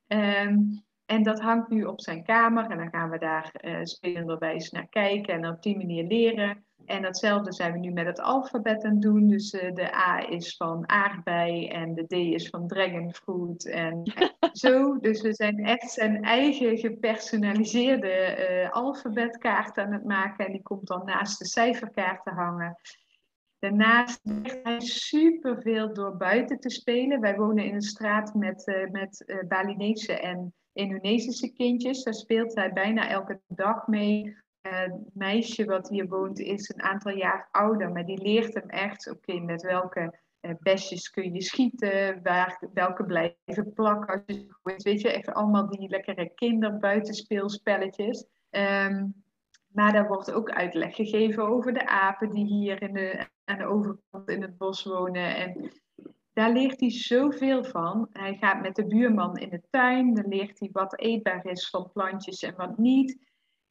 Um, 0.08 0.84
en 1.06 1.24
dat 1.24 1.42
hangt 1.42 1.70
nu 1.70 1.84
op 1.84 2.02
zijn 2.02 2.24
kamer 2.24 2.70
en 2.70 2.78
dan 2.78 2.90
gaan 2.90 3.10
we 3.10 3.18
daar 3.18 3.54
uh, 3.62 3.80
spelenderwijs 3.84 4.72
naar 4.72 4.88
kijken 4.88 5.34
en 5.34 5.48
op 5.48 5.62
die 5.62 5.78
manier 5.78 6.04
leren. 6.04 6.65
En 6.86 7.02
datzelfde 7.02 7.54
zijn 7.54 7.74
we 7.74 7.80
nu 7.80 7.92
met 7.92 8.06
het 8.06 8.20
alfabet 8.20 8.84
aan 8.84 8.92
het 8.92 9.02
doen. 9.02 9.28
Dus 9.28 9.54
uh, 9.54 9.74
de 9.74 9.96
A 9.96 10.30
is 10.30 10.56
van 10.58 10.90
aardbei 10.90 11.68
en 11.68 11.94
de 11.94 12.06
D 12.06 12.12
is 12.12 12.50
van 12.50 12.68
dragonfruit 12.68 13.66
en 13.66 14.04
zo. 14.52 14.98
Dus 15.00 15.22
we 15.22 15.34
zijn 15.34 15.66
echt 15.66 15.92
zijn 15.92 16.24
eigen 16.24 16.78
gepersonaliseerde 16.78 18.38
uh, 18.50 18.72
alfabetkaart 18.72 19.78
aan 19.78 19.92
het 19.92 20.04
maken. 20.04 20.46
En 20.46 20.52
die 20.52 20.62
komt 20.62 20.88
dan 20.88 21.06
naast 21.06 21.40
de 21.40 21.46
cijferkaart 21.46 22.24
te 22.24 22.32
hangen. 22.32 22.80
Daarnaast 23.60 24.20
legt 24.24 24.60
hij 24.64 24.80
superveel 24.80 25.94
door 25.94 26.18
buiten 26.18 26.60
te 26.60 26.70
spelen. 26.70 27.22
Wij 27.22 27.36
wonen 27.36 27.66
in 27.66 27.74
een 27.74 27.82
straat 27.82 28.34
met, 28.34 28.68
uh, 28.68 28.90
met 28.92 29.44
Balinese 29.48 30.20
en 30.20 30.54
Indonesische 30.74 31.54
kindjes. 31.54 32.04
Daar 32.04 32.14
speelt 32.14 32.56
hij 32.56 32.74
bijna 32.74 33.10
elke 33.10 33.42
dag 33.48 33.88
mee 33.88 34.44
meisje 35.14 35.66
wat 35.66 35.90
hier 35.90 36.08
woont 36.08 36.40
is 36.40 36.70
een 36.70 36.82
aantal 36.82 37.12
jaar 37.12 37.48
ouder, 37.52 37.92
maar 37.92 38.06
die 38.06 38.22
leert 38.22 38.54
hem 38.54 38.70
echt, 38.70 39.10
oké, 39.10 39.40
met 39.40 39.62
welke 39.62 40.20
uh, 40.42 40.52
besjes 40.60 41.10
kun 41.10 41.34
je 41.34 41.42
schieten, 41.42 42.24
waar, 42.24 42.62
welke 42.74 43.06
blijven 43.06 43.74
plakken. 43.74 44.24
weet 44.64 45.02
je, 45.02 45.12
echt 45.12 45.34
allemaal 45.34 45.70
die 45.70 45.90
lekkere 45.90 46.30
kinderbuitenspeelspelletjes. 46.36 48.26
Um, 48.50 49.24
maar 49.76 49.94
daar 49.94 50.08
wordt 50.08 50.32
ook 50.32 50.50
uitleg 50.50 50.96
gegeven 50.96 51.48
over 51.48 51.74
de 51.74 51.88
apen 51.88 52.30
die 52.30 52.46
hier 52.46 52.82
in 52.82 52.94
de, 52.94 53.28
aan 53.44 53.58
de 53.58 53.66
overkant 53.66 54.30
in 54.30 54.42
het 54.42 54.58
bos 54.58 54.84
wonen. 54.84 55.36
En 55.36 55.72
daar 56.34 56.52
leert 56.52 56.80
hij 56.80 56.92
zoveel 56.92 57.64
van. 57.64 58.08
Hij 58.12 58.36
gaat 58.36 58.62
met 58.62 58.76
de 58.76 58.86
buurman 58.86 59.38
in 59.38 59.50
de 59.50 59.62
tuin, 59.70 60.14
dan 60.14 60.28
leert 60.28 60.60
hij 60.60 60.70
wat 60.72 61.00
eetbaar 61.00 61.46
is 61.46 61.70
van 61.70 61.92
plantjes 61.94 62.44
en 62.44 62.56
wat 62.56 62.78
niet. 62.78 63.18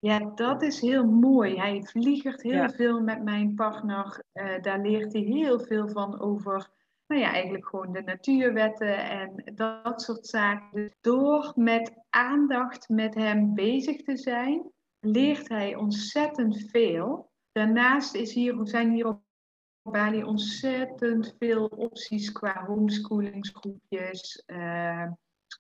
Ja, 0.05 0.19
dat 0.35 0.63
is 0.63 0.81
heel 0.81 1.05
mooi. 1.05 1.57
Hij 1.57 1.83
vliegt 1.83 2.43
heel 2.43 2.69
veel 2.71 3.01
met 3.01 3.23
mijn 3.23 3.55
partner. 3.55 4.25
Uh, 4.35 4.63
daar 4.63 4.81
leert 4.81 5.13
hij 5.13 5.23
heel 5.23 5.61
veel 5.61 5.89
van 5.89 6.21
over, 6.21 6.71
nou 7.07 7.21
ja, 7.21 7.33
eigenlijk 7.33 7.67
gewoon 7.67 7.93
de 7.93 8.03
natuurwetten 8.03 8.99
en 8.99 9.53
dat 9.55 10.03
soort 10.03 10.27
zaken. 10.27 10.69
Dus 10.73 10.91
door 11.01 11.53
met 11.55 11.93
aandacht 12.11 12.89
met 12.89 13.15
hem 13.15 13.55
bezig 13.55 14.03
te 14.03 14.17
zijn, 14.17 14.71
leert 15.01 15.49
hij 15.49 15.75
ontzettend 15.75 16.71
veel. 16.71 17.31
Daarnaast 17.53 18.15
is 18.15 18.35
hier, 18.35 18.59
zijn 18.63 18.91
hier 18.91 19.07
op 19.07 19.23
Bali 19.83 20.25
ontzettend 20.25 21.35
veel 21.39 21.67
opties 21.67 22.33
qua 22.33 22.65
homeschoolingsgroepjes. 22.67 24.43
Uh, 24.47 25.07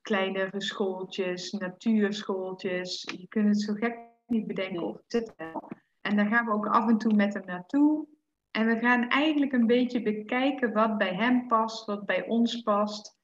kleinere 0.03 0.61
schooltjes, 0.61 1.51
natuurschooltjes. 1.53 3.03
Je 3.18 3.28
kunt 3.28 3.49
het 3.49 3.61
zo 3.61 3.74
gek 3.74 4.12
niet 4.26 4.46
bedenken 4.46 4.82
of 4.82 4.96
het 4.96 5.04
zit 5.06 5.32
wel. 5.36 5.70
En 6.00 6.16
daar 6.16 6.26
gaan 6.26 6.44
we 6.44 6.52
ook 6.52 6.66
af 6.66 6.88
en 6.88 6.98
toe 6.98 7.14
met 7.14 7.34
hem 7.34 7.44
naartoe. 7.46 8.06
En 8.50 8.66
we 8.66 8.78
gaan 8.78 9.08
eigenlijk 9.08 9.52
een 9.52 9.66
beetje 9.66 10.02
bekijken 10.02 10.72
wat 10.72 10.98
bij 10.98 11.14
hem 11.14 11.46
past, 11.46 11.84
wat 11.84 12.06
bij 12.06 12.26
ons 12.26 12.62
past. 12.62 13.18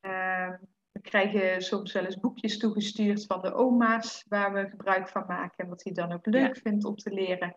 Uh, 0.00 0.50
we 0.92 1.00
krijgen 1.00 1.62
soms 1.62 1.92
wel 1.92 2.04
eens 2.04 2.20
boekjes 2.20 2.58
toegestuurd 2.58 3.26
van 3.26 3.40
de 3.40 3.54
oma's 3.54 4.24
waar 4.28 4.52
we 4.52 4.68
gebruik 4.68 5.08
van 5.08 5.24
maken 5.26 5.64
en 5.64 5.68
wat 5.68 5.84
hij 5.84 5.92
dan 5.92 6.12
ook 6.12 6.26
leuk 6.26 6.56
vindt 6.56 6.84
om 6.84 6.96
te 6.96 7.10
leren. 7.10 7.56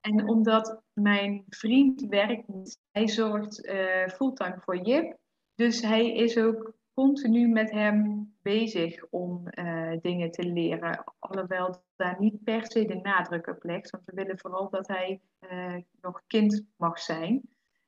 En 0.00 0.28
omdat 0.28 0.82
mijn 0.92 1.44
vriend 1.48 2.00
werkt 2.00 2.78
hij 2.90 3.08
zorgt 3.08 3.66
uh, 3.66 4.08
fulltime 4.08 4.60
voor 4.60 4.76
Jip. 4.76 5.18
Dus 5.54 5.80
hij 5.80 6.12
is 6.12 6.38
ook 6.38 6.72
continu 6.96 7.48
met 7.48 7.70
hem 7.70 8.30
bezig 8.42 9.04
om 9.10 9.42
uh, 9.50 9.92
dingen 10.00 10.30
te 10.30 10.42
leren. 10.42 11.04
Alhoewel 11.18 11.82
daar 11.96 12.16
niet 12.18 12.44
per 12.44 12.66
se 12.66 12.84
de 12.84 12.94
nadruk 12.94 13.46
op 13.46 13.64
legt. 13.64 13.90
Want 13.90 14.04
we 14.06 14.12
willen 14.14 14.38
vooral 14.38 14.70
dat 14.70 14.88
hij 14.88 15.20
uh, 15.50 15.74
nog 16.00 16.22
kind 16.26 16.64
mag 16.76 16.98
zijn. 16.98 17.42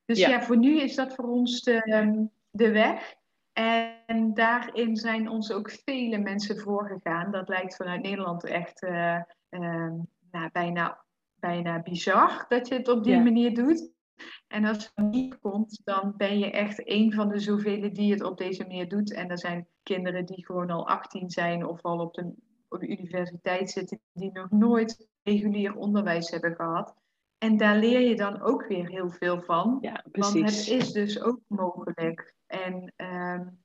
Dus 0.04 0.18
ja. 0.18 0.28
ja. 0.28 0.42
voor 0.42 0.56
nu 0.56 0.80
is 0.80 0.94
dat 0.94 1.14
voor 1.14 1.28
ons 1.28 1.62
de, 1.62 2.28
de 2.50 2.70
weg. 2.70 3.14
En 3.52 4.34
daarin 4.34 4.96
zijn 4.96 5.28
ons 5.28 5.52
ook 5.52 5.70
vele 5.70 6.18
mensen 6.18 6.58
voorgegaan. 6.58 7.30
Dat 7.30 7.48
lijkt 7.48 7.76
vanuit 7.76 8.02
Nederland 8.02 8.44
echt 8.44 8.82
uh, 8.82 9.20
nou, 10.30 10.50
bijna, 10.52 11.04
bijna 11.34 11.82
bizar 11.82 12.44
dat 12.48 12.68
je 12.68 12.74
het 12.74 12.88
op 12.88 13.04
die 13.04 13.14
ja. 13.14 13.22
manier 13.22 13.54
doet. 13.54 13.90
En 14.46 14.64
als 14.64 14.92
het 14.94 15.06
niet 15.06 15.38
komt, 15.38 15.80
dan 15.84 16.14
ben 16.16 16.38
je 16.38 16.50
echt 16.50 16.88
een 16.88 17.12
van 17.12 17.28
de 17.28 17.38
zoveel 17.38 17.92
die 17.92 18.12
het 18.12 18.22
op 18.22 18.38
deze 18.38 18.62
manier 18.62 18.88
doet. 18.88 19.12
En 19.12 19.30
er 19.30 19.38
zijn 19.38 19.66
kinderen 19.82 20.26
die 20.26 20.46
gewoon 20.46 20.70
al 20.70 20.88
18 20.88 21.30
zijn 21.30 21.66
of 21.66 21.82
al 21.82 21.98
op 21.98 22.14
de, 22.14 22.34
op 22.68 22.80
de 22.80 22.88
universiteit 22.88 23.70
zitten, 23.70 24.00
die 24.12 24.32
nog 24.32 24.50
nooit 24.50 25.08
regulier 25.22 25.76
onderwijs 25.76 26.30
hebben 26.30 26.54
gehad. 26.54 26.94
En 27.38 27.56
daar 27.56 27.76
leer 27.76 28.00
je 28.00 28.16
dan 28.16 28.40
ook 28.40 28.66
weer 28.66 28.88
heel 28.88 29.10
veel 29.10 29.42
van. 29.42 29.78
Ja, 29.80 30.04
want 30.12 30.34
het 30.34 30.66
is 30.68 30.92
dus 30.92 31.20
ook 31.20 31.40
mogelijk. 31.46 32.34
En 32.46 32.92
um, 32.96 33.64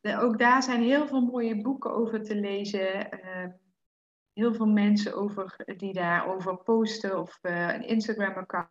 ja, 0.00 0.20
ook 0.20 0.38
daar 0.38 0.62
zijn 0.62 0.82
heel 0.82 1.06
veel 1.06 1.20
mooie 1.20 1.62
boeken 1.62 1.92
over 1.92 2.22
te 2.22 2.34
lezen. 2.34 3.18
Uh, 3.24 3.46
heel 4.32 4.54
veel 4.54 4.66
mensen 4.66 5.14
over, 5.14 5.62
die 5.76 5.92
daarover 5.92 6.56
posten 6.56 7.18
of 7.20 7.38
uh, 7.42 7.74
een 7.74 7.86
Instagram-account 7.86 8.68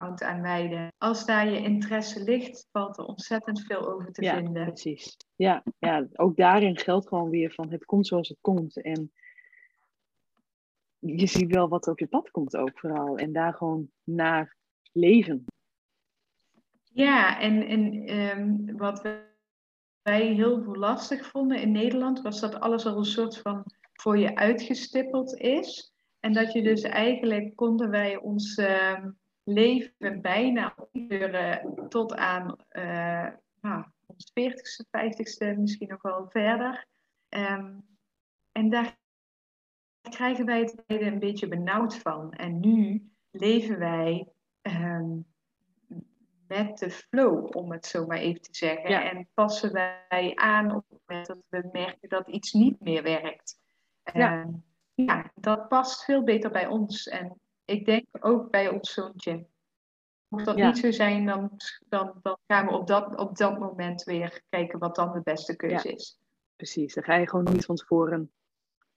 aan 0.00 0.42
wijden. 0.42 0.92
Als 0.98 1.26
daar 1.26 1.50
je 1.50 1.60
interesse 1.60 2.24
ligt, 2.24 2.68
valt 2.72 2.98
er 2.98 3.04
ontzettend 3.04 3.60
veel 3.60 3.92
over 3.92 4.12
te 4.12 4.22
ja, 4.22 4.34
vinden. 4.34 4.64
Precies. 4.64 5.16
Ja, 5.36 5.62
ja, 5.78 6.06
ook 6.12 6.36
daarin 6.36 6.78
geldt 6.78 7.08
gewoon 7.08 7.30
weer 7.30 7.52
van 7.52 7.70
het 7.70 7.84
komt 7.84 8.06
zoals 8.06 8.28
het 8.28 8.38
komt. 8.40 8.82
En 8.82 9.12
je 10.98 11.26
ziet 11.26 11.54
wel 11.54 11.68
wat 11.68 11.86
er 11.86 11.92
op 11.92 11.98
je 11.98 12.06
pad 12.06 12.30
komt 12.30 12.56
ook 12.56 12.78
vooral. 12.78 13.16
En 13.16 13.32
daar 13.32 13.54
gewoon 13.54 13.90
naar 14.04 14.56
leven. 14.92 15.44
Ja, 16.92 17.40
en, 17.40 17.66
en 17.66 18.10
um, 18.18 18.76
wat 18.76 19.02
wij 20.02 20.26
heel 20.26 20.62
veel 20.62 20.76
lastig 20.76 21.26
vonden 21.26 21.60
in 21.60 21.72
Nederland, 21.72 22.22
was 22.22 22.40
dat 22.40 22.60
alles 22.60 22.86
al 22.86 22.96
een 22.96 23.04
soort 23.04 23.38
van 23.38 23.64
voor 23.92 24.18
je 24.18 24.36
uitgestippeld 24.36 25.34
is. 25.34 25.92
En 26.20 26.32
dat 26.32 26.52
je 26.52 26.62
dus 26.62 26.82
eigenlijk 26.82 27.56
konden 27.56 27.90
wij 27.90 28.16
ons 28.16 28.56
um, 28.56 29.18
leven 29.52 30.20
bijna 30.20 30.74
tot 31.88 32.14
aan 32.14 32.56
uh, 32.72 33.28
nou, 33.60 33.84
ons 34.06 34.32
40ste, 34.40 34.86
50ste, 34.86 35.58
misschien 35.58 35.88
nog 35.88 36.02
wel 36.02 36.28
verder. 36.28 36.86
Um, 37.28 37.88
en 38.52 38.70
daar 38.70 38.98
krijgen 40.10 40.46
wij 40.46 40.60
het 40.60 40.82
een 40.86 41.18
beetje 41.18 41.48
benauwd 41.48 41.98
van. 41.98 42.32
En 42.32 42.60
nu 42.60 43.10
leven 43.30 43.78
wij 43.78 44.28
ehm, 44.62 45.18
met 46.46 46.78
de 46.78 46.90
flow, 46.90 47.56
om 47.56 47.72
het 47.72 47.86
zo 47.86 48.06
maar 48.06 48.18
even 48.18 48.40
te 48.40 48.56
zeggen. 48.56 49.10
En 49.10 49.28
passen 49.34 49.72
wij 49.72 50.32
aan 50.34 50.74
op 50.74 50.84
het 50.88 50.98
moment 51.06 51.26
dat 51.26 51.38
we 51.48 51.68
merken 51.72 52.08
dat 52.08 52.28
iets 52.28 52.52
niet 52.52 52.80
meer 52.80 53.02
werkt. 53.02 53.58
Ja. 54.12 54.40
Ehm, 54.40 54.52
ja, 54.94 55.30
dat 55.34 55.68
past 55.68 56.04
veel 56.04 56.24
beter 56.24 56.50
bij 56.50 56.66
ons. 56.66 57.08
En 57.08 57.40
ik 57.70 57.84
denk 57.84 58.06
ook 58.20 58.50
bij 58.50 58.68
ons 58.68 58.92
zoontje. 58.92 59.46
Mocht 60.28 60.44
dat 60.44 60.56
niet 60.56 60.78
zo 60.78 60.90
zijn, 60.90 61.26
dan, 61.26 61.50
dan, 61.88 62.18
dan 62.22 62.38
gaan 62.46 62.66
we 62.66 62.72
op 62.72 62.86
dat, 62.86 63.16
op 63.16 63.36
dat 63.36 63.58
moment 63.58 64.02
weer 64.02 64.42
kijken 64.48 64.78
wat 64.78 64.94
dan 64.94 65.12
de 65.12 65.20
beste 65.22 65.56
keuze 65.56 65.88
ja. 65.88 65.94
is. 65.94 66.18
Precies, 66.56 66.94
dan 66.94 67.04
ga 67.04 67.14
je 67.14 67.28
gewoon 67.28 67.52
niet 67.52 67.64
van 67.64 67.76
tevoren. 67.76 68.32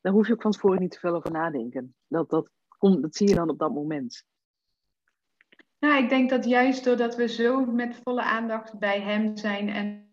Dan 0.02 0.14
hoef 0.14 0.28
je 0.28 0.34
ook 0.34 0.42
van 0.42 0.52
tevoren 0.52 0.80
niet 0.80 0.92
te 0.92 1.00
veel 1.00 1.16
over 1.16 1.32
nadenken. 1.32 1.96
Dat, 2.08 2.30
dat, 2.30 2.50
komt, 2.78 3.02
dat 3.02 3.16
zie 3.16 3.28
je 3.28 3.36
dan 3.36 3.50
op 3.50 3.60
dat 3.60 3.74
moment. 3.74 4.26
Nou, 5.80 6.04
ik 6.04 6.10
denk 6.10 6.30
dat 6.30 6.46
juist 6.46 6.84
doordat 6.84 7.16
we 7.16 7.28
zo 7.28 7.66
met 7.66 8.00
volle 8.04 8.24
aandacht 8.24 8.80
bij 8.80 9.02
hem 9.02 9.38
zijn 9.38 9.70
en 9.70 10.04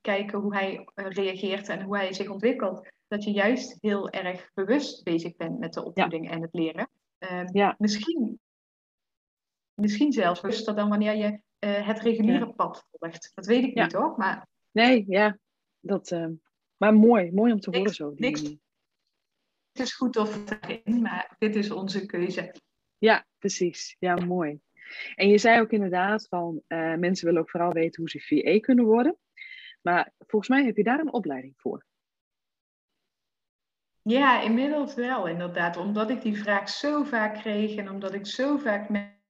kijken 0.00 0.38
hoe 0.38 0.54
hij 0.54 0.88
eh, 0.94 1.10
reageert 1.10 1.68
en 1.68 1.82
hoe 1.82 1.96
hij 1.96 2.12
zich 2.12 2.28
ontwikkelt, 2.28 2.88
dat 3.08 3.24
je 3.24 3.30
juist 3.30 3.76
heel 3.80 4.10
erg 4.10 4.50
bewust 4.54 5.04
bezig 5.04 5.36
bent 5.36 5.58
met 5.58 5.72
de 5.72 5.84
opvoeding 5.84 6.30
en 6.30 6.42
het 6.42 6.52
leren. 6.52 6.88
Uh, 7.22 7.44
ja. 7.52 7.74
misschien, 7.78 8.40
misschien 9.74 10.12
zelfs 10.12 10.40
bewuster 10.40 10.74
dan 10.74 10.88
wanneer 10.88 11.14
je 11.14 11.40
uh, 11.64 11.86
het 11.86 11.98
reguliere 11.98 12.52
pad 12.52 12.86
volgt. 12.90 13.30
Dat 13.34 13.46
weet 13.46 13.64
ik 13.64 13.74
niet 13.74 13.92
hoor. 13.92 14.14
Maar... 14.16 14.48
Nee, 14.70 15.04
ja. 15.08 15.38
Dat, 15.80 16.10
uh, 16.10 16.28
maar 16.76 16.94
mooi, 16.94 17.32
mooi 17.32 17.52
om 17.52 17.60
te 17.60 17.76
horen 17.76 17.94
zo. 17.94 18.14
Die... 18.14 18.20
Niks 18.20 18.56
het 19.72 19.86
is 19.86 19.94
goed 19.94 20.16
of 20.16 20.50
erin, 20.60 21.02
maar 21.02 21.34
dit 21.38 21.56
is 21.56 21.70
onze 21.70 22.06
keuze. 22.06 22.54
Ja, 22.98 23.26
precies. 23.38 23.96
Ja, 23.98 24.14
mooi. 24.14 24.60
En 25.14 25.28
je 25.28 25.38
zei 25.38 25.60
ook 25.60 25.70
inderdaad 25.70 26.26
van 26.28 26.62
uh, 26.68 26.94
mensen 26.94 27.26
willen 27.26 27.40
ook 27.40 27.50
vooral 27.50 27.72
weten 27.72 28.00
hoe 28.00 28.10
ze 28.10 28.20
VA 28.20 28.60
kunnen 28.60 28.84
worden. 28.84 29.16
Maar 29.82 30.12
volgens 30.18 30.50
mij 30.50 30.64
heb 30.64 30.76
je 30.76 30.84
daar 30.84 30.98
een 30.98 31.12
opleiding 31.12 31.54
voor. 31.56 31.86
Ja, 34.02 34.40
inmiddels 34.40 34.94
wel, 34.94 35.26
inderdaad. 35.26 35.76
Omdat 35.76 36.10
ik 36.10 36.20
die 36.22 36.42
vraag 36.42 36.68
zo 36.68 37.04
vaak 37.04 37.34
kreeg 37.34 37.76
en 37.76 37.90
omdat 37.90 38.14
ik 38.14 38.26
zo 38.26 38.56
vaak 38.56 38.88
met 38.88 39.20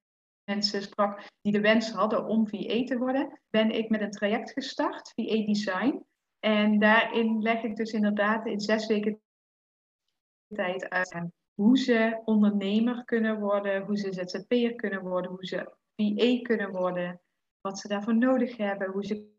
mensen 0.44 0.82
sprak 0.82 1.22
die 1.40 1.52
de 1.52 1.60
wens 1.60 1.90
hadden 1.90 2.26
om 2.26 2.48
VA 2.48 2.84
te 2.84 2.98
worden, 2.98 3.40
ben 3.50 3.70
ik 3.70 3.88
met 3.88 4.00
een 4.00 4.10
traject 4.10 4.52
gestart, 4.52 5.12
VA 5.14 5.44
Design. 5.44 6.04
En 6.38 6.78
daarin 6.78 7.42
leg 7.42 7.62
ik 7.62 7.76
dus 7.76 7.92
inderdaad 7.92 8.46
in 8.46 8.60
zes 8.60 8.86
weken 8.86 9.20
tijd 10.54 10.88
uit 10.88 11.30
hoe 11.54 11.78
ze 11.78 12.20
ondernemer 12.24 13.04
kunnen 13.04 13.40
worden, 13.40 13.84
hoe 13.84 13.96
ze 13.96 14.12
ZZP'er 14.12 14.74
kunnen 14.74 15.02
worden, 15.02 15.30
hoe 15.30 15.46
ze 15.46 15.76
VA 15.96 16.42
kunnen 16.42 16.70
worden, 16.70 17.20
wat 17.60 17.78
ze 17.78 17.88
daarvoor 17.88 18.16
nodig 18.16 18.56
hebben, 18.56 18.90
hoe 18.90 19.04
ze 19.04 19.30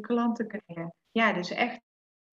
klanten 0.00 0.48
kunnen. 0.48 0.94
Ja, 1.10 1.32
dus 1.32 1.50
echt 1.50 1.80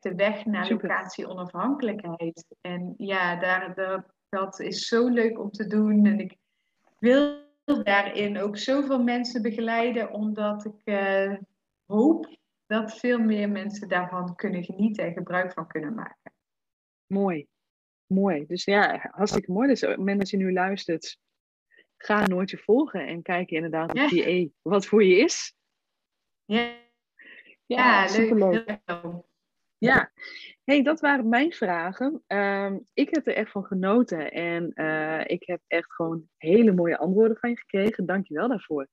de 0.06 0.16
weg 0.16 0.46
naar 0.46 0.70
locatie 0.70 1.28
onafhankelijkheid. 1.28 2.56
En 2.62 2.94
ja, 2.98 3.36
daar, 3.36 3.76
dat, 3.76 4.06
dat 4.30 4.60
is 4.60 4.88
zo 4.88 5.08
leuk 5.08 5.40
om 5.40 5.52
te 5.52 5.68
doen. 5.68 6.06
En 6.06 6.20
ik 6.20 6.38
wil 7.00 7.44
daarin 7.84 8.38
ook 8.38 8.58
zoveel 8.58 9.04
mensen 9.04 9.42
begeleiden, 9.42 10.12
omdat 10.12 10.66
ik 10.66 10.82
uh, 10.84 11.38
hoop 11.86 12.38
dat 12.66 13.00
veel 13.00 13.20
meer 13.20 13.50
mensen 13.50 13.88
daarvan 13.88 14.36
kunnen 14.36 14.64
genieten 14.64 15.06
en 15.06 15.14
gebruik 15.14 15.54
van 15.54 15.68
kunnen 15.68 15.94
maken. 15.94 16.34
Mooi, 17.06 17.48
mooi. 18.06 18.46
Dus 18.46 18.64
ja, 18.64 19.10
hartstikke 19.12 19.52
mooi. 19.52 19.68
Dus 19.68 19.80
dat 20.18 20.30
je 20.30 20.38
nu 20.38 20.54
luistert, 20.54 21.20
ga 21.98 22.28
nooit 22.28 22.50
je 22.50 22.58
volgen 22.58 23.08
en 23.08 23.22
kijk 23.22 23.50
inderdaad 23.50 23.90
op 23.90 24.10
die 24.10 24.30
E, 24.30 24.50
wat 24.62 24.86
voor 24.86 25.04
je 25.04 25.18
is. 25.18 25.56
Ja, 26.46 26.84
ja, 27.66 28.08
leuk. 28.16 28.80
Ja, 29.78 30.12
hey, 30.64 30.84
dat 30.84 31.00
waren 31.00 31.30
mijn 31.30 31.54
vragen. 31.54 32.24
Ehm, 32.28 32.80
ik 32.94 33.10
heb 33.16 33.28
er 33.28 33.36
echt 33.36 33.52
van 33.52 33.64
genoten 33.64 34.32
en 34.32 34.72
uh, 34.76 35.22
ik 35.26 35.48
heb 35.48 35.62
echt 35.68 35.94
gewoon 35.94 36.30
hele 36.38 36.72
mooie 36.72 36.98
antwoorden 36.98 37.38
van 37.38 37.50
je 37.50 37.58
gekregen. 37.58 38.06
Dank 38.06 38.28
je 38.28 38.34
wel 38.34 38.48
daarvoor. 38.48 38.88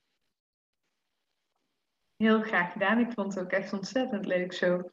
Heel 2.16 2.42
graag 2.42 2.72
gedaan. 2.72 2.98
Ik 2.98 3.12
vond 3.12 3.34
het 3.34 3.44
ook 3.44 3.50
echt 3.50 3.72
ontzettend 3.72 4.26
leuk 4.26 4.52
zo. 4.52 4.90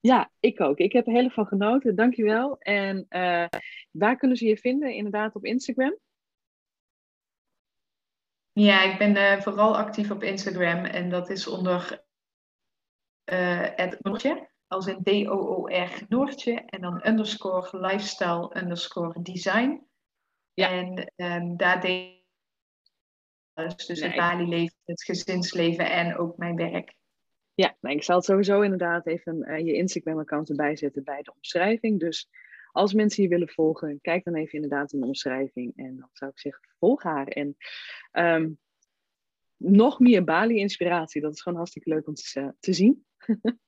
Ja, 0.00 0.30
ik 0.40 0.60
ook. 0.60 0.78
Ik 0.78 0.92
heb 0.92 1.06
er 1.06 1.12
heel 1.12 1.30
van 1.30 1.46
genoten. 1.46 1.96
Dank 1.96 2.14
je 2.14 2.24
wel. 2.24 2.58
En 2.58 3.06
uh, 3.08 3.46
waar 3.90 4.16
kunnen 4.16 4.36
ze 4.36 4.46
je 4.46 4.56
vinden? 4.56 4.94
Inderdaad 4.94 5.34
op 5.34 5.44
Instagram? 5.44 5.98
Ja, 8.52 8.82
ik 8.82 8.98
ben 8.98 9.16
uh, 9.16 9.40
vooral 9.40 9.76
actief 9.76 10.10
op 10.10 10.22
Instagram 10.22 10.84
en 10.84 11.10
dat 11.10 11.30
is 11.30 11.46
onder 11.46 12.02
het 13.74 13.98
als 14.74 14.86
een 14.86 15.02
D-O-O-R 15.02 16.04
Noortje 16.08 16.54
en 16.54 16.80
dan 16.80 17.06
underscore 17.06 17.80
lifestyle 17.80 18.56
underscore 18.56 19.22
design. 19.22 19.86
Ja. 20.54 20.70
En 20.70 21.12
um, 21.16 21.56
daar 21.56 21.80
deed 21.80 22.22
dus 23.54 23.86
nee. 23.86 24.08
het 24.08 24.16
Bali-leven, 24.16 24.76
het 24.84 25.04
gezinsleven 25.04 25.90
en 25.90 26.16
ook 26.16 26.36
mijn 26.36 26.56
werk. 26.56 26.94
Ja, 27.54 27.76
nou, 27.80 27.96
ik 27.96 28.02
zal 28.02 28.16
het 28.16 28.24
sowieso 28.24 28.60
inderdaad 28.60 29.06
even 29.06 29.48
uh, 29.48 29.58
je 29.58 29.72
Instagram-account 29.72 30.48
erbij 30.48 30.76
zetten 30.76 31.04
bij 31.04 31.22
de 31.22 31.32
omschrijving. 31.34 32.00
Dus 32.00 32.28
als 32.72 32.92
mensen 32.92 33.22
je 33.22 33.28
willen 33.28 33.48
volgen, 33.48 34.00
kijk 34.00 34.24
dan 34.24 34.34
even 34.34 34.52
inderdaad 34.52 34.92
in 34.92 35.00
de 35.00 35.06
omschrijving. 35.06 35.72
En 35.76 35.96
dan 35.96 36.08
zou 36.12 36.30
ik 36.30 36.38
zeggen, 36.38 36.68
volg 36.78 37.02
haar. 37.02 37.26
En 37.26 37.56
um, 38.12 38.58
nog 39.56 39.98
meer 40.00 40.24
Bali-inspiratie, 40.24 41.20
dat 41.20 41.32
is 41.32 41.42
gewoon 41.42 41.58
hartstikke 41.58 41.88
leuk 41.88 42.06
om 42.06 42.14
te, 42.14 42.54
te 42.58 42.72
zien. 42.72 43.04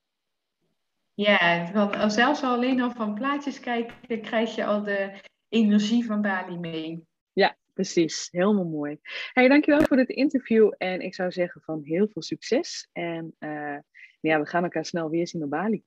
Ja, 1.17 1.71
want 1.73 2.13
zelfs 2.13 2.43
alleen 2.43 2.81
al 2.81 2.91
van 2.91 3.15
plaatjes 3.15 3.61
kijken 3.61 4.21
krijg 4.21 4.55
je 4.55 4.65
al 4.65 4.83
de 4.83 5.21
energie 5.49 6.05
van 6.05 6.23
Bali 6.23 6.59
mee. 6.59 7.07
Ja, 7.33 7.57
precies. 7.73 8.29
Helemaal 8.31 8.65
mooi. 8.65 8.99
Hey, 9.33 9.49
dankjewel 9.49 9.83
voor 9.83 9.97
dit 9.97 10.09
interview. 10.09 10.73
En 10.77 11.01
ik 11.01 11.15
zou 11.15 11.33
zeggen 11.33 11.61
van 11.61 11.81
heel 11.85 12.09
veel 12.09 12.23
succes. 12.23 12.89
En 12.93 13.35
uh, 13.39 13.79
ja, 14.21 14.41
we 14.41 14.47
gaan 14.47 14.63
elkaar 14.63 14.85
snel 14.85 15.11
weer 15.11 15.29
zien 15.29 15.43
op 15.43 15.51
Bali. 15.51 15.83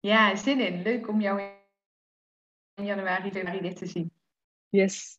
Ja, 0.00 0.36
zin 0.36 0.60
in. 0.60 0.82
Leuk 0.82 1.08
om 1.08 1.20
jou 1.20 1.40
in 2.74 2.84
januari, 2.84 3.30
februari 3.30 3.60
dit 3.60 3.76
te 3.76 3.86
zien. 3.86 4.12
Yes. 4.68 5.18